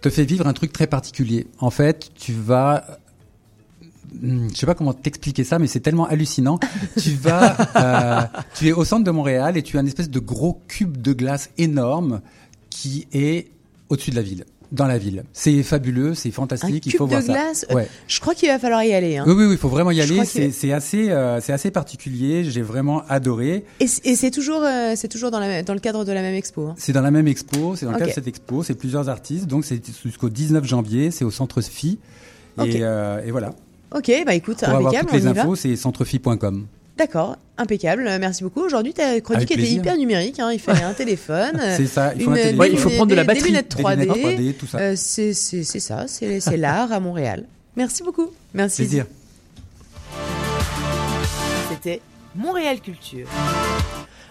[0.00, 1.46] te fait vivre un truc très particulier.
[1.58, 2.98] En fait, tu vas
[4.20, 6.58] Hmm, je sais pas comment t'expliquer ça, mais c'est tellement hallucinant.
[7.00, 10.18] tu vas, euh, tu es au centre de Montréal et tu as une espèce de
[10.18, 12.20] gros cube de glace énorme
[12.70, 13.50] qui est
[13.88, 15.24] au-dessus de la ville, dans la ville.
[15.32, 16.84] C'est fabuleux, c'est Un fantastique.
[16.86, 17.60] il cube faut de voir glace.
[17.60, 17.72] ça.
[17.72, 17.88] euh, Ouais.
[18.06, 19.16] Je crois qu'il va falloir y aller.
[19.16, 19.24] Hein.
[19.26, 20.24] Oui, oui, oui, il faut vraiment y aller.
[20.24, 22.44] C'est assez, euh, c'est assez particulier.
[22.44, 23.64] J'ai vraiment adoré.
[23.80, 26.66] Et c'est toujours, euh, c'est toujours dans, la, dans le cadre de la même expo.
[26.68, 26.74] hein.
[26.76, 28.00] C'est dans la même expo, c'est dans le Ok.
[28.00, 31.60] cadre de cette expo, c'est plusieurs artistes, donc c'est jusqu'au 19 janvier, c'est au Centre
[31.62, 31.98] Phi.
[32.58, 32.68] Et, Ok.
[32.76, 33.54] euh, et voilà.
[33.94, 35.42] Ok, bah écoute, Pour avoir impeccable, toutes les on y va.
[35.42, 36.66] infos, c'est centrephi.com.
[36.98, 38.60] D'accord, impeccable, euh, merci beaucoup.
[38.60, 40.40] Aujourd'hui, ta chronique était hyper numérique.
[40.40, 40.50] Hein.
[40.52, 42.60] Il fallait un téléphone, C'est ça, il faut une- un téléphone.
[42.60, 43.42] Ouais, il faut des- prendre de la batterie.
[43.42, 44.00] des lunettes Des 3D.
[44.00, 44.78] lunettes 3D, tout ça.
[44.78, 47.44] Euh, c'est ça, c'est c'est l'art à Montréal.
[47.76, 48.30] Merci beaucoup.
[48.52, 48.82] Merci.
[48.82, 49.06] Plaisir.
[51.70, 52.00] C'était
[52.34, 53.28] Montréal Culture.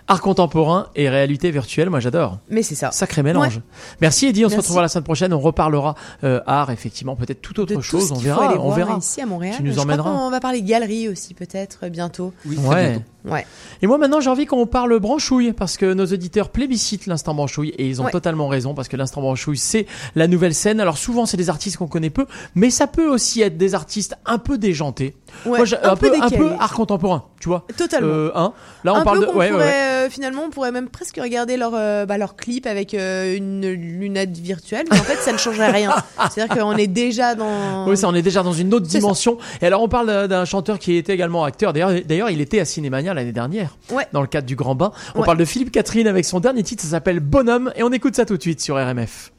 [0.10, 2.38] Art contemporain et réalité virtuelle, moi j'adore.
[2.50, 2.92] Mais c'est ça.
[2.92, 3.58] Sacré mélange.
[3.58, 3.62] Ouais.
[4.00, 7.60] Merci Eddie, on se retrouvera la semaine prochaine, on reparlera euh, art, effectivement, peut-être toute
[7.60, 8.98] autre De tout chose, ce on verra, aller on voir verra.
[8.98, 9.56] ici à Montréal.
[9.58, 10.10] Tu nous Je crois emmèneras.
[10.10, 12.34] qu'on va parler galerie aussi peut-être euh, bientôt.
[12.46, 12.90] Oui, Ouais.
[12.92, 13.04] bientôt.
[13.30, 13.46] Ouais.
[13.82, 17.70] Et moi maintenant j'ai envie qu'on parle branchouille parce que nos auditeurs plébiscitent l'instant branchouille
[17.78, 18.12] et ils ont Ouais.
[18.12, 19.86] totalement raison parce que l'instant branchouille c'est
[20.16, 20.80] la nouvelle scène.
[20.80, 22.26] Alors souvent c'est des artistes qu'on connaît peu,
[22.56, 25.16] mais ça peut aussi être des artistes un peu déjantés.
[25.46, 26.38] Ouais, Moi, j'ai- un un, peu peu, un décalés.
[26.38, 27.66] peu art contemporain, tu vois.
[27.78, 28.08] Totalement.
[28.12, 30.88] Euh, hein Là on un parle peu de ouais, pourrait, euh, finalement, on pourrait même
[30.90, 35.18] presque regarder leur, euh, bah, leur clip avec euh, une lunette virtuelle, mais en fait,
[35.18, 35.94] ça ne changerait rien.
[36.32, 37.88] C'est-à-dire qu'on est déjà dans.
[37.88, 38.98] Oui, ça, on est déjà dans une autre ça.
[38.98, 39.38] dimension.
[39.62, 41.74] Et alors, on parle d'un- d'un chanteur qui était également acteur.
[41.74, 44.08] D'ailleurs, d'ailleurs, il était à Cinémania l'année dernière, Ouais.
[44.14, 44.92] dans le cadre du Grand Bain.
[45.16, 45.26] On Ouais.
[45.26, 48.26] parle de Philippe Catherine avec son dernier titre, ça s'appelle Bonhomme, et on écoute ça
[48.26, 49.32] tout de suite sur RMF.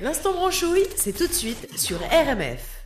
[0.00, 2.84] L'instant branchouille, c'est tout de suite sur RMF.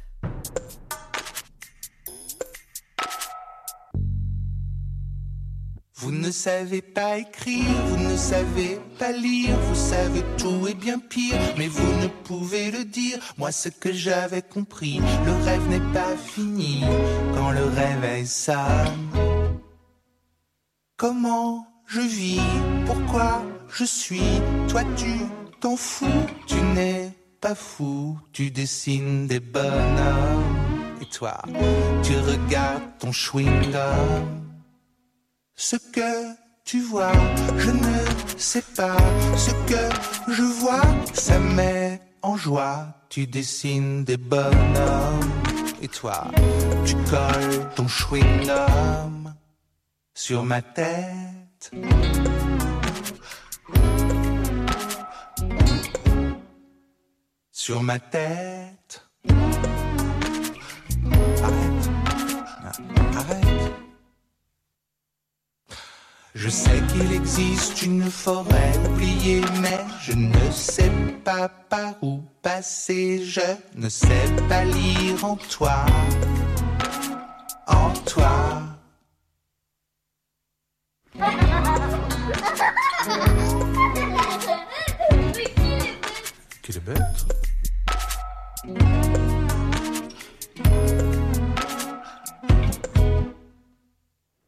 [5.99, 10.99] Vous ne savez pas écrire, vous ne savez pas lire, vous savez tout et bien
[10.99, 13.19] pire, mais vous ne pouvez le dire.
[13.39, 16.85] Moi, ce que j'avais compris, le rêve n'est pas fini
[17.35, 19.09] quand le réveil sonne.
[20.99, 22.41] Comment je vis,
[22.85, 23.43] pourquoi
[23.73, 25.13] je suis, toi tu
[25.61, 27.11] t'en fous, tu n'es
[27.41, 30.45] pas fou, tu dessines des bonhommes.
[31.01, 31.41] Et toi,
[32.03, 34.46] tu regardes ton chewing-gum.
[35.59, 37.13] Ce que tu vois,
[37.57, 38.99] je ne sais pas.
[39.39, 40.83] Ce que je vois,
[41.15, 42.89] ça met en joie.
[43.09, 45.33] Tu dessines des bonhommes.
[45.81, 46.25] Et toi,
[46.85, 49.33] tu colles ton chewing-gum
[50.13, 51.71] sur ma tête.
[57.51, 59.06] Sur ma tête.
[66.39, 70.93] Je sais qu'il existe une forêt oubliée, mais je ne sais
[71.25, 73.25] pas par où passer.
[73.25, 73.41] Je
[73.75, 75.87] ne sais pas lire en toi,
[77.67, 78.65] en toi.
[86.63, 87.46] Qu'il est bête.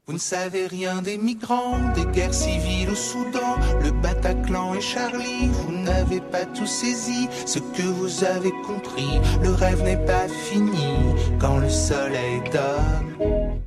[0.09, 5.49] Vous ne savez rien des migrants, des guerres civiles au Soudan, le Bataclan et Charlie.
[5.53, 9.21] Vous n'avez pas tout saisi ce que vous avez compris.
[9.43, 10.97] Le rêve n'est pas fini
[11.39, 13.61] quand le soleil donne.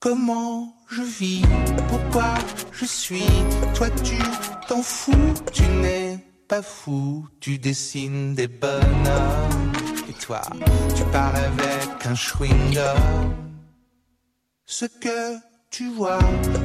[0.00, 1.42] Comment je vis,
[1.88, 2.32] pourquoi
[2.72, 3.28] je suis,
[3.74, 4.16] toi tu
[4.68, 6.18] t'en fous, tu n'es
[6.48, 9.72] pas fou, tu dessines des bonhommes.
[10.08, 10.40] Et toi,
[10.96, 13.43] tu parles avec un chewing-gum.
[14.66, 15.38] Ce que
[15.70, 16.18] tu vois,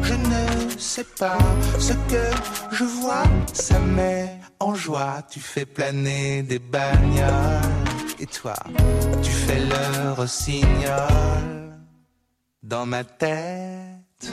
[0.03, 1.37] je ne sais pas.
[1.79, 3.23] Ce que je vois,
[3.53, 5.21] ça met en joie.
[5.29, 7.61] Tu fais planer des bagnoles.
[8.19, 8.55] Et toi,
[9.21, 11.77] tu fais le rossignol
[12.63, 14.31] dans ma tête.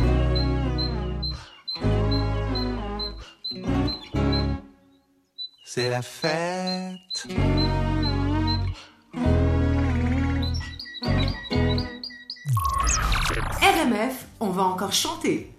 [5.65, 7.27] C'est la fête.
[13.61, 15.51] RMF, on va encore chanter.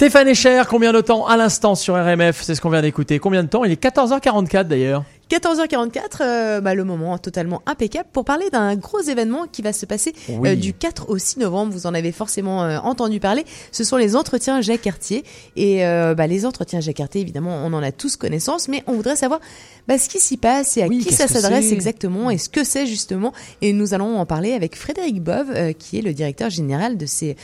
[0.00, 3.18] Stéphane Echer, combien de temps à l'instant sur RMF C'est ce qu'on vient d'écouter.
[3.18, 3.64] Combien de temps?
[3.64, 5.04] Il est 14h44 d'ailleurs.
[5.30, 9.86] 14h44, euh, bah, le moment totalement impeccable pour parler d'un gros événement qui va se
[9.86, 11.72] passer euh, du 4 au 6 novembre.
[11.72, 13.44] Vous en avez forcément euh, entendu parler.
[13.70, 15.24] Ce sont les entretiens Jacques Cartier.
[15.54, 18.94] Et euh, bah, les entretiens Jacques Cartier, évidemment, on en a tous connaissance, mais on
[18.94, 19.38] voudrait savoir
[19.86, 22.86] bah, ce qui s'y passe et à qui ça s'adresse exactement et ce que c'est
[22.86, 23.32] justement.
[23.62, 27.36] Et nous allons en parler avec Frédéric Bove, qui est le directeur général de ces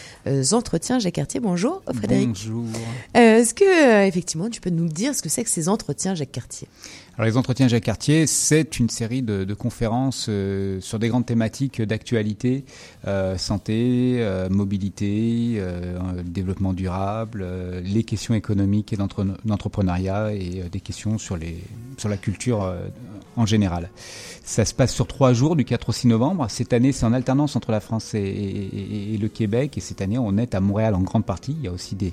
[0.53, 1.39] entretiens Jacques Cartier.
[1.39, 2.29] Bonjour Frédéric.
[2.31, 2.65] Bonjour.
[3.15, 6.69] Est-ce que, effectivement, tu peux nous dire ce que c'est que ces entretiens Jacques Cartier?
[7.19, 11.81] Alors les entretiens Jacques Cartier, c'est une série de, conférences euh, sur des grandes thématiques
[11.81, 12.67] d'actualité,
[13.07, 15.63] euh, santé, euh, mobilité,
[16.27, 17.47] développement durable,
[17.83, 22.75] les questions économiques et d'entre- d'entrepreneuriat et des questions sur, la culture
[23.37, 23.89] en général.
[24.45, 26.47] Ça se passe sur trois jours, du 4 au 6 novembre.
[26.51, 28.21] Cette année, c'est en alternance entre la France et-
[29.15, 29.77] et le Québec.
[29.79, 31.53] Et cette année, on est à Montréal en grande partie.
[31.59, 32.13] Il y a aussi des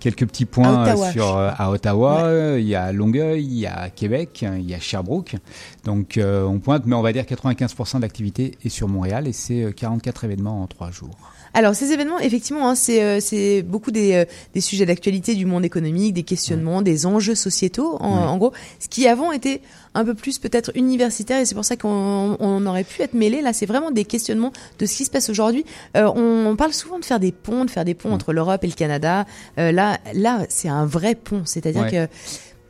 [0.00, 1.06] quelques petits points À Ottawa.
[1.06, 4.68] euh, sur euh, à Ottawa, euh, il y a Longueuil, il y a Québec, il
[4.68, 5.36] y a Sherbrooke.
[5.84, 9.32] Donc euh, on pointe, mais on va dire 95% de l'activité est sur Montréal et
[9.32, 11.16] c'est euh, 44 événements en trois jours.
[11.52, 14.24] Alors ces événements, effectivement, hein, c'est euh, c'est beaucoup des, euh,
[14.54, 18.26] des sujets d'actualité du monde économique, des questionnements, des enjeux sociétaux, en, Ouais.
[18.26, 19.60] en gros, ce qui avant était
[19.94, 23.42] un peu plus peut-être universitaire et c'est pour ça qu'on on aurait pu être mêlé.
[23.42, 25.64] Là, c'est vraiment des questionnements de ce qui se passe aujourd'hui.
[25.96, 28.62] Euh, on, on parle souvent de faire des ponts, de faire des ponts entre l'Europe
[28.62, 29.26] et le Canada.
[29.58, 31.42] Euh, là, là, c'est un vrai pont.
[31.44, 31.90] C'est-à-dire Ouais.
[31.90, 32.08] que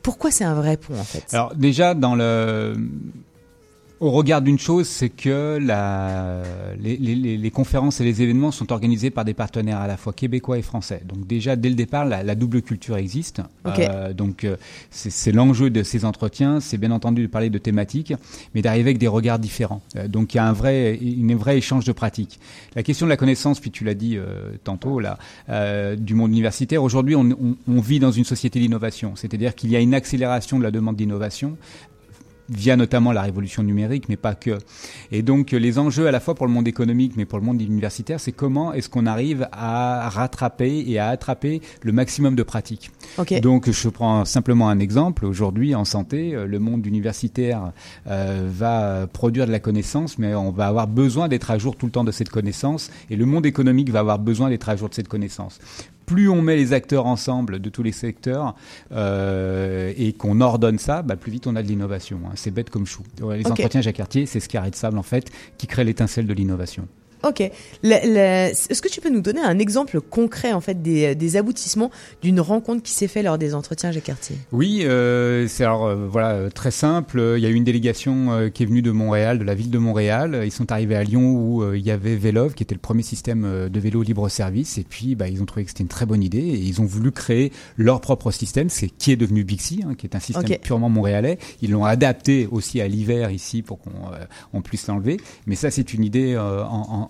[0.02, 1.24] pourquoi c'est un vrai pont en fait?
[1.32, 2.74] Alors déjà dans le
[4.00, 6.42] au regard d'une chose, c'est que la,
[6.80, 10.12] les, les- les- conférences et les événements sont organisés par des partenaires à la fois
[10.14, 11.02] québécois et français.
[11.06, 13.42] Donc déjà, dès le départ, la, la double culture existe.
[13.66, 13.78] Ok.
[13.80, 14.56] Euh, donc euh,
[14.90, 18.14] c'est c'est l'enjeu de ces entretiens, c'est bien entendu de parler de thématiques,
[18.54, 19.82] mais d'arriver avec des regards différents.
[19.96, 22.40] Euh, donc il y a un vrai, une vrai échange de pratiques.
[22.74, 25.18] La question de la connaissance, puis tu l'as dit euh, tantôt là,
[25.50, 26.82] euh, du monde universitaire.
[26.82, 30.58] Aujourd'hui, on, on- on vit dans une société d'innovation, c'est-à-dire qu'il y a une accélération
[30.58, 31.56] de la demande d'innovation
[32.50, 34.58] via notamment la révolution numérique, mais pas que.
[35.12, 37.60] Et donc les enjeux à la fois pour le monde économique, mais pour le monde
[37.60, 42.90] universitaire, c'est comment est-ce qu'on arrive à rattraper et à attraper le maximum de pratiques.
[43.40, 45.24] Donc je prends simplement un exemple.
[45.24, 47.72] Aujourd'hui en santé, euh, le monde universitaire
[48.06, 51.86] euh, va produire de la connaissance, mais on va avoir besoin d'être à jour tout
[51.86, 54.88] le temps de cette connaissance, et le monde économique va avoir besoin d'être à jour
[54.88, 55.58] de cette connaissance
[56.10, 58.56] plus on met les acteurs ensemble de tous les secteurs
[58.90, 62.18] euh, et qu'on ordonne ça, bah, plus vite on a de l'innovation.
[62.26, 62.32] hein.
[62.34, 63.04] C'est bête comme chou.
[63.32, 66.34] Les entretiens Jacques Cartier, c'est ce carré de sable en fait qui crée l'étincelle de
[66.34, 66.88] l'innovation.
[67.22, 67.40] Ok.
[67.82, 71.90] Est-ce que tu peux nous donner un exemple concret en fait des, des aboutissements
[72.22, 74.36] d'une rencontre qui s'est faite lors des entretiens Jacques Cartier?
[74.52, 77.34] Oui, euh, c'est alors euh, voilà euh, très simple.
[77.36, 79.70] Il y a eu une délégation euh, qui est venue de Montréal, de la ville
[79.70, 80.42] de Montréal.
[80.44, 83.68] Ils sont arrivés à Lyon où il y avait Vélov, qui était le premier système
[83.68, 84.78] de vélo libre service.
[84.78, 86.84] Et puis, bah, ils ont trouvé que c'était une très bonne idée et ils ont
[86.86, 90.58] voulu créer leur propre système, c'est qui est devenu Bixi, hein, qui est un système
[90.58, 91.38] purement montréalais.
[91.62, 93.90] Ils l'ont adapté aussi à l'hiver ici pour qu'on
[94.52, 95.18] on puisse l'enlever.
[95.46, 96.40] Mais ça, c'est une idée en,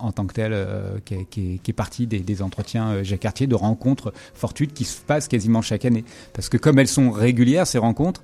[0.01, 2.89] en tant que telle euh, qui, est, qui est- qui est partie des, des entretiens
[2.89, 6.03] euh, Jacques Cartier, de rencontres fortuites qui se passent quasiment chaque année.
[6.33, 8.21] Parce que comme elles sont régulières, ces rencontres,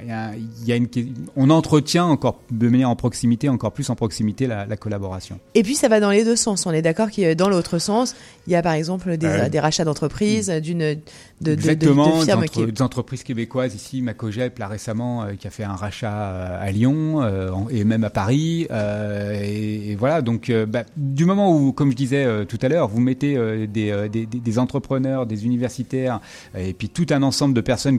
[0.00, 0.88] il y a- il y a une,
[1.36, 5.38] on entretient encore de manière en proximité, encore plus en proximité, la, la collaboration.
[5.54, 6.64] Et puis ça va dans les deux sens.
[6.66, 8.14] On est d'accord que dans l'autre sens,
[8.46, 10.96] il y a par exemple des, rachats d'entreprises, d'une
[11.42, 12.72] de, Exactement, de firmes des, entre- qui.
[12.72, 16.70] des entreprises québécoises ici, Macogep là récemment euh, qui a fait un rachat euh, à
[16.70, 21.72] Lyon euh, en- et même à Paris et, et voilà donc bah, du moment où
[21.72, 23.34] comme je disais tout à l'heure vous mettez
[23.66, 23.66] des,
[24.08, 26.20] des, des- des entrepreneurs, des universitaires
[26.56, 27.98] et puis tout un ensemble de personnes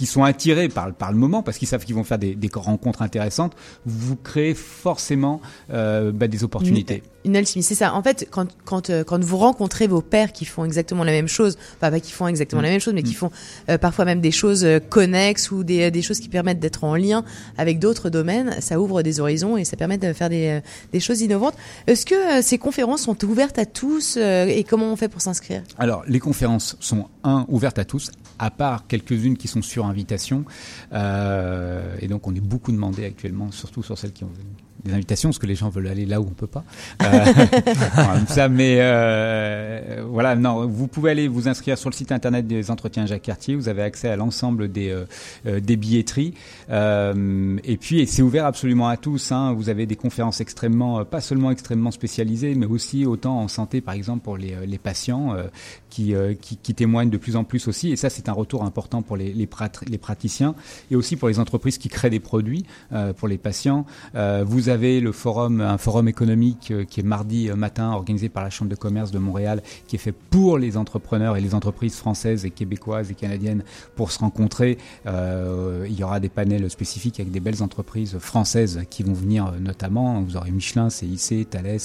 [0.00, 2.48] qui sont attirés par, par le moment parce qu'ils savent qu'ils vont faire des, des
[2.54, 3.54] rencontres intéressantes,
[3.84, 7.02] vous créez forcément euh, bah, des opportunités.
[7.24, 7.94] Une alchimie, c'est ça.
[7.94, 11.28] En fait, quand, quand, euh, quand vous rencontrez vos pairs qui font exactement la même
[11.28, 12.64] chose, enfin pas qui font exactement Mm.
[12.64, 13.30] la même chose, mais qui font
[13.68, 16.96] euh, parfois même des choses euh, connexes ou des, des choses qui permettent d'être en
[16.96, 17.24] lien
[17.58, 20.60] avec d'autres domaines, ça ouvre des horizons et ça permet de faire des,
[20.92, 21.54] des choses innovantes.
[21.86, 25.62] Est-ce que ces conférences sont ouvertes à tous et comment on fait pour s'inscrire?
[25.78, 30.44] Alors, les conférences sont, un, ouvertes à tous, à part quelques-unes qui sont sur invitation.
[30.92, 34.32] Et donc, on est beaucoup demandé actuellement, surtout sur celles qui ont
[34.84, 36.64] des invitations, parce que les gens veulent aller là où on peut pas.
[37.02, 37.06] Euh,
[38.28, 42.70] ça, mais euh, voilà, non, vous pouvez aller vous inscrire sur le site internet des
[42.70, 43.54] entretiens Jacques Cartier.
[43.56, 45.04] Vous avez accès à l'ensemble des euh,
[45.46, 46.34] euh, des billetteries.
[46.70, 49.32] Euh, et puis, et c'est ouvert absolument à tous.
[49.32, 49.52] Hein.
[49.52, 53.80] Vous avez des conférences extrêmement, euh, pas seulement extrêmement spécialisées, mais aussi autant en santé,
[53.80, 55.34] par exemple, pour les, les patients
[55.90, 57.90] qui, qui qui témoignent de plus en plus aussi.
[57.90, 60.54] Et ça, c'est un retour important pour les les, prat- les praticiens
[60.90, 62.64] et aussi pour les entreprises qui créent des produits
[63.16, 63.84] pour les patients.
[64.14, 68.42] Vous avez le forum, un forum économique euh, qui est mardi euh, matin organisé par
[68.42, 71.96] la Chambre de commerce de Montréal, qui est fait pour les entrepreneurs et les entreprises
[71.96, 73.64] françaises et québécoises et canadiennes
[73.96, 74.78] pour se rencontrer.
[75.06, 79.52] Euh, il y aura des panels spécifiques avec des belles entreprises françaises qui vont venir
[79.60, 80.20] notamment.
[80.22, 81.78] Vous aurez Michelin, CIC, Thales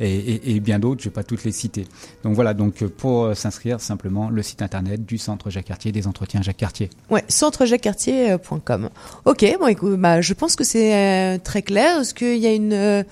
[0.00, 1.02] et, bien d'autres.
[1.02, 1.86] Je vais pas toutes les citer.
[2.22, 2.54] Donc voilà.
[2.54, 6.90] Donc pour s'inscrire, simplement le site internet du Centre Jacques Cartier, des entretiens Jacques Cartier.
[7.10, 8.90] Ouais, centrejacquescartier.com.
[9.24, 12.04] Ok, bon, écoute, bah, je pense que c'est très clair.
[12.16, 13.02] Est-ce qu'il y a une, euh,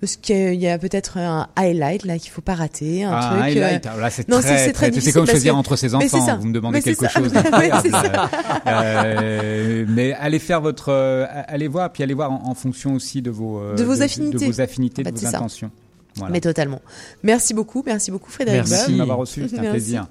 [0.00, 3.32] Parce qu'il y a peut-être un highlight là qu'il faut pas rater, un Ah, truc.
[3.32, 3.84] un euh, highlight.
[3.86, 6.36] Là, c'est non, très, c'est très- c'est comme choisir que- entre ses c'est enfants.
[6.38, 7.32] Vous me demandez Mais c'est quelque chose
[7.82, 8.28] c'est ça.
[8.66, 13.22] Euh, mais allez faire votre, euh, allez voir, puis allez voir en, en fonction aussi
[13.22, 14.38] de vos, euh, De vos affinités.
[14.46, 15.70] de vos affinités, En fait, de c'est vos intentions.
[16.16, 16.32] Voilà.
[16.32, 16.80] Mais totalement.
[17.22, 18.68] Merci beaucoup, merci beaucoup Frédéric.
[18.68, 19.72] Merci de m'avoir reçu, c'était un Merci.
[19.72, 20.06] plaisir.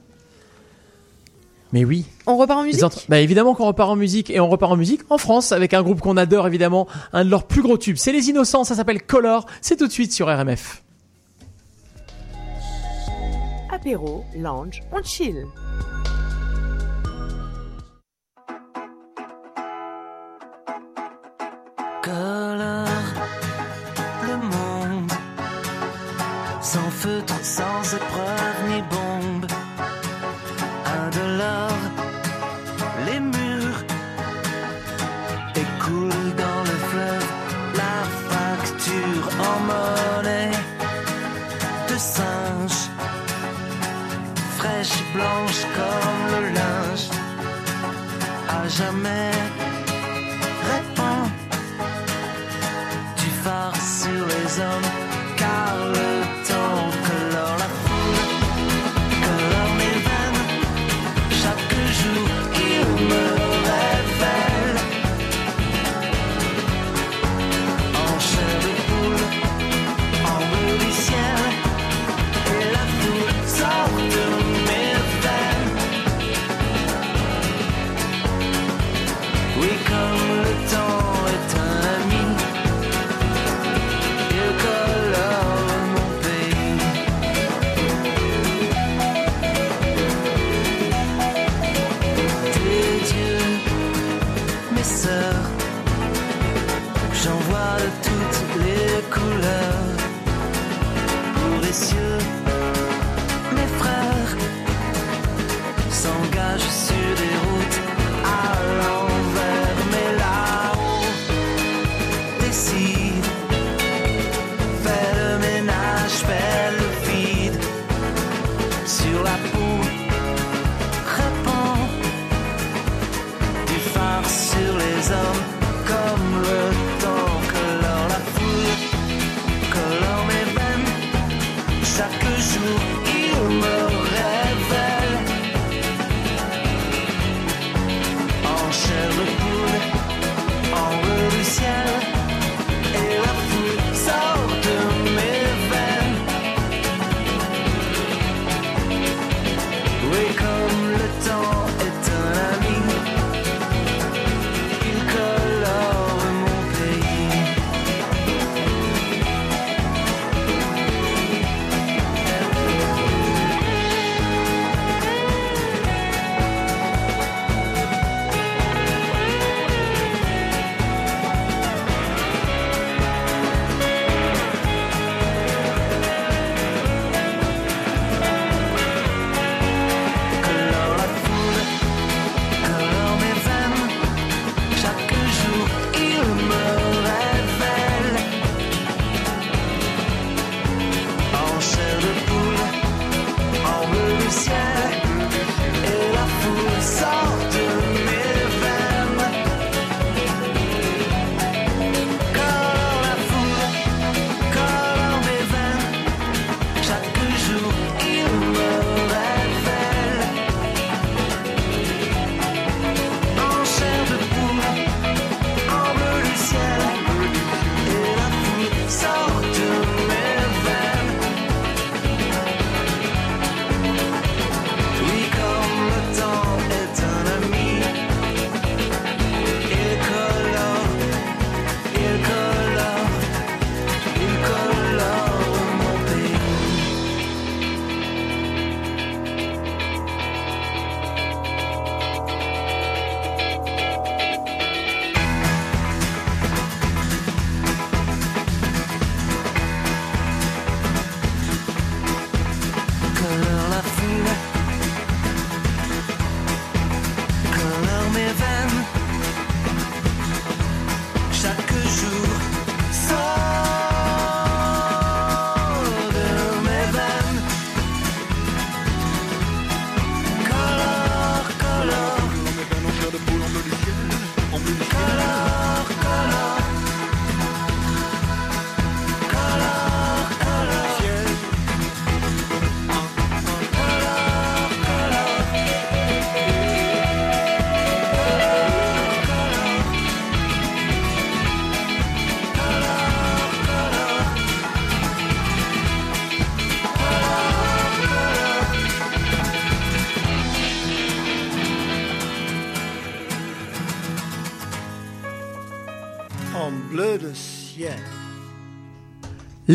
[1.74, 2.06] Mais oui.
[2.28, 5.02] On repart en musique Bah évidemment qu'on repart en musique et on repart en musique
[5.10, 7.98] en France avec un groupe qu'on adore évidemment, un de leurs plus gros tubes.
[7.98, 9.48] C'est Les Innocents, ça s'appelle Color.
[9.60, 10.84] C'est tout de suite sur RMF.
[13.72, 15.45] Apéro, lounge, on chill.
[22.04, 22.88] colore
[24.28, 25.12] le monde
[26.62, 28.52] sans feutre, sans épreuve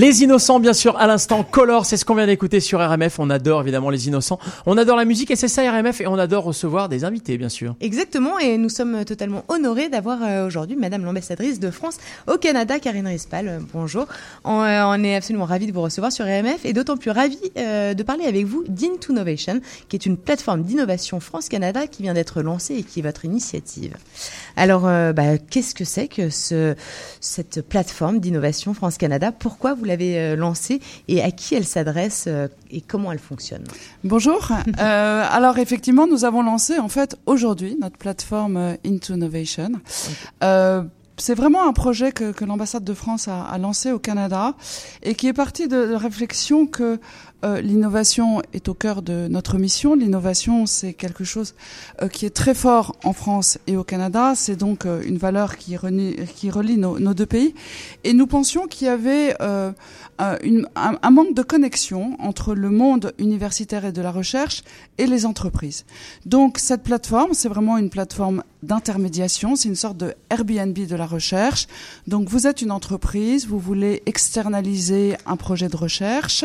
[0.01, 1.43] Les Innocents, bien sûr, à l'instant.
[1.43, 3.19] Color, c'est ce qu'on vient d'écouter sur RMF.
[3.19, 4.39] On adore évidemment les Innocents.
[4.65, 7.49] On adore la musique et c'est ça RMF et on adore recevoir des invités, bien
[7.49, 7.75] sûr.
[7.81, 11.97] Exactement, et nous sommes totalement honorés d'avoir euh, aujourd'hui Madame l'ambassadrice de France
[12.29, 13.49] au Canada, Karine Rispal.
[13.49, 14.07] Euh, bonjour.
[14.49, 17.39] On, euh, on est absolument ravis de vous recevoir sur RMF et d'autant plus ravis
[17.59, 19.61] euh, de parler avec vous d'Into Innovation,
[19.91, 23.95] qui est une plateforme d'innovation France-Canada qui vient d'être lancée et qui est votre initiative.
[24.57, 26.75] Alors, euh, bah, qu'est-ce que c'est que ce,
[27.21, 29.33] cette plateforme d'innovation France-Canada?
[29.33, 32.27] Pourquoi vous l'avez euh, lancée et à qui elle s'adresse
[32.71, 33.65] et comment elle fonctionne?
[34.03, 34.49] Bonjour.
[34.79, 39.73] Alors effectivement, nous avons lancé en fait aujourd'hui notre plateforme Into Innovation.
[40.43, 40.83] Euh,
[41.19, 44.55] c'est vraiment un projet que, que l'ambassade de France a, a lancé au Canada
[45.03, 46.99] et qui est parti de, de réflexion que
[47.45, 49.95] euh, l'innovation est au cœur de notre mission.
[49.95, 51.55] L'innovation, c'est quelque chose
[52.03, 54.33] euh, qui est très fort en France et au Canada.
[54.35, 55.77] C'est donc euh, une valeur qui
[56.35, 57.55] qui relie nos, nos deux pays.
[58.03, 59.71] Et nous pensions qu'il y avait euh,
[60.19, 64.65] un, une- un- un manque de connexion entre le monde universitaire et de la recherche
[64.99, 65.85] et les entreprises.
[66.27, 71.07] Donc cette plateforme, c'est vraiment une plateforme d'intermédiation, c'est une sorte de Airbnb de la
[71.07, 71.67] recherche.
[72.07, 76.45] Donc vous êtes une entreprise, vous voulez externaliser un projet de recherche,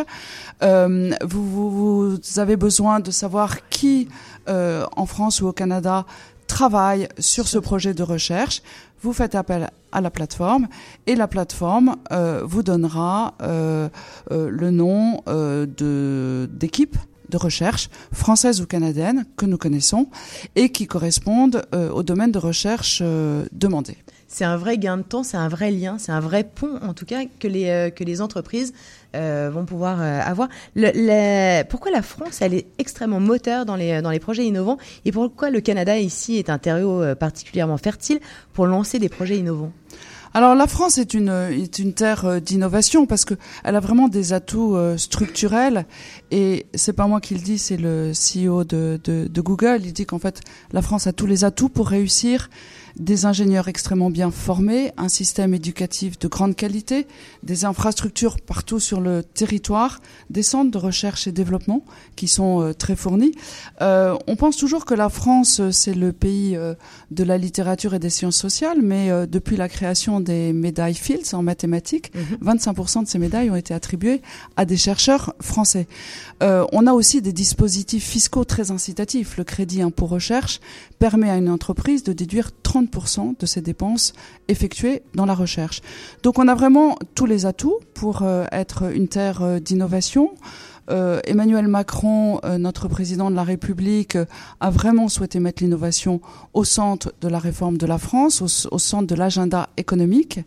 [0.61, 4.07] euh, vous, vous, vous avez besoin de savoir qui
[4.47, 6.05] euh, en France ou au Canada
[6.47, 8.61] travaille sur ce projet de recherche.
[9.01, 10.67] Vous faites appel à la plateforme
[11.07, 13.89] et la plateforme euh, vous donnera euh,
[14.31, 15.65] euh, le nom euh,
[17.29, 20.07] de recherche françaises ou canadiennes que nous connaissons
[20.55, 23.97] et qui correspondent euh, au domaine de recherche euh, demandé.
[24.27, 26.95] C'est un vrai gain de temps, c'est un vrai lien, c'est un vrai pont en
[26.95, 28.73] tout cas que les, euh, que les entreprises
[29.15, 30.49] vont pouvoir avoir.
[31.69, 35.51] Pourquoi la France, elle est extrêmement moteur dans les, dans les projets innovants et pourquoi
[35.51, 38.19] le Canada ici est un terreau particulièrement fertile
[38.53, 39.71] pour lancer des projets innovants?
[40.35, 44.75] Alors la France est une terre euh, d'innovation parce que elle a vraiment des atouts
[44.75, 45.85] euh, structurels
[46.31, 49.81] et c'est pas moi qui le dis, c'est le CEO de, de, de Google.
[49.83, 50.41] Il dit qu'en fait
[50.71, 52.49] la France a tous les atouts pour réussir
[52.97, 57.07] des ingénieurs extrêmement bien formés, un système éducatif de grande qualité,
[57.41, 61.83] des infrastructures partout sur le territoire, des centres de recherche et développement
[62.15, 63.33] qui sont euh, très fournis.
[63.81, 66.75] Euh, on pense toujours que la France, euh, c'est le pays euh,
[67.11, 71.33] de la littérature et des sciences sociales, mais euh, depuis la création des médailles Fields
[71.33, 72.11] en mathématiques,
[72.43, 74.21] 25% de ces médailles ont été attribuées
[74.55, 75.87] à des chercheurs français.
[76.41, 79.37] Euh, on a aussi des dispositifs fiscaux très incitatifs.
[79.37, 80.59] Le crédit impôt recherche
[80.99, 82.82] permet à une entreprise de déduire 30%
[83.39, 84.13] de ses dépenses
[84.47, 85.81] effectuées dans la recherche.
[86.23, 90.31] Donc on a vraiment tous les atouts pour euh, être une terre euh, d'innovation.
[90.89, 94.17] Euh, Emmanuel Macron, notre président de la République,
[94.59, 96.19] a vraiment souhaité mettre l'innovation
[96.53, 100.41] au centre de la réforme de la France, au, au centre de l'agenda économique.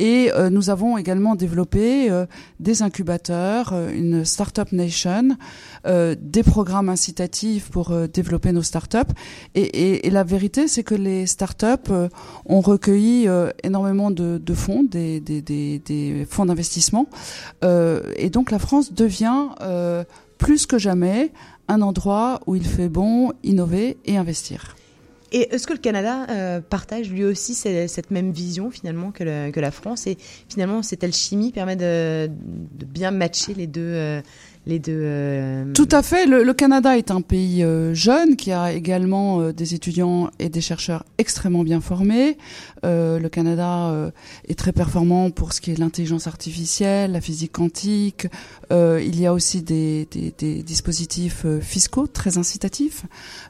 [0.00, 2.10] Et nous avons également développé
[2.58, 5.36] des incubateurs, une Startup Nation,
[5.86, 8.98] euh, des programmes incitatifs pour euh, développer nos startups.
[9.54, 12.08] Et, la vérité, c'est que les startups euh,
[12.46, 13.28] ont recueilli
[13.62, 17.06] énormément de, fonds, des, fonds d'investissement.
[17.62, 19.48] Et donc la France devient
[20.38, 21.32] plus que jamais
[21.68, 24.76] un endroit où il fait bon innover et investir.
[25.30, 29.24] Et est-ce que le Canada partage lui aussi ce- cette même vision finalement que,
[29.60, 30.06] la France?
[30.06, 30.16] Et
[30.48, 32.30] finalement cette alchimie permet de,
[32.86, 34.22] bien matcher les deux
[34.66, 36.26] les deux euh, Tout à fait.
[36.26, 40.48] Le, le Canada est un pays euh, jeune qui a également euh, des étudiants et
[40.48, 42.36] des chercheurs extrêmement bien formés.
[42.84, 44.10] Euh, le Canada euh,
[44.46, 48.26] est très performant pour ce qui est l'intelligence artificielle, la physique quantique.
[48.70, 53.04] Euh, il y a aussi des, des, des dispositifs fiscaux très incitatifs.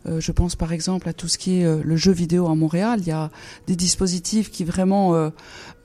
[0.07, 3.01] Je pense par exemple à tout ce qui est le jeu vidéo à Montréal.
[3.03, 3.31] Il y a
[3.67, 5.31] des dispositifs qui vraiment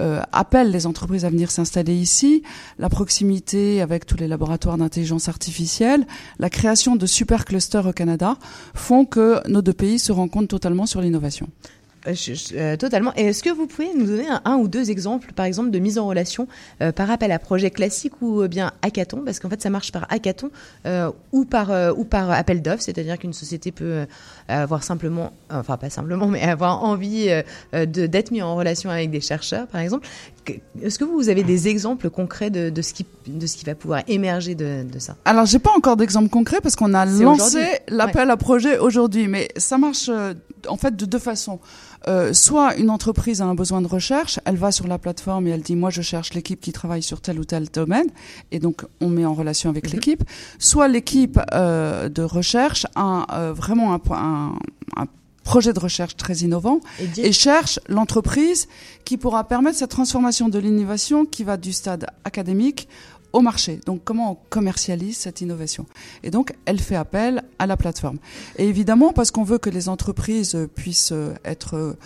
[0.01, 2.43] euh, appellent les entreprises à venir s'installer ici.
[2.79, 6.05] La proximité avec tous les laboratoires d'intelligence artificielle,
[6.39, 8.37] la création de super clusters au Canada
[8.73, 11.47] font que nos deux pays se rencontrent totalement sur l'innovation.
[12.07, 12.13] Euh,
[12.53, 13.13] euh, totalement.
[13.13, 16.07] Est-ce que vous pouvez nous donner un, ou deux exemples, par exemple, de mise en
[16.07, 16.47] relation
[16.81, 19.21] euh, par appel à projet classique ou bien hackathon?
[19.23, 20.49] Parce qu'en fait, ça marche par hackathon
[21.31, 24.05] ou par ou par appel d'offres, c'est-à-dire qu'une société peut
[24.47, 27.27] avoir simplement, enfin pas simplement, mais avoir envie
[27.73, 30.07] de d'être mis en relation avec des chercheurs, par exemple.
[30.81, 33.75] Est-ce que vous avez des exemples concrets de, de ce qui de ce qui va
[33.75, 35.15] pouvoir émerger de, de ça?
[35.25, 39.47] Alors, j'ai pas encore d'exemple concret parce qu'on a lancé l'appel à projet aujourd'hui, mais
[39.57, 40.33] ça marche euh,
[40.67, 41.59] en fait de deux façons.
[42.07, 45.51] Euh, soit une entreprise a un besoin de recherche, elle va sur la plateforme et
[45.51, 48.07] elle dit moi je cherche l'équipe qui travaille sur tel ou tel domaine
[48.51, 50.21] et donc on met en relation avec l'équipe.
[50.59, 54.53] Soit l'équipe euh, de recherche a vraiment un, un,
[54.97, 55.05] un
[55.43, 58.67] projet de recherche très innovant Et et, cherche l'entreprise
[59.05, 62.87] qui pourra permettre cette transformation de l'innovation qui va du stade académique
[63.33, 63.79] au marché.
[63.85, 65.85] Donc comment on commercialise cette innovation?
[66.21, 68.19] Et donc elle fait appel à la plateforme.
[68.57, 71.97] Et évidemment parce qu'on veut que les entreprises puissent euh, être euh,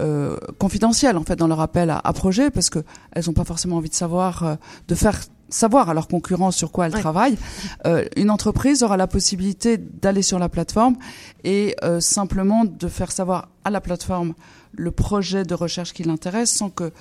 [0.00, 2.80] euh, confidentielles en fait dans leur appel à, à projet parce que
[3.12, 4.54] elles n'ont pas forcément envie de savoir euh,
[4.88, 7.38] de faire savoir à leurs concurrents sur quoi elles travaillent.
[7.86, 10.96] Euh, une entreprise aura la possibilité d'aller sur la plateforme
[11.44, 14.34] et euh, simplement de faire savoir à la plateforme
[14.72, 16.92] le projet de recherche qui l'intéresse sans que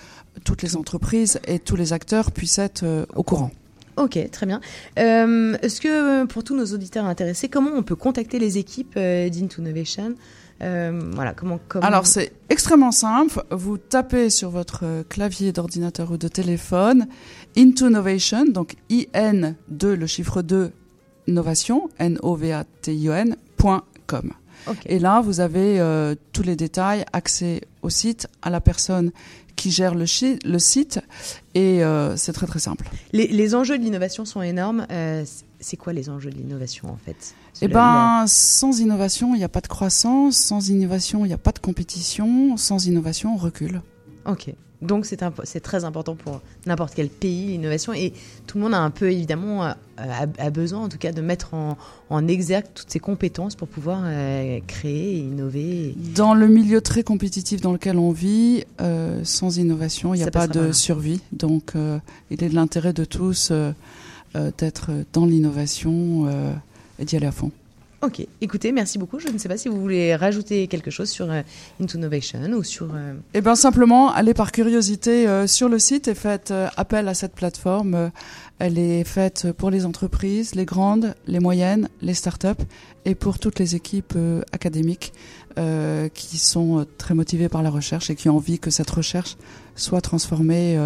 [0.43, 3.51] toutes les entreprises et tous les acteurs puissent être euh, au courant.
[3.97, 4.59] Ok, très bien.
[4.97, 10.15] Est-ce que pour tous nos auditeurs intéressés, comment on peut contacter les équipes d'Into Innovation?
[10.61, 13.43] Euh, Voilà, comment, comment Alors c'est extrêmement simple.
[13.51, 17.07] Vous tapez sur votre clavier d'ordinateur ou de téléphone
[17.57, 20.72] Into Innovation, donc IN 2, le chiffre 2,
[21.27, 24.32] Novation, N-O-V-A-T-I-O-N, point com.
[24.88, 29.11] Et là, vous avez euh, tous les détails, accès au site, à la personne
[29.56, 30.99] qui gère le, site,
[31.53, 32.90] et euh, c'est très très simple.
[33.14, 34.86] les, les enjeux de l'innovation sont énormes.
[34.91, 35.23] Euh,
[35.60, 39.44] c'est quoi les enjeux de l'innovation en fait Eh Le- ben, sans innovation, il n'y
[39.45, 40.36] a pas de croissance.
[40.36, 42.57] Sans innovation, il n'y a pas de compétition.
[42.57, 43.82] Sans innovation, on recule.
[44.26, 44.53] Ok.
[44.86, 48.14] Donc c'est très important pour n'importe quel pays l'innovation et
[48.48, 51.22] tout le monde a un peu évidemment euh, a, a besoin en tout cas de
[51.22, 51.78] mettre en,
[52.10, 55.95] en exergue toutes ses compétences pour pouvoir euh, créer et innover.
[56.16, 60.32] Dans le milieu très compétitif dans lequel on vit, euh, sans innovation, il n'y a
[60.32, 60.74] pas de là.
[60.74, 61.22] survie.
[61.32, 61.99] Donc, euh,
[62.32, 63.52] il est de l'intérêt de tous
[64.57, 66.30] d'être dans l'innovation
[66.99, 67.52] et d'y aller à fond.
[68.06, 68.23] Ok.
[68.40, 69.18] Écoutez, merci beaucoup.
[69.19, 71.41] Je ne sais pas si vous voulez rajouter quelque chose sur euh,
[71.82, 72.94] Into Innovation ou sur.
[72.94, 77.15] euh, Eh bien, simplement, allez par curiosité euh, sur le site et faites appel à
[77.15, 78.11] cette plateforme.
[78.60, 82.64] Elle est faite pour les entreprises, les grandes, les moyennes, les startups
[83.06, 84.15] et pour toutes les équipes
[84.52, 85.11] académiques
[86.14, 89.36] qui sont très motivées par la recherche et qui ont envie que cette recherche
[89.76, 90.77] soit transformée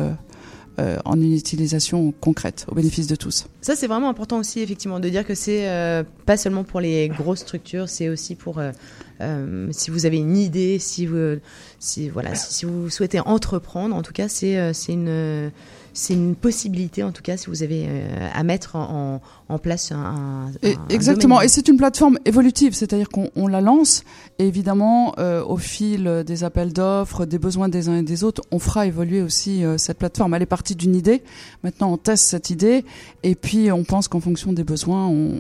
[0.80, 3.48] euh, en une utilisation concrète au bénéfice de tous.
[3.62, 7.10] Ça, c'est vraiment important aussi, effectivement, de dire que c'est euh, pas seulement pour les
[7.10, 8.72] grosses structures, c'est aussi pour euh,
[9.20, 11.38] euh, si vous avez une idée, si vous,
[11.80, 13.96] si voilà, si, vous souhaitez entreprendre.
[13.96, 15.52] En tout cas, c'est une
[16.10, 17.88] une possibilité, en tout cas, si vous avez
[18.34, 21.36] à mettre en, en place un, un- Et- un exactement.
[21.36, 21.46] domaine.
[21.46, 24.04] Et c'est une plateforme évolutive, c'est-à-dire qu'on on la lance
[24.38, 28.42] et évidemment, euh, au fil des appels d'offres, des besoins des uns et des autres,
[28.52, 30.34] on fera évoluer aussi euh, cette plateforme.
[30.34, 31.24] Elle est partie d'une idée.
[31.64, 32.86] Maintenant, on teste cette idée
[33.24, 35.34] et puis on pense qu'en fonction des besoins, on,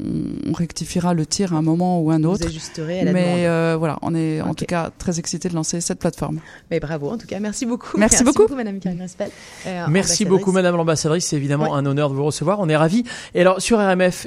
[0.47, 2.45] on rectifiera le tir à un moment ou un autre.
[2.47, 5.79] ajusterez à la Mais euh, voilà, on est en tout cas très excités de lancer
[5.81, 6.39] cette plateforme.
[6.71, 7.97] Mais bravo, en tout cas, merci beaucoup.
[7.97, 8.47] Merci beaucoup.
[8.53, 9.29] Madame Karine Respel.
[9.67, 11.27] euh, Merci beaucoup, Madame l'ambassadrice.
[11.27, 12.59] C'est évidemment un honneur de vous recevoir.
[12.59, 13.03] On est ravis.
[13.35, 13.79] Et alors, sur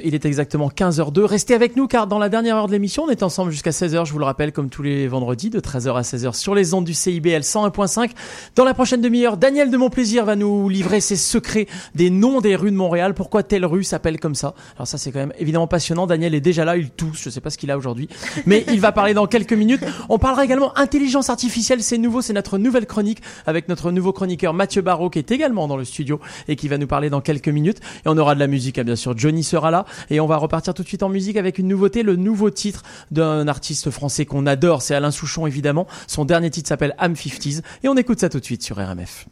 [0.03, 1.21] Il est exactement 15h02.
[1.21, 4.05] Restez avec nous car dans la dernière heure de l'émission, on est ensemble jusqu'à 16h.
[4.05, 6.85] Je vous le rappelle, comme tous les vendredis, de 13h à 16h sur les ondes
[6.85, 8.11] du CIBL 101.5.
[8.55, 12.55] Dans la prochaine demi-heure, Daniel de Montplaisir va nous livrer ses secrets des noms des
[12.55, 13.15] rues de Montréal.
[13.15, 14.53] Pourquoi telle rue s'appelle comme ça?
[14.75, 16.05] Alors ça, c'est quand même évidemment passionnant.
[16.05, 16.77] Daniel est déjà là.
[16.77, 17.23] Il tousse.
[17.23, 18.09] Je sais pas ce qu'il a aujourd'hui.
[18.45, 19.83] Mais il va parler dans quelques minutes.
[20.09, 21.81] On parlera également intelligence artificielle.
[21.81, 22.21] C'est nouveau.
[22.21, 25.85] C'est notre nouvelle chronique avec notre nouveau chroniqueur Mathieu Barrault qui est également dans le
[25.85, 27.79] studio et qui va nous parler dans quelques minutes.
[28.05, 29.17] Et on aura de la musique, hein, bien sûr.
[29.17, 32.03] Johnny sera là et on va repartir tout de suite en musique avec une nouveauté,
[32.03, 34.81] le nouveau titre d'un artiste français qu'on adore.
[34.81, 35.87] C'est Alain Souchon, évidemment.
[36.07, 39.25] Son dernier titre s'appelle Am 50s et on écoute ça tout de suite sur RMF.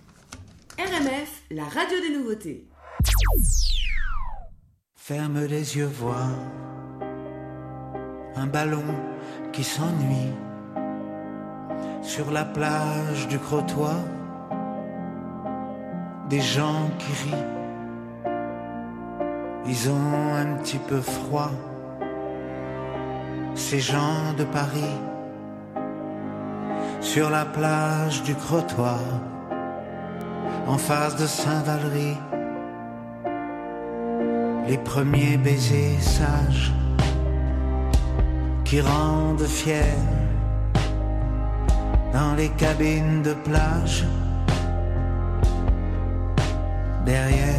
[0.80, 2.66] RMF, la radio des nouveautés.
[4.95, 6.30] Ferme les yeux, vois
[8.36, 8.84] un ballon
[9.52, 10.32] qui s'ennuie
[12.02, 13.91] sur la plage du Crotoy.
[16.30, 17.60] Des gens qui rient,
[19.65, 21.51] ils ont un petit peu froid.
[23.55, 24.97] Ces gens de Paris.
[26.99, 28.99] Sur la plage du Crotoy,
[30.67, 32.17] en face de Saint-Valery.
[34.67, 36.71] Les premiers baisers sages.
[38.63, 39.99] Qui rendent fiers.
[42.13, 44.05] Dans les cabines de plage.
[47.05, 47.51] Derrière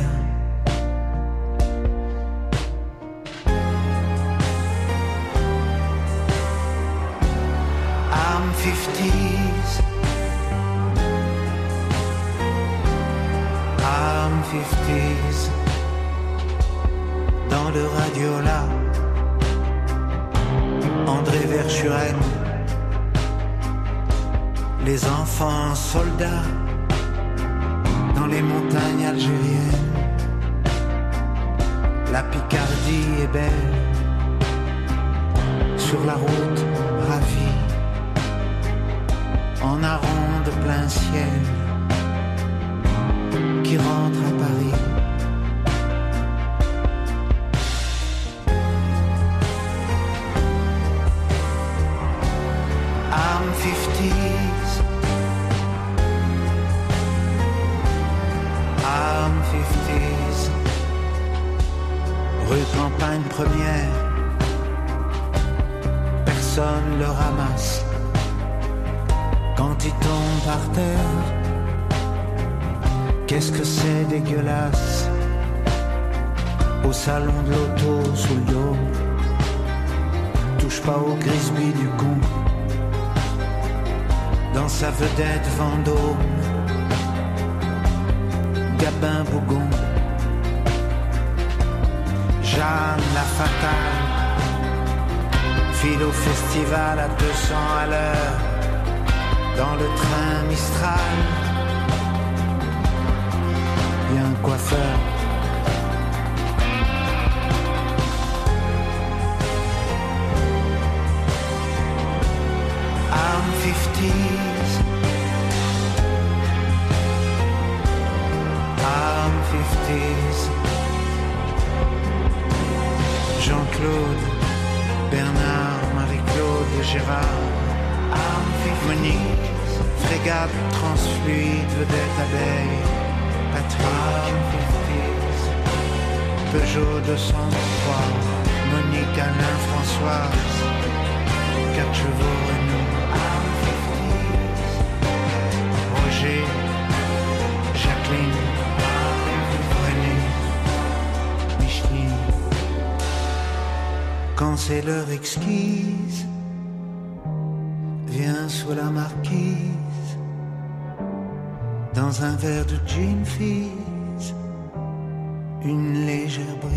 [165.65, 166.73] une légère brise.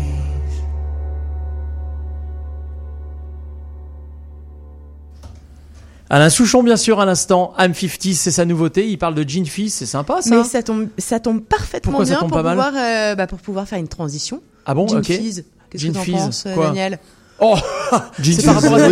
[6.08, 7.52] Alain Souchon, bien sûr, à l'instant.
[7.58, 8.88] I'm 50, c'est sa nouveauté.
[8.88, 10.36] Il parle de Gene Fizz, c'est sympa ça.
[10.36, 13.14] Mais ça tombe, ça tombe parfaitement Pourquoi ça bien tombe pour, pas mal pouvoir, euh,
[13.16, 14.40] bah, pour pouvoir faire une transition.
[14.66, 15.06] Ah bon, Gin ok.
[15.06, 15.44] Fizz.
[15.70, 16.98] Qu'est-ce Gin que t'en penses, euh, Daniel?
[17.40, 17.56] Oh
[18.22, 18.88] C'est par rapport à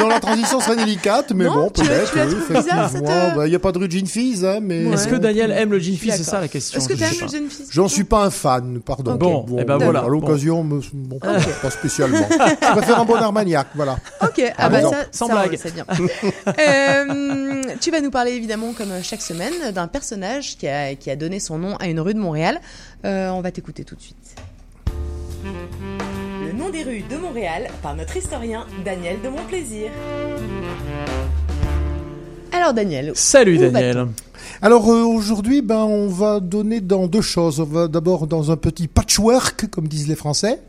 [0.00, 2.12] non, la transition serait délicate, mais Non, bon, tu peut-être.
[2.12, 3.10] tu cette, effectivement.
[3.10, 4.84] euh, Bah, Il n'y a pas de rue Gin Fizz, hein, mais.
[4.84, 6.78] Est-ce que Daniel aime le Gin Fizz C'est ça la question.
[6.78, 7.28] Est-ce que t'aimes sais le.
[7.28, 9.14] Gin Fizz J'en suis pas un fan, pardon.
[9.16, 10.00] Bon, eh ben voilà.
[10.00, 12.26] À l'occasion, me- bon, pas spécialement.
[12.30, 13.96] Je préfère un bon Armagnac, voilà.
[14.22, 15.58] Ok, ah, bah ça, Sans ça, blague.
[15.60, 15.84] c'est bien.
[16.58, 21.16] Euh, tu vas nous parler évidemment, comme chaque semaine, d'un personnage qui a, qui a
[21.16, 22.60] donné son nom à une rue de Montréal.
[23.04, 24.16] Euh, on va t'écouter tout de suite.
[26.72, 29.90] Des rues de Montréal par notre historien Daniel de Montplaisir.
[32.50, 33.12] Alors Daniel.
[33.14, 34.06] Salut Daniel.
[34.62, 37.60] Alors euh, aujourd'hui, ben, on va donner dans deux choses.
[37.60, 40.60] On va d'abord dans un petit patchwork, comme disent les Français.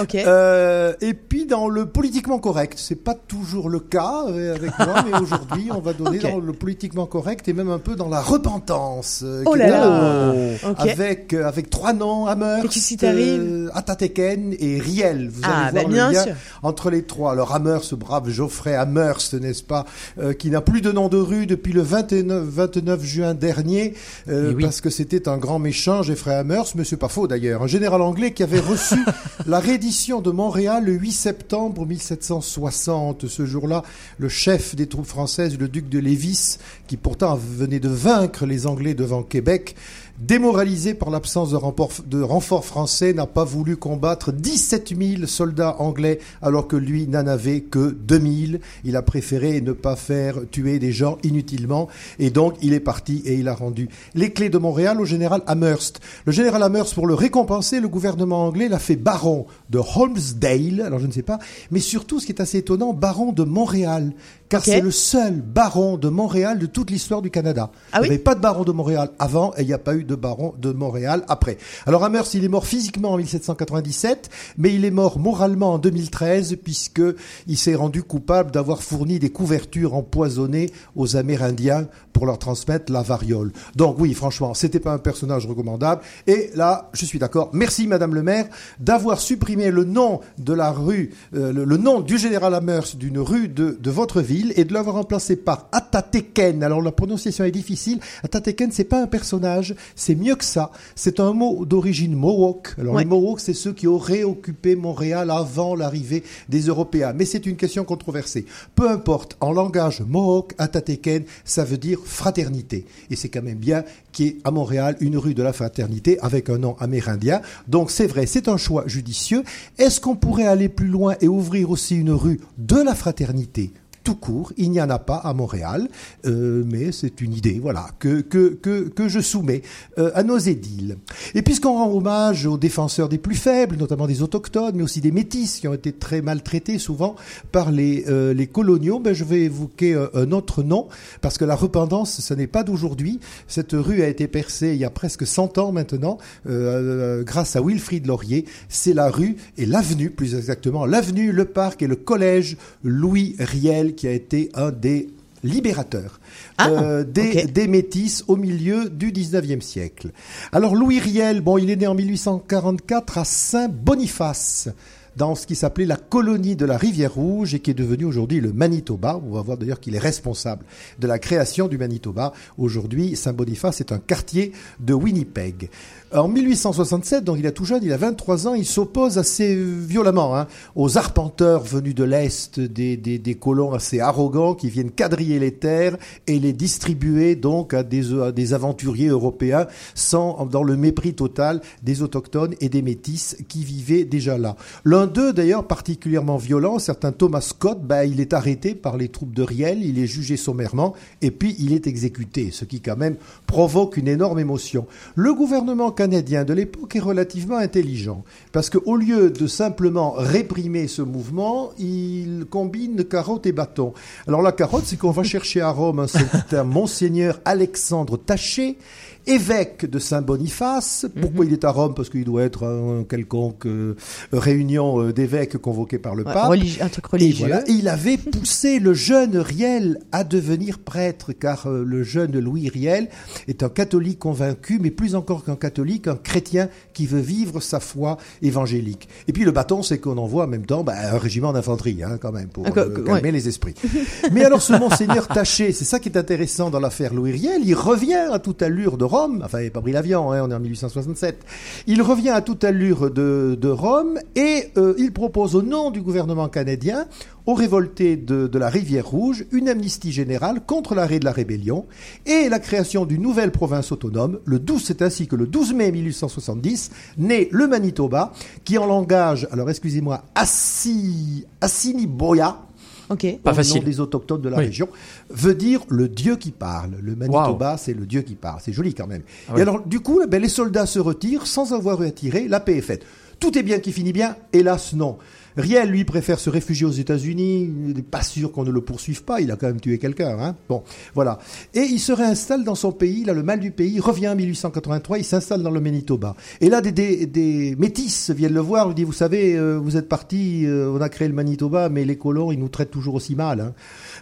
[0.00, 0.14] Ok.
[0.14, 2.74] Euh, et puis dans le politiquement correct.
[2.76, 6.52] C'est pas toujours le cas euh, avec moi, mais aujourd'hui, on va donner dans le
[6.52, 9.22] politiquement correct et même un peu dans la repentance.
[9.24, 9.80] euh, Oh là là.
[9.80, 10.34] là,
[10.70, 10.80] Ok.
[10.80, 15.28] Avec euh, avec trois noms, Amherst, euh, Atateken et Riel.
[15.30, 16.34] Vous Ah, allez voir bah, le bien lien sûr.
[16.62, 17.32] entre les trois.
[17.32, 19.84] Alors Amherst, ce brave Geoffrey Amherst, n'est-ce pas,
[20.18, 23.94] euh, qui n'a plus de nom de rue depuis le 29, 29 juin dernier,
[24.28, 24.62] euh, Eh oui.
[24.64, 28.02] parce que c'était un grand méchant, Geoffrey Amherst, mais c'est pas faux d'ailleurs, un général
[28.02, 28.96] anglais qui avait reçu
[29.46, 33.28] la reddition de Montréal le 8 septembre 1760.
[33.28, 33.84] Ce jour-là,
[34.18, 36.58] le chef des troupes françaises, le duc de Lévis,
[36.88, 39.76] qui pourtant venait de vaincre les Anglais devant Québec,
[40.18, 45.76] démoralisé par l'absence de, renfort- de renforts français, n'a pas voulu combattre 17 000 soldats
[45.80, 48.60] anglais alors que lui n'en avait que 2000.
[48.84, 51.88] Il a préféré ne pas faire tuer des gens inutilement
[52.18, 55.42] et donc il est parti et il a rendu les clés de Montréal au général
[55.46, 56.00] Amherst.
[56.24, 60.98] Le général Amherst, pour le récompenser, le gouvernement anglais l'a fait baron de Holmesdale, alors
[60.98, 61.38] je ne sais pas,
[61.70, 64.12] mais surtout ce qui est assez étonnant, baron de Montréal,
[64.48, 67.70] car c'est le seul baron de Montréal de toute l'histoire du Canada.
[67.92, 69.94] Ah il n'y avait pas de baron de Montréal avant et il n'y a pas
[69.94, 71.58] eu de baron de Montréal après.
[71.86, 76.56] Alors Amherst, il est mort physiquement en 1797, mais il est mort moralement en 2013
[76.62, 77.02] puisque
[77.46, 83.02] il s'est rendu coupable d'avoir fourni des couvertures empoisonnées aux Amérindiens pour leur transmettre la
[83.02, 83.52] variole.
[83.74, 86.00] Donc oui, franchement, c'était pas un personnage recommandable.
[86.26, 87.50] Et là, je suis d'accord.
[87.52, 88.46] Merci, Madame le maire,
[88.80, 93.48] d'avoir supprimé le nom de la rue, euh, le, nom du général Amherst d'une rue
[93.48, 96.62] de, de votre ville et de l'avoir remplacé par Atateken.
[96.62, 98.00] Alors la prononciation est difficile.
[98.22, 100.70] Atateken, c'est pas un personnage, C'est mieux que ça.
[100.94, 102.74] C'est un mot d'origine Mohawk.
[102.78, 103.02] Alors Ouais.
[103.02, 107.14] les Mohawks, c'est ceux qui auraient occupé Montréal avant l'arrivée des Européens.
[107.16, 108.44] Mais c'est une question controversée.
[108.74, 112.84] Peu importe, en langage Mohawk, Atateken, ça veut dire fraternité.
[113.10, 116.18] Et c'est quand même bien qu'il y ait à Montréal une rue de la fraternité
[116.20, 117.40] avec un nom amérindien.
[117.66, 119.42] Donc c'est vrai, c'est un choix judicieux.
[119.78, 123.72] Est-ce qu'on pourrait aller plus loin et ouvrir aussi une rue de la fraternité
[124.06, 125.88] tout court, il n'y en a pas à Montréal,
[126.26, 129.62] euh, mais c'est une idée, voilà, que que que, que je soumets
[129.98, 130.98] euh, à nos édiles.
[131.34, 135.10] Et puisqu'on rend hommage aux défenseurs des plus faibles, notamment des autochtones, mais aussi des
[135.10, 137.16] métis qui ont été très maltraités souvent
[137.50, 140.86] par les euh, les coloniaux, ben je vais évoquer un autre nom
[141.20, 143.18] parce que la repentance, ce n'est pas d'aujourd'hui.
[143.48, 148.06] Cette rue a été percée il y a presque 100 ans maintenant, grâce à Wilfrid
[148.06, 148.44] Laurier.
[148.68, 153.95] C'est la rue et l'avenue, plus exactement, l'avenue, le parc et le collège Louis Riel
[153.96, 155.08] qui a été un des
[155.42, 156.20] libérateurs
[156.60, 160.10] euh, des, des métis au milieu du 19e siècle.
[160.52, 164.68] Alors Louis Riel, bon, il est né en 1844 à Saint-Boniface
[165.16, 168.40] dans ce qui s'appelait la colonie de la Rivière Rouge et qui est devenu aujourd'hui
[168.40, 169.20] le Manitoba.
[169.26, 170.64] On va voir d'ailleurs qu'il est responsable
[170.98, 172.32] de la création du Manitoba.
[172.58, 175.70] Aujourd'hui, Saint-Boniface est un quartier de Winnipeg.
[176.14, 180.36] En 1867, donc il est tout jeune, il a 23 ans, il s'oppose assez violemment
[180.36, 180.46] hein,
[180.76, 185.96] aux arpenteurs venus de l'Est, des, colons assez arrogants qui viennent quadriller les terres
[186.28, 189.66] et les distribuer donc à des, aventuriers européens
[189.96, 194.54] sans, dans le mépris total des autochtones et des métis qui vivaient déjà là.
[194.84, 199.34] L'un d'eux, d'ailleurs, particulièrement violent, certain Thomas Scott, ben, il est arrêté par les troupes
[199.34, 203.16] de Riel, il est jugé sommairement et puis il est exécuté, ce qui quand même
[203.48, 204.86] provoque une énorme émotion.
[205.16, 211.02] Le gouvernement canadien de l'époque est relativement intelligent parce qu'au lieu de simplement réprimer ce
[211.02, 213.94] mouvement, il combine carotte et bâton.
[214.28, 218.78] Alors la carotte, c'est qu'on va chercher à Rome un certain monseigneur Alexandre Taché,
[219.26, 221.06] évêque de Saint-Boniface.
[221.20, 221.94] Pourquoi il est à Rome?
[221.94, 223.94] Parce qu'il doit être un quelconque euh,
[224.32, 226.50] réunion euh, d'évêques convoquée par le Ouais, pape.
[226.80, 227.46] un truc Et religieux.
[227.46, 227.68] voilà.
[227.68, 232.68] Et il avait poussé le jeune Riel à devenir prêtre, car euh, le jeune Louis
[232.68, 233.08] Riel
[233.48, 237.80] est un catholique convaincu, mais plus encore qu'un catholique, un chrétien qui veut vivre sa
[237.80, 239.08] foi évangélique.
[239.28, 242.18] Et puis le bâton, c'est qu'on envoie en même temps bah, un régiment d'infanterie, hein,
[242.20, 243.30] quand même, pour Ah, euh, calmer ouais.
[243.32, 243.74] les esprits.
[244.32, 247.74] Mais alors ce monseigneur Taché, c'est ça qui est intéressant dans l'affaire Louis Riel, il
[247.74, 250.54] revient à toute allure de Rome, enfin il n'a pas pris l'avion, hein, on est
[250.54, 251.44] en 1867,
[251.86, 256.00] il revient à toute allure de, de Rome et euh, il propose au nom du
[256.02, 257.06] gouvernement canadien
[257.46, 261.86] aux révoltés de, de la rivière Rouge une amnistie générale contre l'arrêt de la rébellion
[262.26, 264.40] et la création d'une nouvelle province autonome.
[264.44, 268.32] Le 12, c'est ainsi que le 12 mai 1870 naît le Manitoba,
[268.64, 272.65] qui en langage, alors excusez-moi, Assi, Assiniboia,
[273.08, 273.38] Ok.
[273.42, 273.82] Pas facile.
[273.82, 274.66] nom des autochtones de la Oui.
[274.66, 274.88] région,
[275.30, 276.92] veut dire le Dieu qui parle.
[277.00, 278.60] Le Manitoba, c'est le Dieu qui parle.
[278.62, 279.22] C'est joli quand même.
[279.48, 282.48] Ah Et alors, du coup, ben, les soldats se retirent sans avoir tirer.
[282.48, 283.04] La paix est faite.
[283.38, 284.36] Tout est bien qui finit bien.
[284.52, 285.18] Hélas, non.
[285.56, 287.70] Riel, lui, préfère se réfugier aux États-Unis.
[287.88, 289.40] Il n'est pas sûr qu'on ne le poursuive pas.
[289.40, 290.38] Il a quand même tué quelqu'un.
[290.38, 290.82] Hein bon,
[291.14, 291.38] voilà.
[291.74, 293.28] Et il se réinstalle dans son pays.
[293.28, 293.92] A le mal du pays.
[293.94, 295.18] Il revient en 1883.
[295.18, 296.36] Il s'installe dans le Manitoba.
[296.60, 296.92] Et là, des,
[297.26, 298.86] des, métis viennent le voir.
[298.88, 302.04] Lui disent, vous savez, euh, vous êtes parti, euh, on a créé le Manitoba, mais
[302.04, 303.60] les colons, ils nous traitent toujours aussi mal.
[303.60, 303.72] Hein.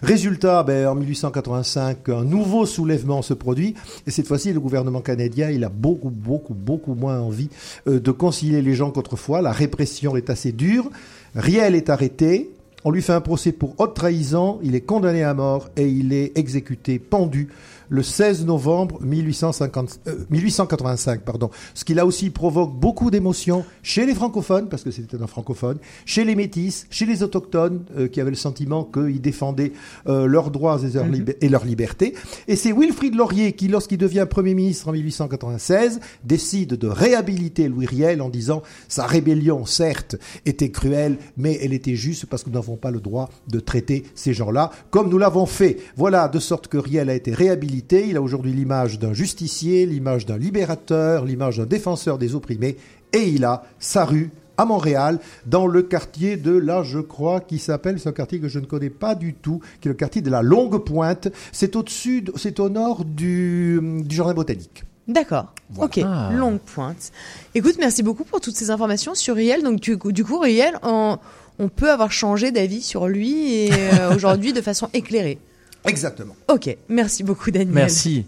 [0.01, 3.75] Résultat, ben, en 1885, un nouveau soulèvement se produit.
[4.07, 7.49] Et cette fois-ci, le gouvernement canadien, il a beaucoup, beaucoup, beaucoup moins envie
[7.87, 9.41] euh, de concilier les gens qu'autrefois.
[9.41, 10.89] La répression est assez dure.
[11.35, 12.51] Riel est arrêté.
[12.85, 14.59] On lui fait un procès pour haute trahison.
[14.63, 17.49] Il est condamné à mort et il est exécuté, pendu
[17.89, 21.21] le 16 novembre 1850, euh, 1885.
[21.21, 21.49] Pardon.
[21.73, 25.77] Ce qui là aussi provoque beaucoup d'émotions chez les francophones, parce que c'était un francophone,
[26.05, 29.73] chez les métis, chez les autochtones, euh, qui avaient le sentiment qu'ils défendaient
[30.07, 31.05] euh, leurs droits et leurs,
[31.41, 32.15] et leurs libertés.
[32.47, 37.85] Et c'est Wilfrid Laurier qui, lorsqu'il devient Premier ministre en 1896, décide de réhabiliter Louis
[37.85, 42.55] Riel en disant sa rébellion, certes, était cruelle, mais elle était juste parce que nous
[42.55, 45.77] n'avons pas le droit de traiter ces gens-là comme nous l'avons fait.
[45.95, 47.74] Voilà, de sorte que Riel a été réhabilité.
[48.07, 52.77] Il a aujourd'hui l'image d'un justicier, l'image d'un libérateur, l'image d'un défenseur des opprimés,
[53.13, 57.59] et il a sa rue à Montréal, dans le quartier de là, je crois, qui
[57.59, 60.21] s'appelle, c'est un quartier que je ne connais pas du tout, qui est le quartier
[60.21, 61.27] de la Longue Pointe.
[61.51, 64.85] C'est au-dessus, de- c'est au nord du, du jardin botanique.
[65.09, 65.53] D'accord.
[65.77, 65.99] Ok.
[66.03, 66.31] Ah.
[66.33, 67.11] Longue pointe.
[67.53, 69.61] Écoute, merci beaucoup pour toutes ces informations sur Riel.
[69.61, 71.17] Donc, du, coup- du coup, Riel, on,
[71.59, 75.37] on peut avoir changé d'avis sur lui et euh, aujourd'hui de façon éclairée.
[75.85, 76.35] Exactement.
[76.47, 76.75] Ok.
[76.89, 77.73] Merci beaucoup, Daniel.
[77.73, 78.25] Merci.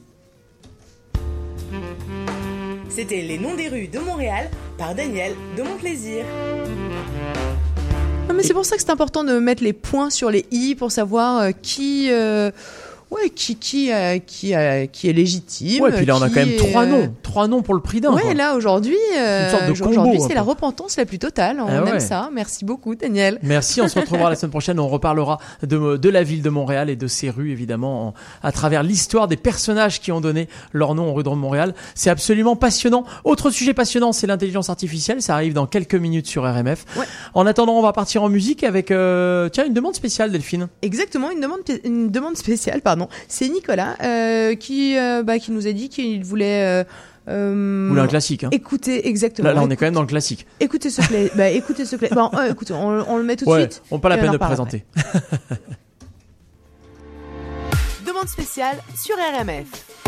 [2.90, 6.26] C'était Les Noms des rues de Montréal par Daniel de Mon Plaisir.
[8.28, 10.76] Non, mais c'est pour ça que c'est important de mettre les points sur les i
[10.76, 12.52] pour savoir euh, qui, euh,
[13.12, 15.82] ouais, qui qui euh, qui euh, qui est légitime.
[15.84, 17.82] Ouais, puis là on a quand même est, trois euh, noms, trois noms pour le
[17.82, 18.14] prix d'un.
[18.14, 18.34] Ouais, quoi.
[18.34, 21.60] là aujourd'hui, euh, aujourd'hui c'est la repentance la plus totale.
[21.60, 21.90] On Ah ouais.
[21.92, 22.30] aime ça.
[22.34, 23.40] Merci beaucoup, Daniel.
[23.44, 24.80] Merci, on se retrouvera la semaine prochaine.
[24.80, 28.14] On reparlera de, de la ville de Montréal et de ses rues, évidemment, en-
[28.44, 31.74] à travers l'histoire des personnages qui ont donné leur nom aux rues de Montréal.
[31.96, 33.06] C'est absolument passionnant.
[33.24, 35.22] Autre sujet passionnant, c'est l'intelligence artificielle.
[35.22, 36.86] Ça arrive dans quelques minutes sur RMF.
[37.34, 40.68] En attendant, on va partir en musique avec, euh, tiens, une demande spéciale, Delphine.
[40.82, 42.97] Exactement, une demande, une demande spéciale, pardon.
[43.28, 46.64] C'est Nicolas euh, qui, euh, bah, qui nous a dit qu'il voulait.
[46.64, 46.84] Euh,
[47.30, 49.50] euh, voulez un classique, hein Écoutez, exactement.
[49.50, 50.48] Là, là, on est quand même dans le classique.
[50.62, 51.30] Écoutez ce play.
[51.36, 52.10] bah, écoutez ce play.
[52.12, 53.84] Bon, euh, écoutez, on, on le met tout de suite.
[53.92, 54.86] on pas la peine de présenter.
[58.06, 60.07] Demande spéciale sur RMF.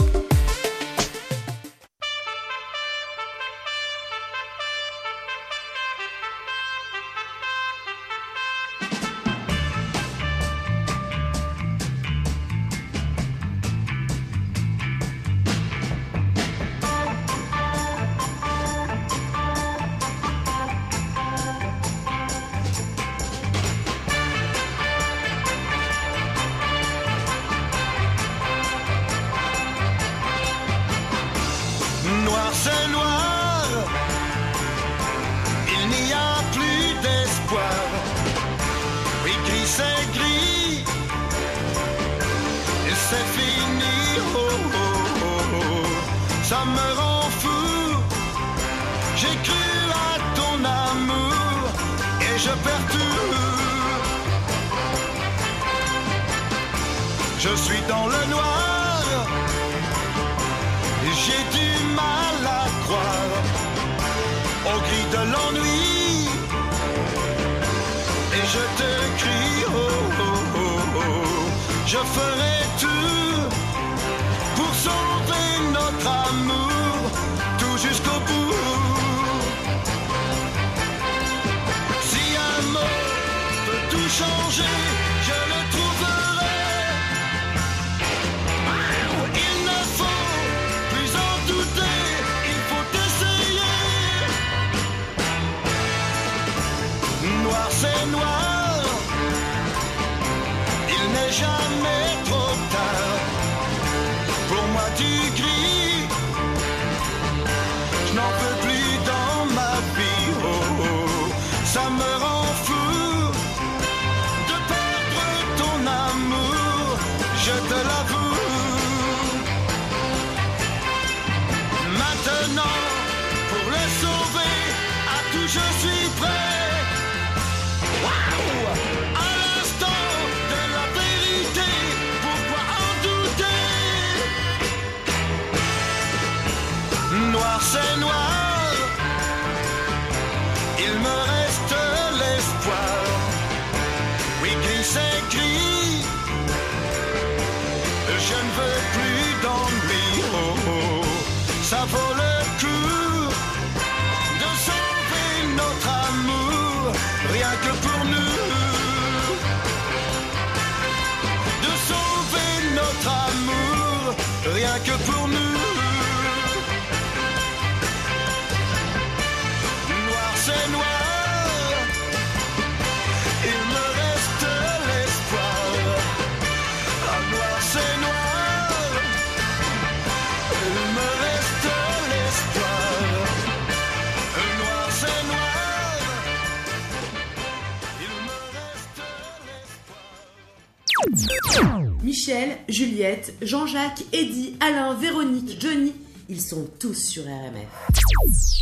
[193.41, 195.93] Jean-Jacques, Eddy, Alain, Véronique, Johnny,
[196.27, 198.58] ils sont tous sur RMF.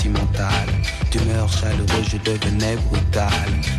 [0.00, 0.68] Déception sentimentale.
[1.10, 3.28] D'humeur chaleureuse, je devenais brutal.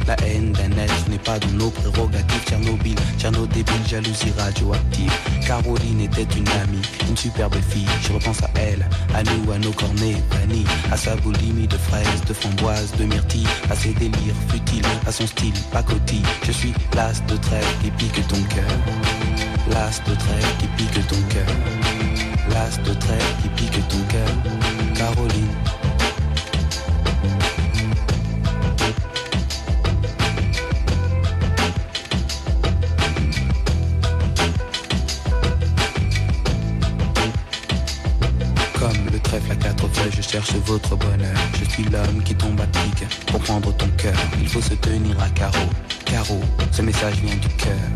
[0.07, 2.43] La haine d'un être n'est pas dans nos prérogatives.
[2.45, 5.11] Tchernobyl, Tcherno débile, jalousie radioactive.
[5.45, 7.87] Caroline était une amie, une superbe fille.
[8.03, 8.85] Je repense à elle,
[9.15, 13.47] à nous, à nos cornets bannis, à sa boulimie de fraises, de framboises, de myrtilles,
[13.69, 16.23] à ses délires futiles, à son style pacotille.
[16.43, 18.71] Je suis l'as de trêve qui pique ton cœur.
[19.69, 21.47] L'as de trêve qui pique ton cœur.
[22.49, 24.29] L'as de trêve qui pique ton cœur.
[24.95, 25.80] Caroline.
[40.71, 41.35] Votre bonheur.
[41.59, 44.15] Je suis l'homme qui tombe à pic pour prendre ton cœur.
[44.39, 45.69] Il faut se tenir à carreau.
[46.05, 46.39] Carreau,
[46.71, 47.89] ce message vient du cœur.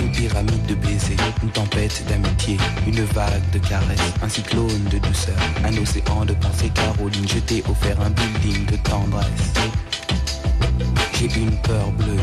[0.00, 5.40] Une pyramide de baisers, une tempête d'amitié, une vague de caresses, un cyclone de douceur,
[5.64, 6.70] un océan de pensée.
[6.72, 9.54] Caroline, je t'ai offert un building de tendresse.
[11.18, 12.22] J'ai une peur bleue,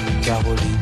[0.21, 0.79] Caroline.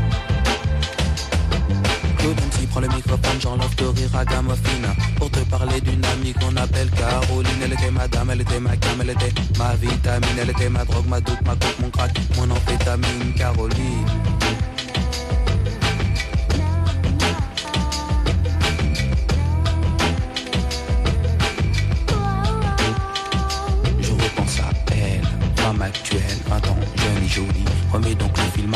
[2.18, 4.88] Claude MC prend le microphone, j'enlève de rire à gamme fine
[5.18, 7.62] Pour te parler d'une amie qu'on appelle Caroline.
[7.64, 10.38] Elle était ma dame, elle était ma cam, elle était ma vitamine.
[10.42, 14.39] Elle était ma drogue, ma doute, ma coke, mon crack, mon amphétamine Caroline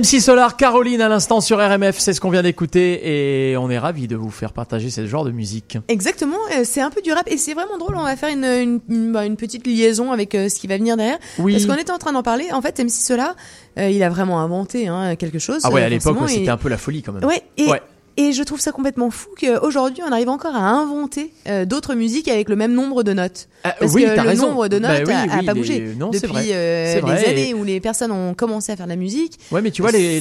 [0.00, 3.78] MC Solar, Caroline à l'instant sur RMF, c'est ce qu'on vient d'écouter et on est
[3.78, 5.76] ravi de vous faire partager ce genre de musique.
[5.88, 7.96] Exactement, euh, c'est un peu du rap et c'est vraiment drôle.
[7.96, 10.78] On va faire une, une, une, bah, une petite liaison avec euh, ce qui va
[10.78, 11.18] venir derrière.
[11.38, 11.52] Oui.
[11.52, 12.46] Parce qu'on était en train d'en parler.
[12.52, 13.36] En fait, MC Solar,
[13.78, 15.60] euh, il a vraiment inventé hein, quelque chose.
[15.64, 17.24] Ah ouais, à l'époque c'était un peu la folie quand même.
[17.24, 17.82] Ouais, et, Ouais.
[18.16, 22.28] Et je trouve ça complètement fou qu'aujourd'hui on arrive encore à inventer euh, d'autres musiques
[22.28, 23.48] avec le même nombre de notes.
[23.64, 24.48] Ah, Parce oui, que le raison.
[24.48, 26.44] nombre de Bah notes oui, a, a oui, pas les- bougé non, depuis vrai.
[26.52, 29.38] euh, vrai, les années et- où les personnes ont commencé à faire de la musique.
[29.52, 30.20] Ouais, mais tu vois, les,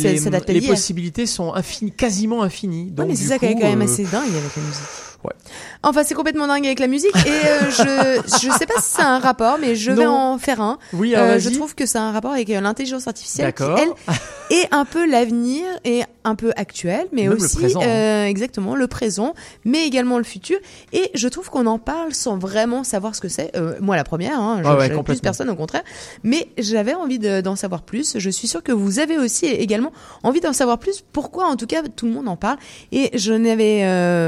[0.67, 2.85] possibilités sont infinies, quasiment infinies.
[2.85, 4.83] Ouais, Donc, mais c'est ça qui est quand même euh, assez dingue avec la musique.
[5.23, 5.33] Ouais.
[5.83, 9.07] Enfin, c'est complètement dingue avec la musique et euh, je je sais pas si a
[9.15, 10.11] un rapport, mais je vais Non.
[10.33, 10.77] en faire un.
[10.93, 13.91] Oui, Euh, je trouve que a un rapport avec euh, l'intelligence artificielle qui elle
[14.57, 18.25] est un peu l'avenir et un peu actuel, mais Même le aussi hein.
[18.25, 19.33] exactement le présent,
[19.65, 20.57] mais également le futur.
[20.93, 23.51] Et je trouve qu'on en parle sans vraiment savoir ce que c'est.
[23.81, 25.83] Moi, la première, hein, je, Ouais, ouais, plus personne au contraire.
[26.23, 28.13] Mais j'avais envie de- d'en savoir plus.
[28.17, 29.91] Je suis sûre que vous avez aussi également
[30.23, 31.03] envie d'en savoir plus.
[31.13, 32.57] Pourquoi, en tout cas, tout le monde en parle.
[32.91, 33.83] Et je n'avais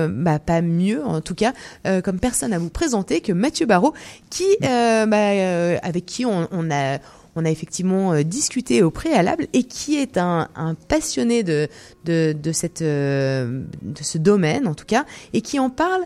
[0.10, 1.54] bah, pas mieux, en tout cas,
[1.86, 3.94] euh, comme personne à vous présenter que Mathieu Barrault,
[4.30, 7.00] qui, euh, bah, euh, avec qui on, on a
[7.38, 11.70] on a effectivement discuté au préalable et qui est un, un passionné de,
[12.04, 13.64] de, de, cette, de
[14.02, 16.02] ce domaine, en tout cas, et qui en parle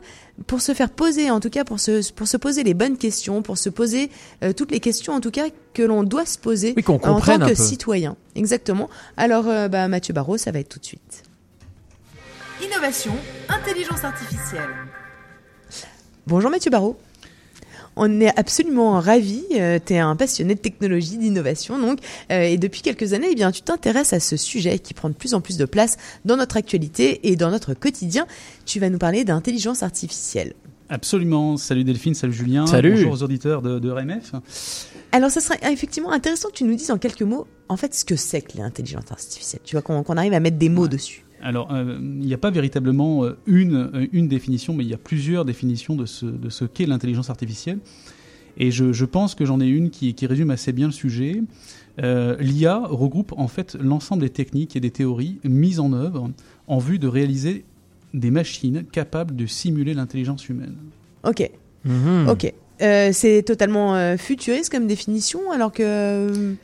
[0.47, 3.41] pour se faire poser, en tout cas, pour se, pour se poser les bonnes questions,
[3.41, 4.09] pour se poser
[4.43, 7.39] euh, toutes les questions, en tout cas, que l'on doit se poser Oui, en tant
[7.39, 8.15] que citoyen.
[8.35, 8.89] Exactement.
[9.17, 11.23] Alors, euh, bah, Mathieu Barrault, ça va être tout de suite.
[12.65, 13.13] Innovation,
[13.49, 14.69] intelligence artificielle.
[16.25, 16.97] Bonjour Mathieu Barraud.
[17.95, 19.43] On est absolument ravis.
[19.53, 21.99] Euh, tu es un passionné de technologie, d'innovation, donc,
[22.31, 25.13] euh, et depuis quelques années, eh bien, tu t'intéresses à ce sujet qui prend de
[25.13, 28.25] plus en plus de place dans notre actualité et dans notre quotidien.
[28.65, 30.53] Tu vas nous parler d'intelligence artificielle.
[30.89, 31.57] Absolument.
[31.57, 32.65] Salut Delphine, salut Julien.
[32.67, 32.93] Salut.
[32.93, 34.33] Bonjour aux auditeurs de, de RMF.
[35.11, 38.05] Alors, ça serait effectivement intéressant que tu nous dises en quelques mots, en fait, ce
[38.05, 39.61] que c'est que l'intelligence artificielle.
[39.63, 41.24] Tu vois, qu'on qu'on arrive à mettre des mots dessus.
[41.45, 44.95] Alors, euh, il n'y a pas véritablement euh, une, euh, une définition, mais il y
[44.95, 47.77] a plusieurs définitions de ce, de ce qu'est l'intelligence artificielle.
[48.57, 51.43] Et je, je pense que j'en ai une qui, qui résume assez bien le sujet.
[52.01, 56.31] Euh, L'IA regroupe en fait l'ensemble des techniques et des théories mises en œuvre
[56.67, 57.63] en vue de réaliser
[58.15, 60.75] des machines capables de simuler l'intelligence humaine.
[61.23, 61.47] Ok.
[61.83, 62.27] Mhm.
[62.27, 62.51] Ok.
[62.81, 66.55] Euh, c'est totalement euh, futuriste comme définition, alors que.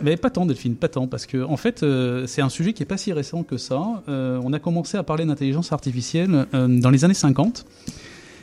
[0.00, 2.82] Mais pas tant, Delphine, pas tant, parce que en fait, euh, c'est un sujet qui
[2.82, 4.02] est pas si récent que ça.
[4.08, 7.64] Euh, on a commencé à parler d'intelligence artificielle euh, dans les années 50.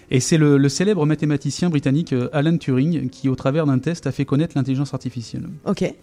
[0.09, 4.11] Et c'est le, le célèbre mathématicien britannique Alan Turing qui, au travers d'un test, a
[4.11, 5.47] fait connaître l'intelligence artificielle.
[5.65, 5.93] Ok.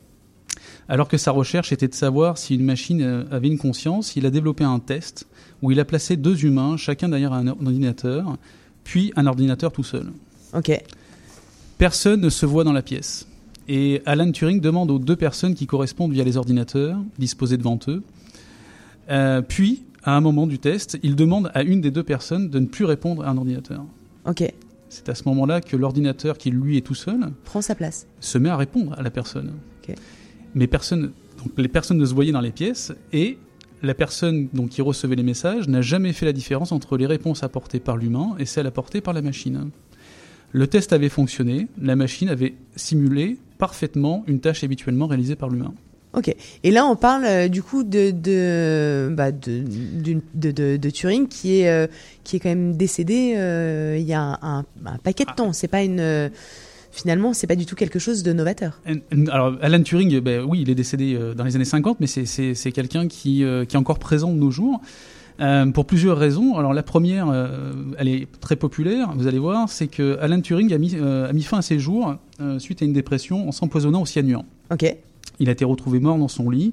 [0.89, 4.31] Alors que sa recherche était de savoir si une machine avait une conscience, il a
[4.31, 5.27] développé un test
[5.61, 8.39] où il a placé deux humains, chacun derrière un ordinateur,
[8.83, 10.07] puis un ordinateur tout seul.
[10.55, 10.73] Ok.
[11.77, 13.27] Personne ne se voit dans la pièce.
[13.69, 18.03] Et Alan Turing demande aux deux personnes qui correspondent via les ordinateurs disposés devant eux.
[19.11, 22.59] Euh, puis, à un moment du test, il demande à une des deux personnes de
[22.59, 23.85] ne plus répondre à un ordinateur.
[24.27, 24.43] Ok.
[24.89, 28.07] C'est à ce moment-là que l'ordinateur, qui lui est tout seul, Prends sa place.
[28.21, 29.53] se met à répondre à la personne.
[29.87, 29.95] Ok.
[30.55, 33.37] Mais personne, donc les personnes ne se voyaient dans les pièces et
[33.83, 37.43] la personne donc, qui recevait les messages n'a jamais fait la différence entre les réponses
[37.43, 39.71] apportées par l'humain et celles apportées par la machine.
[40.53, 45.75] Le test avait fonctionné, la machine avait simulé parfaitement une tâche habituellement réalisée par l'humain.
[46.15, 46.35] Ok.
[46.65, 50.91] Et là, on parle euh, du coup de de, bah, de, d'une- de, de, de
[50.91, 51.87] Turing qui est, euh,
[52.25, 55.53] qui est quand même décédé euh, il y a un, un- un paquet de temps.
[55.53, 56.31] C'est pas une.
[56.93, 58.81] finalement, c'est pas du tout quelque chose de novateur.
[59.31, 62.55] Alors, Alan Turing, ben, oui, il est décédé dans les années 50, mais c'est- c'est
[62.55, 64.81] c'est quelqu'un qui, qui est encore présent de nos jours.
[65.41, 66.57] Euh, pour plusieurs raisons.
[66.57, 70.73] Alors la première, euh, elle est très populaire, vous allez voir, c'est que Alan Turing
[70.73, 73.53] a mis, euh, a mis fin à ses jours euh, suite à une dépression en
[73.53, 74.45] s'empoisonnant au cyanure.
[74.73, 74.97] Ok.
[75.41, 76.73] Il a été retrouvé mort dans son lit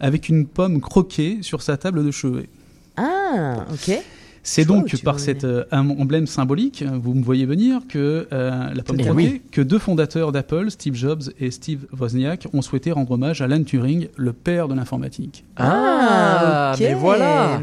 [0.00, 2.48] avec une pomme croquée sur sa table de chevet.
[2.96, 3.98] Ah, ok.
[4.44, 8.82] C'est donc par cet euh, em- emblème symbolique, vous me voyez venir, que euh, la
[8.82, 9.42] pomme croquée, oui.
[9.52, 13.62] que deux fondateurs d'Apple, Steve Jobs et Steve Wozniak, ont souhaité rendre hommage à Alan
[13.62, 15.44] Turing, le père de l'informatique.
[15.56, 16.80] Ah, ok.
[16.80, 17.60] mais voilà.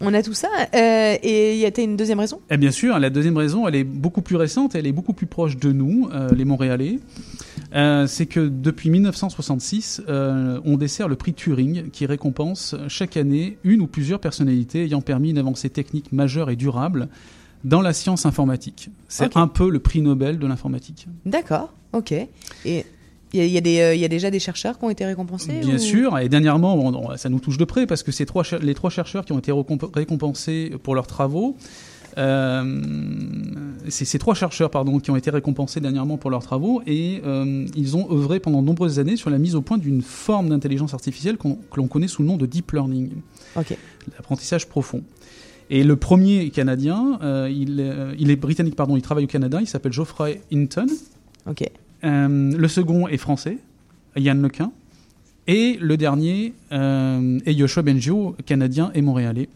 [0.00, 0.48] On a tout ça.
[0.74, 2.40] Euh, et il y a t'as une deuxième raison?
[2.50, 5.26] Et bien sûr, la deuxième raison, elle est beaucoup plus récente, elle est beaucoup plus
[5.26, 6.98] proche de nous, euh, les Montréalais.
[7.74, 13.58] Euh, c'est que depuis 1966, euh, on dessert le prix Turing qui récompense chaque année
[13.62, 17.08] une ou plusieurs personnalités ayant permis une avancée technique majeure et durable
[17.64, 18.90] dans la science informatique.
[19.08, 21.06] C'est un peu le prix Nobel de l'informatique.
[21.26, 21.74] D'accord.
[21.92, 22.14] Ok.
[22.64, 22.86] Et
[23.32, 24.84] il y a, il y a des, euh, il y a déjà des chercheurs qui
[24.84, 28.02] ont été récompensés Bien ou- sûr, et dernièrement, bon, ça nous touche de près parce
[28.02, 31.56] que ces trois, les trois chercheurs qui ont été récomp- récompensés pour leurs travaux,
[32.18, 32.80] euh,
[33.88, 37.66] c'est ces trois chercheurs pardon, qui ont été récompensés dernièrement pour leurs travaux et euh,
[37.76, 40.92] ils ont œuvré pendant de nombreuses années sur la mise au point d'une forme d'intelligence
[40.94, 43.10] artificielle que l'on connaît sous le nom de deep learning,
[44.16, 45.02] l'apprentissage profond.
[45.72, 49.58] Et le premier canadien, euh, il, est- il est britannique, pardon, il travaille au Canada,
[49.60, 50.86] il s'appelle Geoffrey Hinton.
[52.04, 53.58] Euh, le second est français,
[54.16, 54.72] Yann Lequin.
[55.46, 59.48] Et le dernier euh, est Yoshua Bengio, canadien et montréalais.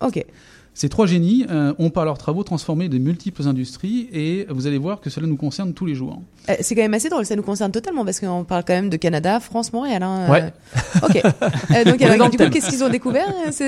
[0.00, 0.24] Ok.
[0.80, 4.78] Ces trois génies euh, ont par leurs travaux transformé de multiples industries et vous allez
[4.78, 6.22] voir que cela nous concerne tous les jours.
[6.48, 8.88] Euh, c'est quand même assez drôle, ça nous concerne totalement parce qu'on parle quand même
[8.88, 10.04] de Canada, France, Montréal.
[10.04, 10.52] Hein, Ouais.
[11.02, 11.20] euh, Ok.
[11.84, 13.26] Donc, alors, du coup, qu'est-ce qu'ils ont découvert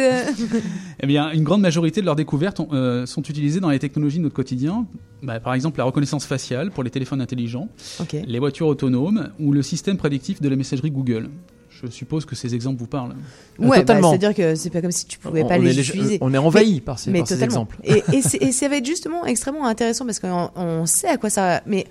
[1.03, 4.23] Eh bien, une grande majorité de leurs découvertes ont- sont utilisées dans les technologies de
[4.23, 4.87] notre quotidien.
[5.25, 7.69] Bah, par exemple, la reconnaissance faciale pour les téléphones intelligents,
[8.25, 11.29] les voitures autonomes ou le système prédictif de la messagerie Google.
[11.83, 13.15] Je suppose que ces exemples vous parlent.
[13.59, 16.19] Ouais, bah, c'est-à-dire que c'est pas comme si tu pouvais On- pas on les utiliser.
[16.21, 17.67] on est envahi Mais- par ces- mais par ces totalement.
[17.69, 17.77] exemples.
[17.85, 21.17] Et, et, c'est- et ça va être justement extrêmement intéressant parce qu'on on sait à
[21.17, 21.63] quoi ça va.
[21.67, 21.87] Mais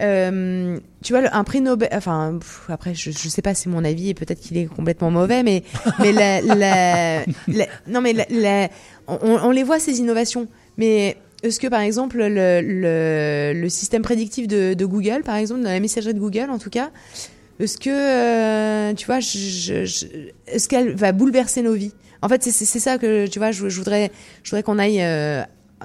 [0.00, 1.88] euh, tu vois, un prix Nobel.
[1.92, 5.10] Enfin, pff, après, je, je sais pas, c'est mon avis et peut-être qu'il est complètement
[5.10, 5.62] mauvais, mais
[6.00, 8.68] mais la, la- la- non mais la- la-
[9.08, 10.46] on, on les voit ces innovations,
[10.78, 15.62] mais est-ce que par exemple le, le, le système prédictif de, de Google, par exemple,
[15.62, 16.90] dans la messagerie de Google en tout cas,
[17.60, 20.06] est-ce que euh, tu vois, je, je- je-
[20.46, 21.92] est-ce qu'elle va bouleverser nos vies?
[22.22, 24.10] En fait, c'est- ça que tu vois, je, je voudrais,
[24.42, 25.42] je voudrais qu'on aille euh,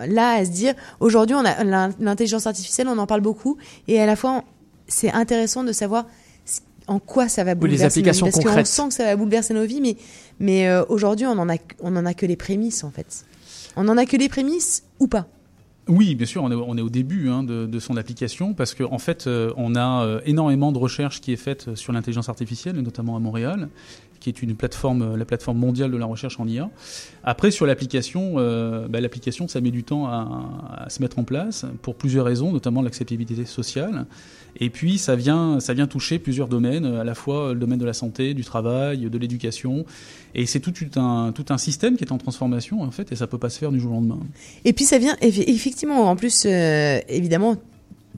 [0.08, 0.74] là à se dire.
[1.00, 4.44] Aujourd'hui, on a l'in- l'intelligence artificielle, on en parle beaucoup, et à la fois,
[4.88, 6.06] c'est intéressant de savoir
[6.88, 9.04] en quoi ça va Oui, les bouleverser applications nos vies, parce qu'on sent que ça
[9.06, 9.96] va bouleverser nos vies, mais
[10.40, 13.26] mais euh, aujourd'hui, on en a, on en a que les prémices en fait.
[13.78, 15.28] On en a que les prémices ou pas?
[15.88, 19.28] Oui, bien sûr, on est, au début hein, de, son application parce qu'en en fait,
[19.28, 23.20] euh, on a euh, énormément de recherche qui est faite sur l'intelligence artificielle, notamment à
[23.20, 23.70] Montréal,
[24.26, 26.72] qui est une plateforme, euh, la plateforme mondiale de la recherche en IA.
[27.24, 31.66] Après, sur l'application, euh, bah, l'application, ça met du temps à, se mettre en place
[31.84, 34.08] pour plusieurs raisons, notamment l'acceptabilité sociale.
[34.60, 37.86] Et puis, ça vient, ça vient toucher plusieurs domaines, à la fois le domaine de
[37.86, 39.86] la santé, du travail, de l'éducation.
[40.34, 43.28] Et c'est tout un, tout un système qui est en transformation, en fait, et ça
[43.28, 44.20] peut pas se faire du jour au lendemain.
[44.64, 47.58] Et puis ça vient eff- effectivement en plus euh, évidemment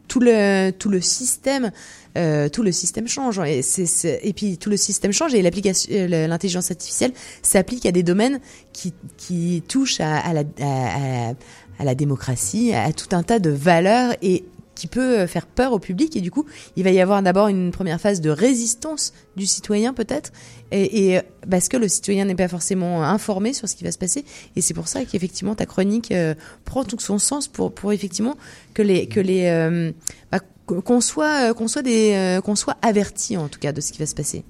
[0.07, 1.71] tout le tout le système
[2.17, 3.39] euh, tout le système change.
[3.39, 7.11] Et c'est et puis tout le système change et l'application euh, l'intelligence artificielle
[7.41, 8.39] s'applique à des domaines
[8.73, 11.33] qui qui touchent à, à la à, à-
[11.79, 14.45] à la démocratie à tout un tas de valeurs et
[14.77, 17.47] qui peut euh, faire peur au public et du coup il va y avoir d'abord
[17.47, 20.31] une première phase de résistance du citoyen peut-être
[20.71, 23.91] et, et, euh, parce que le citoyen n'est pas forcément informé sur ce qui va
[23.91, 24.25] se passer
[24.55, 28.35] et c'est pour ça qu'effectivement ta chronique euh, prend tout son sens pour pour effectivement
[28.73, 29.91] que les que les euh,
[30.31, 33.81] bah, qu'on soit euh, qu'on soit des euh, qu'on soit averti en tout cas de
[33.81, 34.43] ce qui va se passer.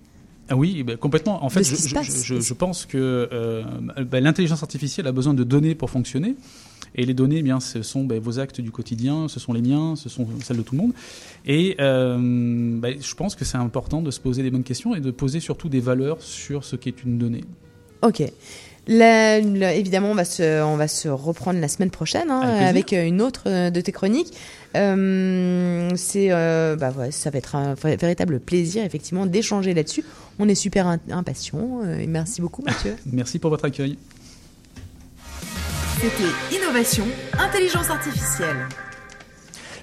[0.49, 1.43] Ah oui, ben, complètement.
[1.43, 3.63] En fait, je, pense que euh,
[4.05, 6.35] ben, l'intelligence artificielle a besoin de données pour fonctionner.
[6.95, 9.61] Et les données, eh bien, ce sont ben, vos actes du quotidien, ce sont les
[9.61, 10.93] miens, ce sont celles de tout le monde.
[11.45, 12.17] Et euh,
[12.79, 15.39] ben, je pense que c'est important de se poser des bonnes questions et de poser
[15.39, 17.43] surtout des valeurs sur ce qu'est une donnée.
[18.01, 18.23] Ok.
[18.89, 23.21] Évidemment, on va, se, on va se reprendre la semaine prochaine hein, Avec euh, une
[23.21, 24.33] autre euh, de tes chroniques.
[24.75, 30.03] Euh, c'est, euh, bah ouais, ça va être un véritable plaisir, effectivement, d'échanger là-dessus.
[30.39, 31.81] On est super impatients.
[31.99, 32.95] et merci beaucoup, Mathieu.
[33.11, 33.97] Merci pour votre accueil.
[35.99, 37.07] C'était Innovation,
[37.39, 38.67] Intelligence Artificielle.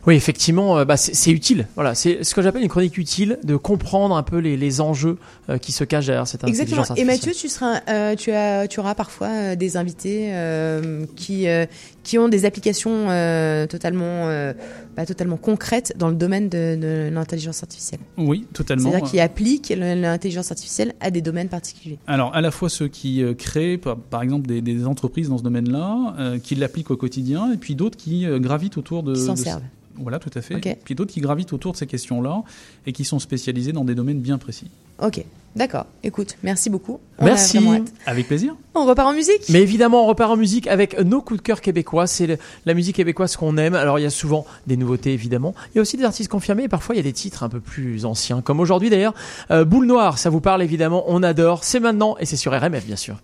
[0.07, 1.67] Oui, effectivement, euh, bah, c'est utile.
[1.77, 5.17] Voilà, c'est ce que j'appelle une chronique utile de comprendre un peu les, les enjeux
[5.49, 6.83] euh, qui se cachent derrière cette Exactement.
[6.83, 7.31] intelligence Et artificielle.
[7.31, 11.65] Mathieu, tu seras, euh, tu as, tu auras parfois euh, des invités euh, qui, euh,
[12.03, 14.53] qui ont des applications euh, totalement, euh,
[14.95, 18.01] bah, totalement concrètes dans le domaine de, de l'intelligence artificielle.
[18.19, 18.91] Oui, totalement.
[18.91, 21.99] C'est-à-dire qui appliquent l'intelligence artificielle à des domaines particuliers.
[22.07, 25.39] Alors, à la fois ceux qui euh, créent, par, par exemple, des, des entreprises dans
[25.39, 29.15] ce domaine-là, euh, qui l'appliquent au quotidien, et puis d'autres qui euh, gravitent autour de.
[29.15, 29.63] Qui s'en servent.
[29.97, 30.57] Voilà, tout à fait.
[30.57, 30.77] Ok.
[30.85, 32.43] Puis d'autres qui gravitent autour de ces questions-là
[32.87, 34.71] et qui sont spécialisés dans des domaines bien précis.
[35.01, 35.25] Ok,
[35.57, 35.87] d'accord.
[36.03, 37.01] Écoute, merci beaucoup.
[37.19, 37.59] On Merci.
[38.07, 38.55] Avec plaisir.
[38.75, 41.61] On repart en musique Mais évidemment, on repart en musique avec nos coups de cœur
[41.61, 42.07] québécois.
[42.07, 43.75] C'est la musique québécoise qu'on aime.
[43.75, 45.55] Alors, il y a souvent des nouveautés, évidemment.
[45.73, 46.65] Il y a aussi des artistes confirmés.
[46.65, 48.41] Et parfois, il y a des titres un peu plus anciens.
[48.41, 49.15] Comme aujourd'hui, d'ailleurs.
[49.51, 51.05] Euh, Boule Noire, ça vous parle, évidemment.
[51.09, 51.65] On adore.
[51.65, 52.17] C'est maintenant.
[52.21, 53.17] Et c'est sur RMF, bien sûr.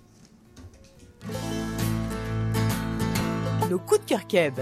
[3.70, 4.54] Nos coups de cœur Keb.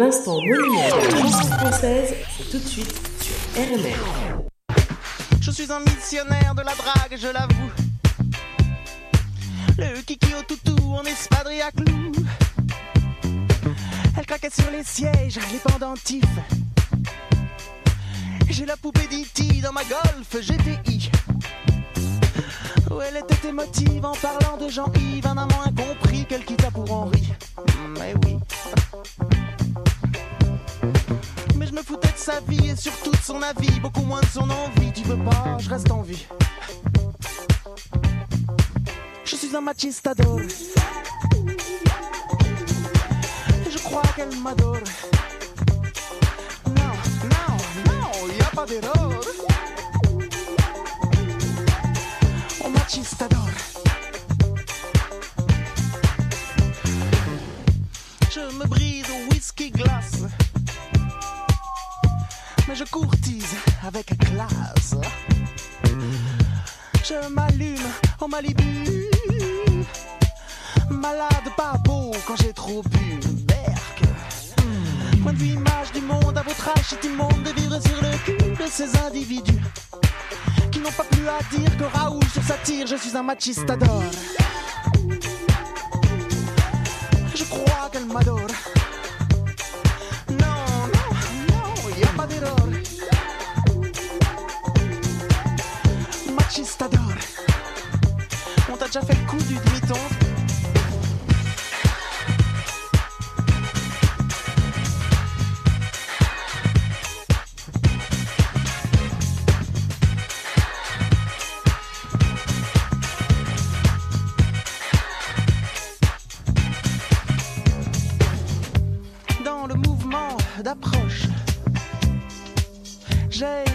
[0.00, 2.14] L'instant monument de la chanson française,
[2.50, 4.40] tout de suite sur RMR.
[5.42, 7.70] Je suis un missionnaire de la drague, je l'avoue.
[9.76, 12.12] Le kiki au toutou en espadrille à clous.
[14.16, 16.24] Elle craquait sur les sièges, les pendentifs.
[18.48, 19.60] J'ai la poupée d'E.T.
[19.60, 21.10] dans ma golf GTI.
[22.90, 27.34] Où elle était émotive en parlant de Jean-Yves, un amant incompris qu'elle quitta pour Henri.
[33.80, 34.92] Beaucoup moins de son envie.
[34.92, 36.26] Tu veux pas, je reste en vie.
[39.24, 40.40] Je suis un machistador.
[83.10, 83.50] Sa tire.
[83.50, 84.29] Je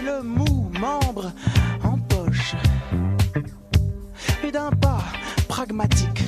[0.04, 1.32] le mou membre
[1.82, 2.54] en poche
[4.44, 5.02] et d'un pas
[5.48, 6.22] pragmatique.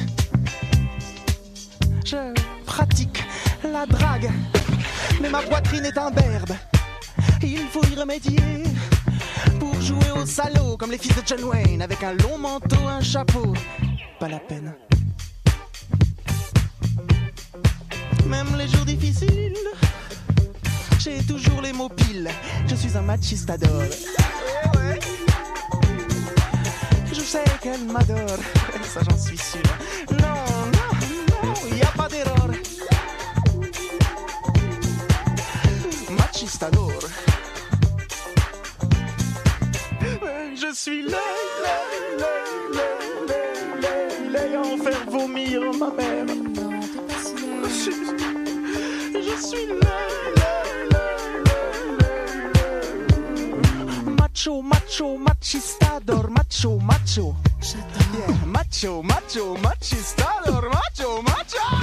[2.04, 3.24] Je pratique
[3.62, 4.30] la drague,
[5.20, 6.52] mais ma poitrine est un berbe.
[7.42, 8.64] Il faut y remédier
[9.60, 13.00] pour jouer au salaud comme les fils de John Wayne avec un long manteau, un
[13.00, 13.52] chapeau.
[14.18, 14.74] Pas la peine.
[18.26, 19.56] Même les jours difficiles,
[20.98, 21.90] j'ai toujours les mots.
[22.66, 23.82] Je suis un machistador.
[27.12, 28.38] Je sais qu'elle m'adore,
[28.84, 29.62] ça j'en suis sûr.
[54.98, 57.36] Macho, macho, machistador, macho, macho.
[58.12, 61.77] Yeah, macho, macho, machistador, macho, macho.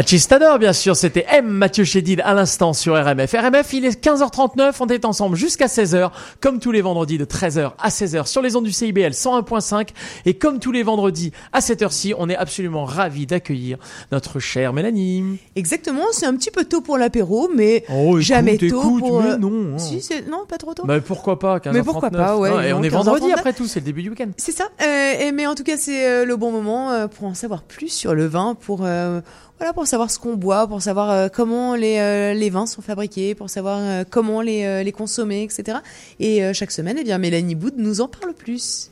[0.00, 1.46] Machistador, bien sûr, c'était M.
[1.46, 3.34] Mathieu Chédid à l'instant sur RMF.
[3.34, 7.72] RMF, il est 15h39, on est ensemble jusqu'à 16h, comme tous les vendredis de 13h
[7.78, 9.88] à 16h sur les ondes du CIBL 101.5.
[10.24, 13.76] Et comme tous les vendredis à cette heure-ci, on est absolument ravis d'accueillir
[14.10, 15.38] notre chère Mélanie.
[15.54, 19.22] Exactement, c'est un petit peu tôt pour l'apéro, mais Oh, écoute, jamais tôt écoute, pour.
[19.22, 19.78] mais euh, non, hein.
[19.78, 20.84] Si, non, pas trop tôt.
[20.86, 21.72] Bah pourquoi pas, 15h39.
[21.74, 23.34] Mais pourquoi pas, ouais, Non, et on est vendredi 15h39.
[23.38, 24.30] après tout, c'est le début du week-end.
[24.38, 24.64] C'est ça.
[24.80, 28.14] Euh, mais en tout cas, c'est euh, le bon moment pour en savoir plus sur
[28.14, 29.20] le vin, pour euh,
[29.60, 32.80] voilà, pour savoir ce qu'on boit, pour savoir euh, comment les, euh, les vins sont
[32.80, 35.78] fabriqués, pour savoir euh, comment les, consommer, etc.
[36.18, 38.90] Et chaque semaine, eh bien, Mélanie Boud nous en parle plus.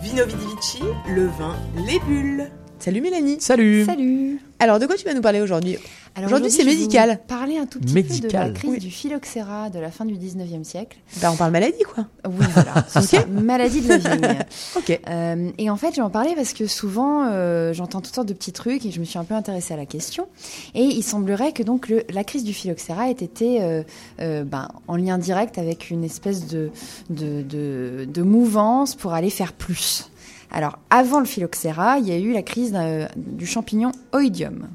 [0.00, 2.50] Vino Vidi Vici, le vin, les bulles.
[2.84, 3.36] Salut Mélanie.
[3.40, 3.86] Salut.
[3.86, 4.38] Salut.
[4.58, 5.78] Alors, de quoi tu vas nous parler aujourd'hui?
[6.14, 7.18] Alors Aujourd'hui, c'est médical.
[7.18, 8.78] vous Parler un tout petit peu de la crise Oui.
[8.78, 10.98] du phylloxéra de la fin du 19e siècle.
[11.22, 12.04] Bah, on parle maladie, quoi.
[12.28, 12.84] Oui, voilà.
[12.88, 13.24] c'est ça.
[13.26, 14.38] Maladie de la vigne.
[14.76, 15.00] ok.
[15.08, 18.28] Euh, et en fait, je vais en parler parce que souvent, euh, j'entends toutes sortes
[18.28, 20.26] de petits trucs et je me suis un peu intéressée à la question.
[20.74, 23.82] Et il semblerait que donc le- la crise du phylloxéra ait été euh,
[24.20, 26.70] euh, ben, en lien direct avec une espèce de,
[27.08, 30.10] de, de, de mouvance pour aller faire plus
[30.54, 32.78] Alors, avant le phylloxéra, il y a eu la crise
[33.16, 34.68] du champignon Oidium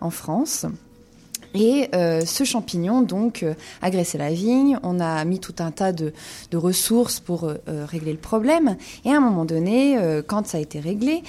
[0.00, 0.66] en France.
[1.54, 4.78] Et euh, ce champignon, donc, euh, agressait la vigne.
[4.82, 6.12] On a mis tout un tas de,
[6.50, 8.76] de ressources pour euh, euh, régler le problème.
[9.04, 11.22] Et à un moment donné, quand ça a été réglé,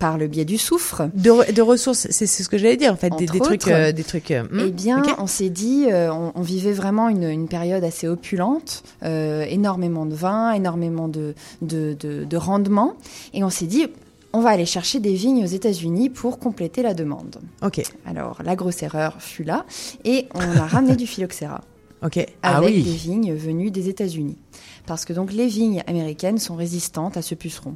[0.00, 1.02] par le biais du soufre.
[1.14, 3.68] De, re- de ressources, c'est ce que j'allais dire en fait, des, Entre des trucs,
[3.68, 4.30] euh, des trucs.
[4.32, 7.84] euh, hmm, Eh bien, on s'est dit, euh, on, on vivait vraiment une, une période
[7.84, 12.94] assez opulente, euh, énormément de vin, énormément de, de, de, de rendement,
[13.34, 13.86] et on s'est dit,
[14.32, 17.36] on va aller chercher des vignes aux États-Unis pour compléter la demande.
[17.62, 17.82] Ok.
[18.06, 19.66] Alors, la grosse erreur fut là,
[20.04, 21.60] et on a ramené du phylloxéra.
[22.02, 22.16] Ok.
[22.16, 22.82] Avec Ah oui.
[22.82, 24.38] des vignes venues des États-Unis.
[24.86, 27.74] Parce que donc les vignes américaines sont résistantes à ce puceron.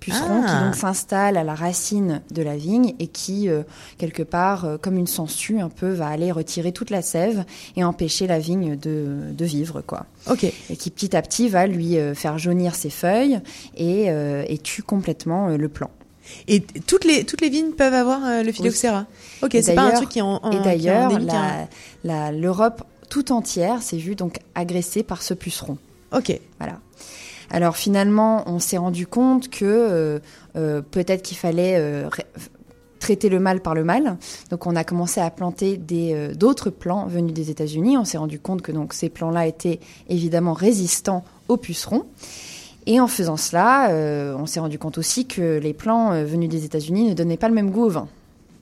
[0.00, 0.46] Puceron Ah.
[0.58, 3.62] qui donc s'installe à la racine de la vigne et qui, euh,
[3.98, 7.44] quelque part, euh, comme une sangsue un peu, va aller retirer toute la sève
[7.76, 10.06] et empêcher la vigne de, de vivre, quoi.
[10.30, 10.44] Ok.
[10.44, 13.40] Et qui petit à petit va lui euh, faire jaunir ses feuilles
[13.76, 15.90] et, et tue complètement le plant.
[16.48, 19.06] Et toutes les toutes les vignes peuvent avoir le phylloxéra.
[19.42, 22.30] Ok, Et c'est pas un d'ailleurs- truc qui est en, en- Et d'ailleurs, hein.
[22.32, 25.76] l'Europe tout entière s'est vue donc agressée par ce puceron.
[26.12, 26.38] Ok.
[26.58, 26.78] Voilà.
[27.50, 30.18] Alors finalement, on s'est rendu compte que euh,
[30.56, 32.08] euh, peut-être qu'il fallait euh,
[33.00, 34.18] traiter le mal par le mal.
[34.50, 35.76] Donc on a commencé à planter
[36.36, 37.98] d'autres plants venus des États-Unis.
[37.98, 42.06] On s'est rendu compte que donc ces plants-là étaient évidemment résistants aux pucerons.
[42.86, 43.90] Et en faisant cela,
[44.38, 47.54] on s'est rendu compte aussi que les plants venus des États-Unis ne donnaient pas le
[47.54, 48.08] même goût au vin.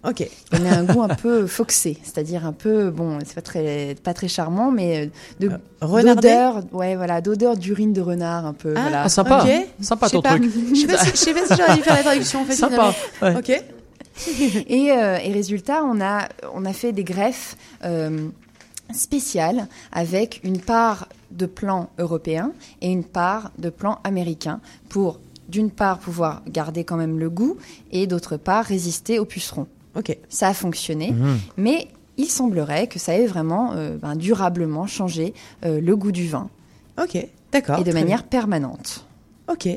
[0.05, 0.21] Ok.
[0.21, 4.15] Ils donnaient un goût un peu foxé, c'est-à-dire un peu bon, c'est pas très pas
[4.15, 5.11] très charmant, mais euh,
[5.41, 8.75] de renardé d'odeur, ouais voilà, d'odeur d'urine de renard un peu.
[8.77, 9.03] Ah, voilà.
[9.03, 9.45] ah, sympa.
[9.81, 10.31] Sympa ton pas.
[10.37, 10.45] truc.
[10.75, 12.95] Je sais pas si- sais pas faire la traduction, en fait, Sympa.
[13.23, 13.37] ouais.
[13.37, 13.51] Ok.
[14.69, 18.29] et, euh, et résultat, on a, on a fait des greffes euh,
[18.93, 25.71] spéciales avec une part de plants européens et une part de plants américains pour, d'une
[25.71, 27.57] part, pouvoir garder quand même le goût
[27.93, 29.67] et d'autre part, résister aux pucerons.
[29.99, 30.17] Ok.
[30.29, 31.39] Ça a fonctionné, Mhm.
[31.57, 36.27] mais il semblerait que ça ait vraiment euh, ben, durablement changé euh, le goût du
[36.29, 36.49] vin.
[37.03, 37.17] Ok,
[37.53, 37.79] d'accord.
[37.81, 39.05] Et de manière permanente.
[39.51, 39.69] Ok.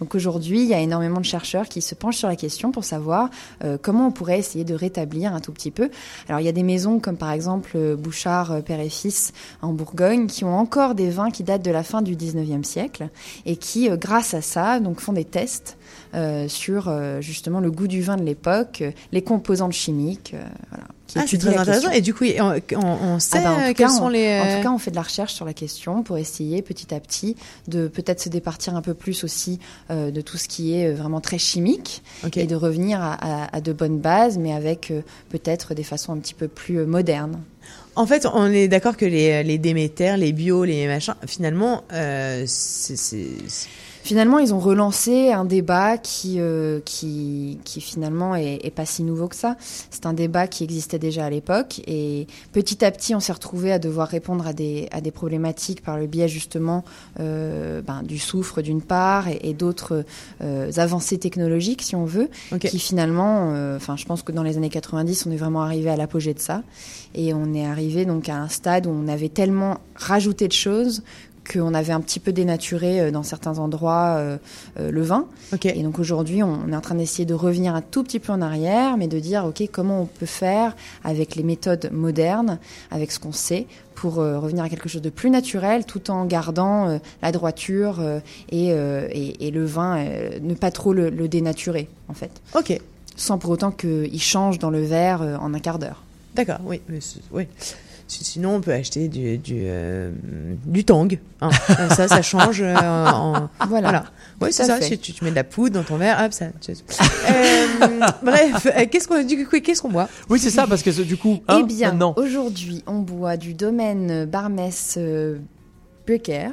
[0.00, 2.84] Donc aujourd'hui, il y a énormément de chercheurs qui se penchent sur la question pour
[2.84, 3.30] savoir
[3.64, 5.90] euh, comment on pourrait essayer de rétablir un tout petit peu.
[6.28, 10.28] Alors il y a des maisons comme par exemple Bouchard, Père et Fils en Bourgogne
[10.28, 13.08] qui ont encore des vins qui datent de la fin du 19e siècle
[13.44, 15.77] et qui, euh, grâce à ça, donc font des tests
[16.48, 20.84] sur euh, justement le goût du vin de l'époque, euh, les composantes chimiques, euh, voilà.
[21.06, 21.90] qui Ah, c'est très intéressant.
[21.90, 24.08] Et du coup, on, on, on sait Ah en euh, tout quels cas, sont on-
[24.08, 24.26] les.
[24.40, 26.94] En euh, tout cas, on fait de la recherche sur la question pour essayer petit
[26.94, 29.58] à petit de peut-être se départir un peu plus aussi
[29.90, 32.02] euh, de tout ce qui est euh, vraiment très chimique
[32.36, 33.14] et de revenir à,
[33.44, 36.78] à- à de bonnes bases, mais avec euh, peut-être des façons un petit peu plus
[36.80, 37.38] euh, modernes.
[37.96, 42.44] En fait, on est d'accord que les, les Déméter, les bio, les machins, finalement, euh,
[42.46, 42.96] c'est.
[44.08, 49.02] Finalement, ils ont relancé un débat qui, euh, qui, qui finalement est, est pas si
[49.02, 49.58] nouveau que ça.
[49.90, 53.70] C'est un débat qui existait déjà à l'époque et petit à petit, on s'est retrouvé
[53.70, 56.86] à devoir répondre à des, à des problématiques par le biais justement
[57.20, 60.06] euh, ben, du soufre d'une part et, et d'autres
[60.40, 62.30] euh, avancées technologiques, si on veut,
[62.60, 65.96] qui finalement, enfin, je pense que dans les années 90, on est vraiment arrivé à
[65.96, 66.62] l'apogée de ça
[67.14, 71.02] et on est arrivé donc à un stade où on avait tellement rajouté de choses
[71.50, 74.36] qu'on avait un petit peu dénaturé euh, dans certains endroits euh,
[74.78, 75.26] euh, le vin.
[75.64, 78.42] Et donc aujourd'hui, on, est en train d'essayer de revenir un tout petit peu en
[78.42, 82.58] arrière, mais de dire, OK, comment on peut faire avec les méthodes modernes,
[82.90, 86.24] avec ce qu'on sait, pour euh, revenir à quelque chose de plus naturel, tout en
[86.24, 88.20] gardant euh, la droiture euh,
[88.50, 90.04] et, et, et le vin,
[90.40, 92.30] ne pas trop le, le dénaturer, en fait.
[92.54, 92.78] Ok.
[93.16, 96.04] Sans pour autant qu'il change dans le verre en un quart d'heure.
[96.36, 96.80] D'accord, oui.
[96.88, 97.48] mais c'est- oui.
[98.08, 100.10] Si- Sinon, on peut acheter du, du, euh,
[100.64, 101.08] du tang.
[101.40, 101.50] hein.
[101.94, 102.60] Ça, ça change.
[102.62, 103.48] euh, en...
[103.68, 104.04] Voilà.
[104.40, 104.80] Oui, c'est ça.
[104.80, 106.46] Si tu, tu mets de la poudre dans ton verre, hop, ça.
[106.46, 107.66] Euh,
[108.22, 110.08] bref, euh, qu'est-ce qu'on du coup, qu'est-ce qu'on boit?
[110.30, 114.24] Oui, c'est ça, parce que du coup, hein, eh bien, aujourd'hui, on boit du domaine
[114.24, 115.38] Barmès euh,
[116.06, 116.50] Becker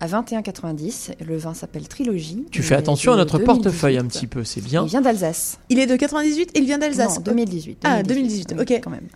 [0.00, 1.12] à 21,90.
[1.26, 2.44] Le vin s'appelle Trilogie.
[2.50, 3.62] Tu fais attention à notre 2018.
[3.62, 4.84] portefeuille un petit peu, c'est bien.
[4.84, 5.58] Il vient d'Alsace.
[5.70, 7.16] Il est de 98 et il vient d'Alsace.
[7.16, 8.54] Non, 2018, Ah, 2018, 2018.
[8.70, 8.80] oui, ok.
[8.84, 9.08] quand même.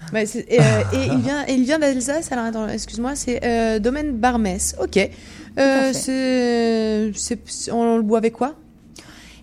[0.49, 2.33] Et, euh, et il vient, et il vient d'Alsace.
[2.33, 4.75] Alors attends, excuse-moi, c'est euh, domaine Barmès.
[4.83, 4.97] Ok.
[5.59, 8.55] Euh, c'est, c'est- c'est- on le boit avec quoi?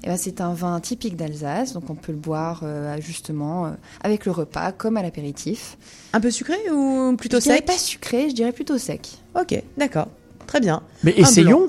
[0.04, 3.70] Eh ben, c'est un vin typique d'Alsace, donc on peut le boire euh, justement euh,
[4.04, 5.78] avec le repas, comme à l'apéritif.
[6.14, 7.66] Un peu sucré ou plutôt je dirais sec?
[7.66, 9.10] pas sucré, je dirais plutôt sec.
[9.40, 10.08] Ok, d'accord.
[10.48, 10.82] Très bien.
[11.04, 11.58] Mais Un essayons.
[11.60, 11.68] blanc.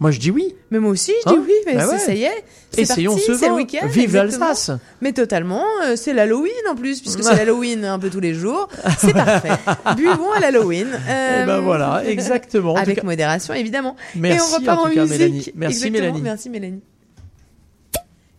[0.00, 0.54] Moi, je dis oui.
[0.70, 1.98] Mais moi aussi, je dis Hein oui, mais Bah ouais.
[1.98, 2.44] ça y est.
[2.70, 3.86] C'est Essayons parti, ce c'est le week-end.
[3.88, 4.70] Vive l'Alsace.
[5.00, 8.68] Mais totalement, euh, c'est l'Halloween en plus, puisque c'est l'Halloween un peu tous les jours.
[8.98, 9.50] C'est parfait.
[9.96, 10.86] Buvons à l'Halloween.
[11.08, 12.76] Euh, Eh ben voilà, exactement.
[12.76, 13.96] Avec cas- modération, évidemment.
[14.14, 15.18] Merci, Et on repart en en, tout cas, musique.
[15.18, 15.52] Mélanie.
[15.56, 16.00] Merci, Exactement.
[16.06, 16.22] Mélanie.
[16.22, 16.80] Merci, Mélanie.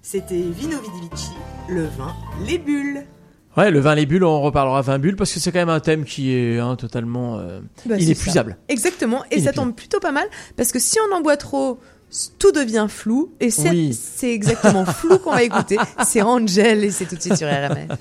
[0.02, 1.32] C'était Vino Vidivici,
[1.68, 2.16] le vin,
[2.48, 3.04] les bulles.
[3.58, 5.80] Ouais, le vin, les bulles, on reparlera vin bulles parce que c'est quand même un
[5.80, 8.58] thème qui est hein, totalement euh, Bah, inépuisable.
[8.70, 9.24] Exactement.
[9.32, 11.80] Et ça tombe plutôt pas mal parce que si on en boit trop,
[12.38, 13.34] tout devient flou.
[13.40, 13.94] Et c'est Oui.
[13.94, 15.78] c'est exactement flou qu'on va écouter.
[16.06, 17.98] C'est Angel et c'est tout de suite sur RMF.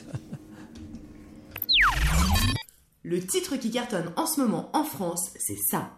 [3.02, 5.90] Le titre qui cartonne en ce moment en France, c'est ça.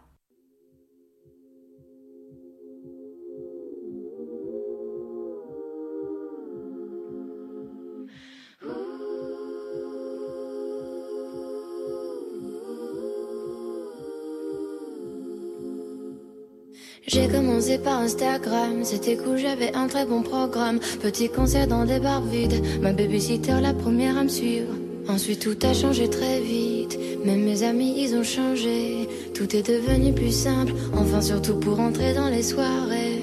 [17.13, 20.79] J'ai commencé par Instagram, c'était cool, j'avais un très bon programme.
[21.03, 24.73] Petit concert dans des bars vides, ma babysitter la première à me suivre.
[25.09, 29.09] Ensuite tout a changé très vite, même mes amis ils ont changé.
[29.35, 33.21] Tout est devenu plus simple, enfin surtout pour entrer dans les soirées.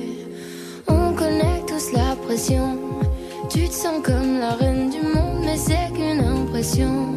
[0.90, 2.78] On connaît tous la pression,
[3.50, 7.17] tu te sens comme la reine du monde, mais c'est qu'une impression.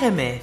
[0.00, 0.40] RMF.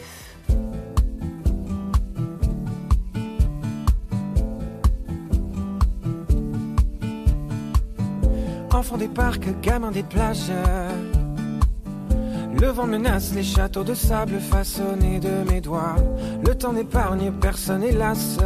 [8.71, 10.51] Enfant des parcs, gamin des plages.
[12.59, 15.95] Le vent menace les châteaux de sable façonnés de mes doigts.
[16.45, 18.37] Le temps n'épargne personne, hélas.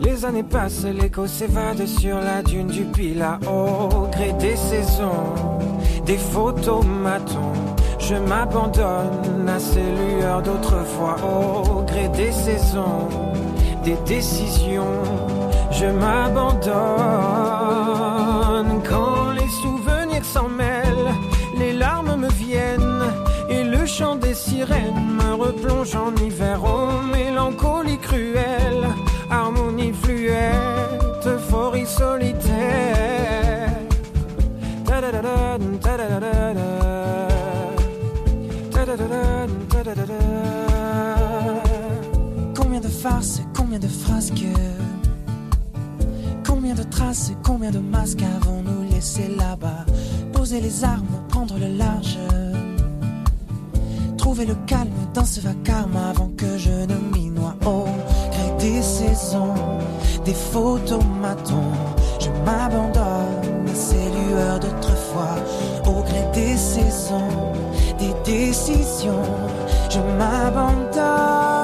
[0.00, 3.38] Les années passent, l'écho s'évade sur la dune du Pilat.
[3.46, 5.34] Au gré des saisons,
[6.06, 7.47] des photomatons,
[8.08, 11.16] je m'abandonne à ces lueurs d'autrefois.
[11.22, 13.08] Au gré des saisons,
[13.84, 15.02] des décisions,
[15.70, 16.72] je m'abandonne.
[18.88, 21.12] Quand les souvenirs s'en mêlent,
[21.58, 23.04] les larmes me viennent
[23.50, 26.10] et le chant des sirènes me replonge en
[43.54, 44.44] combien de frasques
[46.46, 49.84] Combien de traces, combien de masques avons-nous laissé là-bas?
[50.32, 52.18] Poser les armes, prendre le large.
[54.16, 57.54] Trouver le calme dans ce vacarme avant que je ne m'y noie.
[57.64, 57.84] Au
[58.30, 59.54] gré des saisons,
[60.24, 61.72] des photomatons.
[62.20, 65.36] Je m'abandonne à ces lueurs d'autrefois,
[65.86, 67.52] au gré des saisons,
[67.98, 69.22] des décisions.
[69.90, 71.57] Je m'abandonne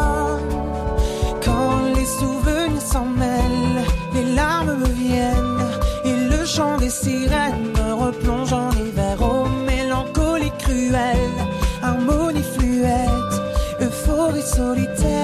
[4.12, 5.58] les larmes me viennent
[6.04, 9.16] et le chant des sirènes me replonge en hiver.
[9.20, 11.38] Oh, mélancolie cruelle,
[11.82, 13.34] harmonie fluette,
[13.80, 15.23] euphorie solitaire.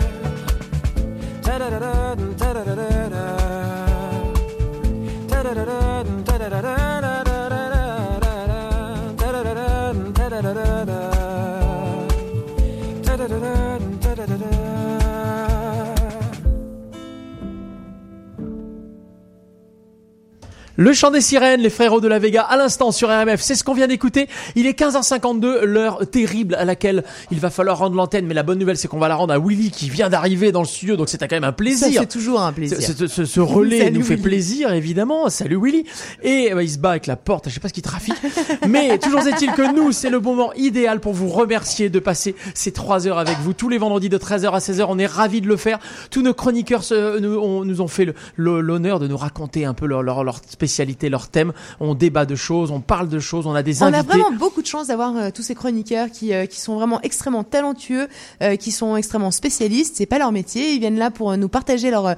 [20.81, 23.63] Le chant des sirènes, les frérots de la Vega, à l'instant sur RMF, c'est ce
[23.63, 24.27] qu'on vient d'écouter.
[24.55, 28.25] Il est 15h52, l'heure terrible à laquelle il va falloir rendre l'antenne.
[28.25, 30.61] Mais la bonne nouvelle, c'est qu'on va la rendre à Willy qui vient d'arriver dans
[30.61, 32.01] le studio, donc c'est quand même un plaisir.
[32.01, 32.81] C'est toujours un plaisir.
[32.81, 35.29] Ce, ce- ce- ce relais Salut, nous fait plaisir, évidemment.
[35.29, 35.85] Salut Willy.
[36.23, 38.15] Et euh, il se bat avec la porte, je sais pas ce qu'il trafique.
[38.67, 42.71] Mais toujours est-il que nous, c'est le moment idéal pour vous remercier de passer ces
[42.71, 44.85] trois heures avec vous tous les vendredis de 13h à 16h.
[44.89, 45.77] On est ravis de le faire.
[46.09, 49.85] Tous nos chroniqueurs se- nous, ont, nous ont fait l'honneur de nous raconter un peu
[49.85, 50.70] leur, leur, leur spécialité,
[51.09, 51.53] leur thème.
[51.79, 53.99] On débat de choses, on parle de choses, on a des On invités.
[53.99, 56.99] a vraiment beaucoup de chance d'avoir euh, tous ces chroniqueurs qui, euh, qui sont vraiment
[57.01, 58.07] extrêmement talentueux,
[58.41, 59.95] euh, qui sont extrêmement spécialistes.
[59.97, 60.73] C'est pas leur métier.
[60.73, 62.13] Ils viennent là pour euh, nous partager leur, euh,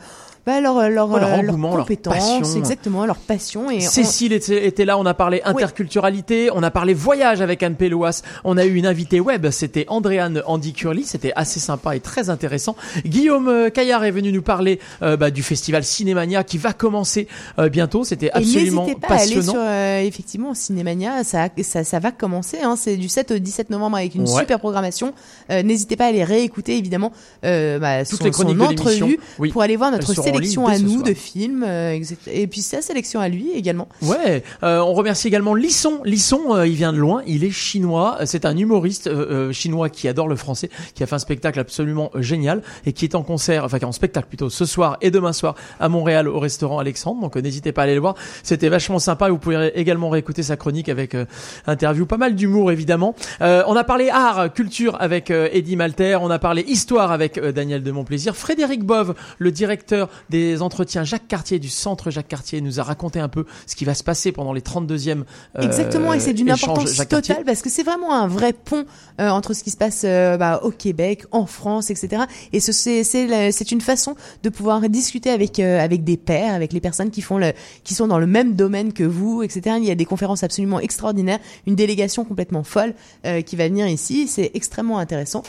[0.46, 2.58] bah, leur, leur, Ouais, leur euh, engouement, leur compétences, passion.
[2.60, 3.70] exactement, leur passion.
[3.72, 7.64] Et on- Cécile était, était là, on a parlé interculturalité, on a parlé voyage avec
[7.64, 11.96] Anne Péloas, on a eu une invitée web, c'était Andréane Andy Curly, c'était assez sympa
[11.96, 12.76] et très intéressant.
[13.06, 17.28] Guillaume euh, Caillard est venu nous parler euh, bah, du festival Cinémania qui va commencer
[17.60, 19.52] euh, bientôt, c'était absolument n'hésitez pas à aller passionnant.
[19.54, 22.58] sur euh, effectivement Cinémania, ça, ça ça va commencer.
[22.64, 24.40] Hein, c'est du 7 au 17 novembre avec une Ouais.
[24.40, 25.14] super programmation.
[25.52, 27.12] Euh, n'hésitez pas à aller réécouter évidemment
[27.46, 29.52] euh, bah, Toutes son, les chroniques son de l'émission, entrevue oui.
[29.52, 33.30] pour aller voir notre sélection à nous de films euh, et puis sa sélection à
[33.30, 33.88] lui également.
[34.02, 36.02] Ouais, euh, on remercie également Lisson.
[36.04, 38.18] Lisson, euh, il vient de loin, il est chinois.
[38.26, 41.60] C'est un humoriste euh, euh, chinois qui adore le français, qui a fait un spectacle
[41.60, 44.66] absolument euh, génial et qui est en concert, enfin qui est en spectacle plutôt ce
[44.66, 47.22] soir et demain soir à Montréal au restaurant Alexandre.
[47.22, 48.16] Donc euh, n'hésitez pas à aller le voir.
[48.44, 49.30] C'était vachement sympa.
[49.30, 51.26] Vous pouvez également réécouter sa chronique avec euh,
[51.68, 53.16] interview, pas mal d'humour évidemment.
[53.42, 56.18] Euh, on a parlé art, culture avec euh, Eddie Malter.
[56.22, 58.36] On a parlé histoire avec euh, Daniel de Montplaisir.
[58.36, 63.20] Frédéric Bove, le directeur des entretiens Jacques Cartier du centre Jacques Cartier, nous a raconté
[63.20, 65.24] un peu ce qui va se passer pendant les 32e
[65.58, 67.36] euh, Exactement, et c'est d'une importance Jacques Cartier.
[67.36, 68.86] totale parce que c'est vraiment un vrai pont
[69.20, 72.24] euh, entre ce qui se passe euh, bah, au Québec, en France, etc.
[72.52, 77.12] Et c'est une façon de pouvoir discuter avec euh, avec des pairs, avec les personnes
[77.12, 77.54] qui font le,
[77.84, 79.78] qui sont dans le même domaine que vous, etc.
[79.78, 82.94] Il y a des conférences absolument extraordinaires, une délégation complètement folle
[83.26, 84.28] euh, qui va venir ici.
[84.28, 85.44] C'est extrêmement intéressant.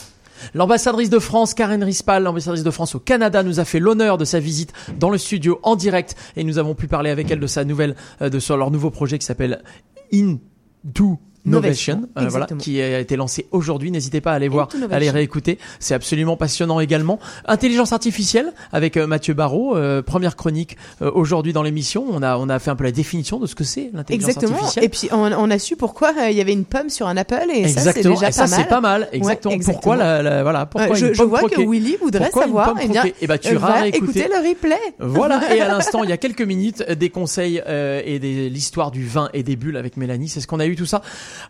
[0.55, 4.25] L'ambassadrice de France, Karen Rispal, l'ambassadrice de France au Canada, nous a fait l'honneur de
[4.25, 6.17] sa visite dans le studio en direct.
[6.37, 9.19] Et nous avons pu parler avec elle de sa nouvelle, euh, de leur nouveau projet
[9.19, 9.63] qui s'appelle
[10.13, 12.60] Into Novation, euh, voilà, exactement.
[12.60, 13.90] qui a été lancé aujourd'hui.
[13.90, 15.58] N'hésitez pas à aller voir, à aller réécouter.
[15.78, 17.18] C'est absolument passionnant également.
[17.47, 22.05] Intelligence artificielle avec euh, Mathieu Barrault, euh, première chronique euh, aujourd'hui dans l'émission.
[22.10, 24.56] On a, on a fait un peu la définition de ce que c'est l'intelligence Exactement.
[24.58, 24.84] artificielle.
[24.84, 27.16] Et puis on, on a su pourquoi euh, il y avait une pomme sur un
[27.16, 28.14] Apple et ça c'est Exactement.
[28.14, 28.58] déjà et ça pas mal.
[28.62, 29.00] c'est pas mal.
[29.02, 29.58] Ouais, Exactement.
[29.64, 32.66] Pourquoi la, la- voilà pourquoi je, une je pomme vois que Willy voudrait Pourquoi savoir.
[32.74, 34.76] pomme Eh bien, Eh ben, tu iras écouter le replay.
[34.98, 39.06] Voilà, et à l'instant, il y a quelques minutes, des conseils et des- l'histoire du
[39.06, 40.28] vin et des bulles avec Mélanie.
[40.28, 41.02] C'est ce qu'on a eu tout ça.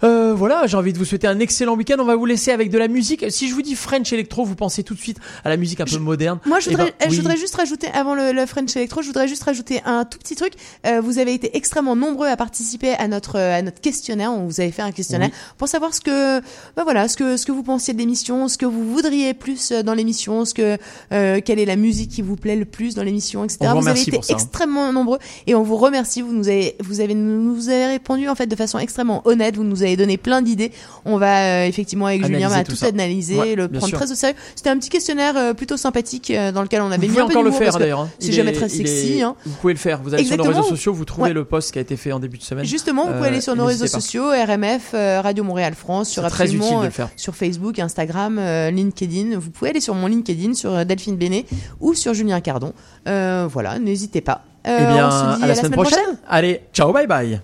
[0.02, 1.96] Euh, voilà, j'ai envie de vous souhaiter un excellent week-end.
[1.98, 3.24] On va vous laisser avec de la musique.
[3.30, 5.84] Si je vous dis French Electro, vous pensez tout de suite à la musique un
[5.84, 6.38] peu moderne.
[6.46, 7.16] Moi, je Eh voudrais, ben, je oui.
[7.18, 10.36] voudrais juste rajouter, avant le, le French Electro, je voudrais juste rajouter un tout petit
[10.36, 10.52] truc.
[10.86, 14.32] Euh, vous avez été extrêmement nombreux à participer à notre, à notre questionnaire.
[14.32, 15.38] On vous avait fait un questionnaire Oui.
[15.58, 16.40] pour savoir ce que,
[16.76, 19.70] bah voilà, ce que, ce que vous pensiez de l'émission, ce que vous voudriez plus
[19.72, 20.78] euh, dans l'émission, ce que,
[21.12, 23.70] euh, quelle est la musique qui vous plaît le plus dans l'émission, etc.
[23.74, 24.36] Vous vous avez été ça, hein.
[24.36, 26.22] extrêmement nombreux et on vous remercie.
[26.22, 29.56] Vous nous avez, vous avez, nous avez répondu en fait de façon extrêmement honnête.
[29.56, 30.72] Vous nous avez donné plein d'idées.
[31.04, 33.98] On va euh, effectivement avec Julien Analyser va tout tout, analyser, Ouais, le prendre sûr.
[33.98, 34.36] très au sérieux.
[34.54, 37.26] C'était un petit questionnaire euh, plutôt sympathique euh, dans lequel on avait Vous mis un
[37.26, 38.00] peu encore le faire d'ailleurs.
[38.00, 38.08] hein.
[38.18, 39.22] C'est jamais très est- sexy.
[39.22, 39.34] Hein.
[39.44, 40.00] Vous pouvez le faire.
[40.02, 41.32] Vous allez sur nos réseaux sociaux, vous trouvez Ouais.
[41.34, 42.64] le post qui a été fait en début de semaine.
[42.64, 43.90] Justement, vous pouvez aller sur nos réseaux pas.
[43.90, 44.90] sociaux, RMF,
[45.22, 47.08] Radio Montréal France, sur très utile de le faire.
[47.16, 48.40] sur Facebook, Instagram,
[48.72, 49.38] LinkedIn.
[49.38, 51.44] Vous pouvez aller sur mon LinkedIn, sur Delphine Bénet
[51.80, 52.72] ou sur Julien Cardon.
[53.08, 54.42] Euh, voilà, n'hésitez pas.
[54.66, 56.18] Euh, Eh bien, on se dit à la semaine prochaine.
[56.28, 57.40] Allez, ciao, bye bye.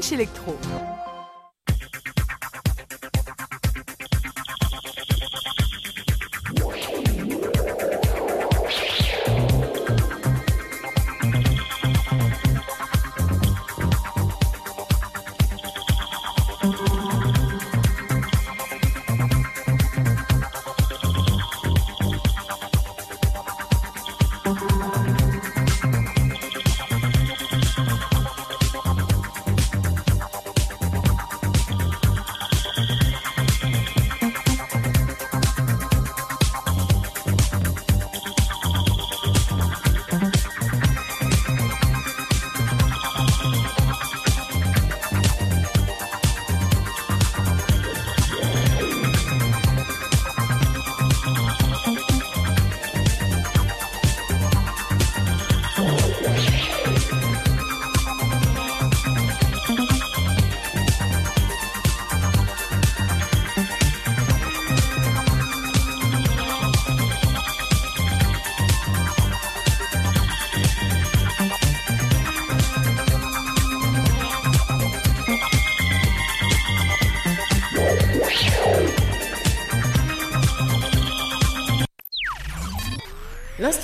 [0.00, 0.89] French Electro.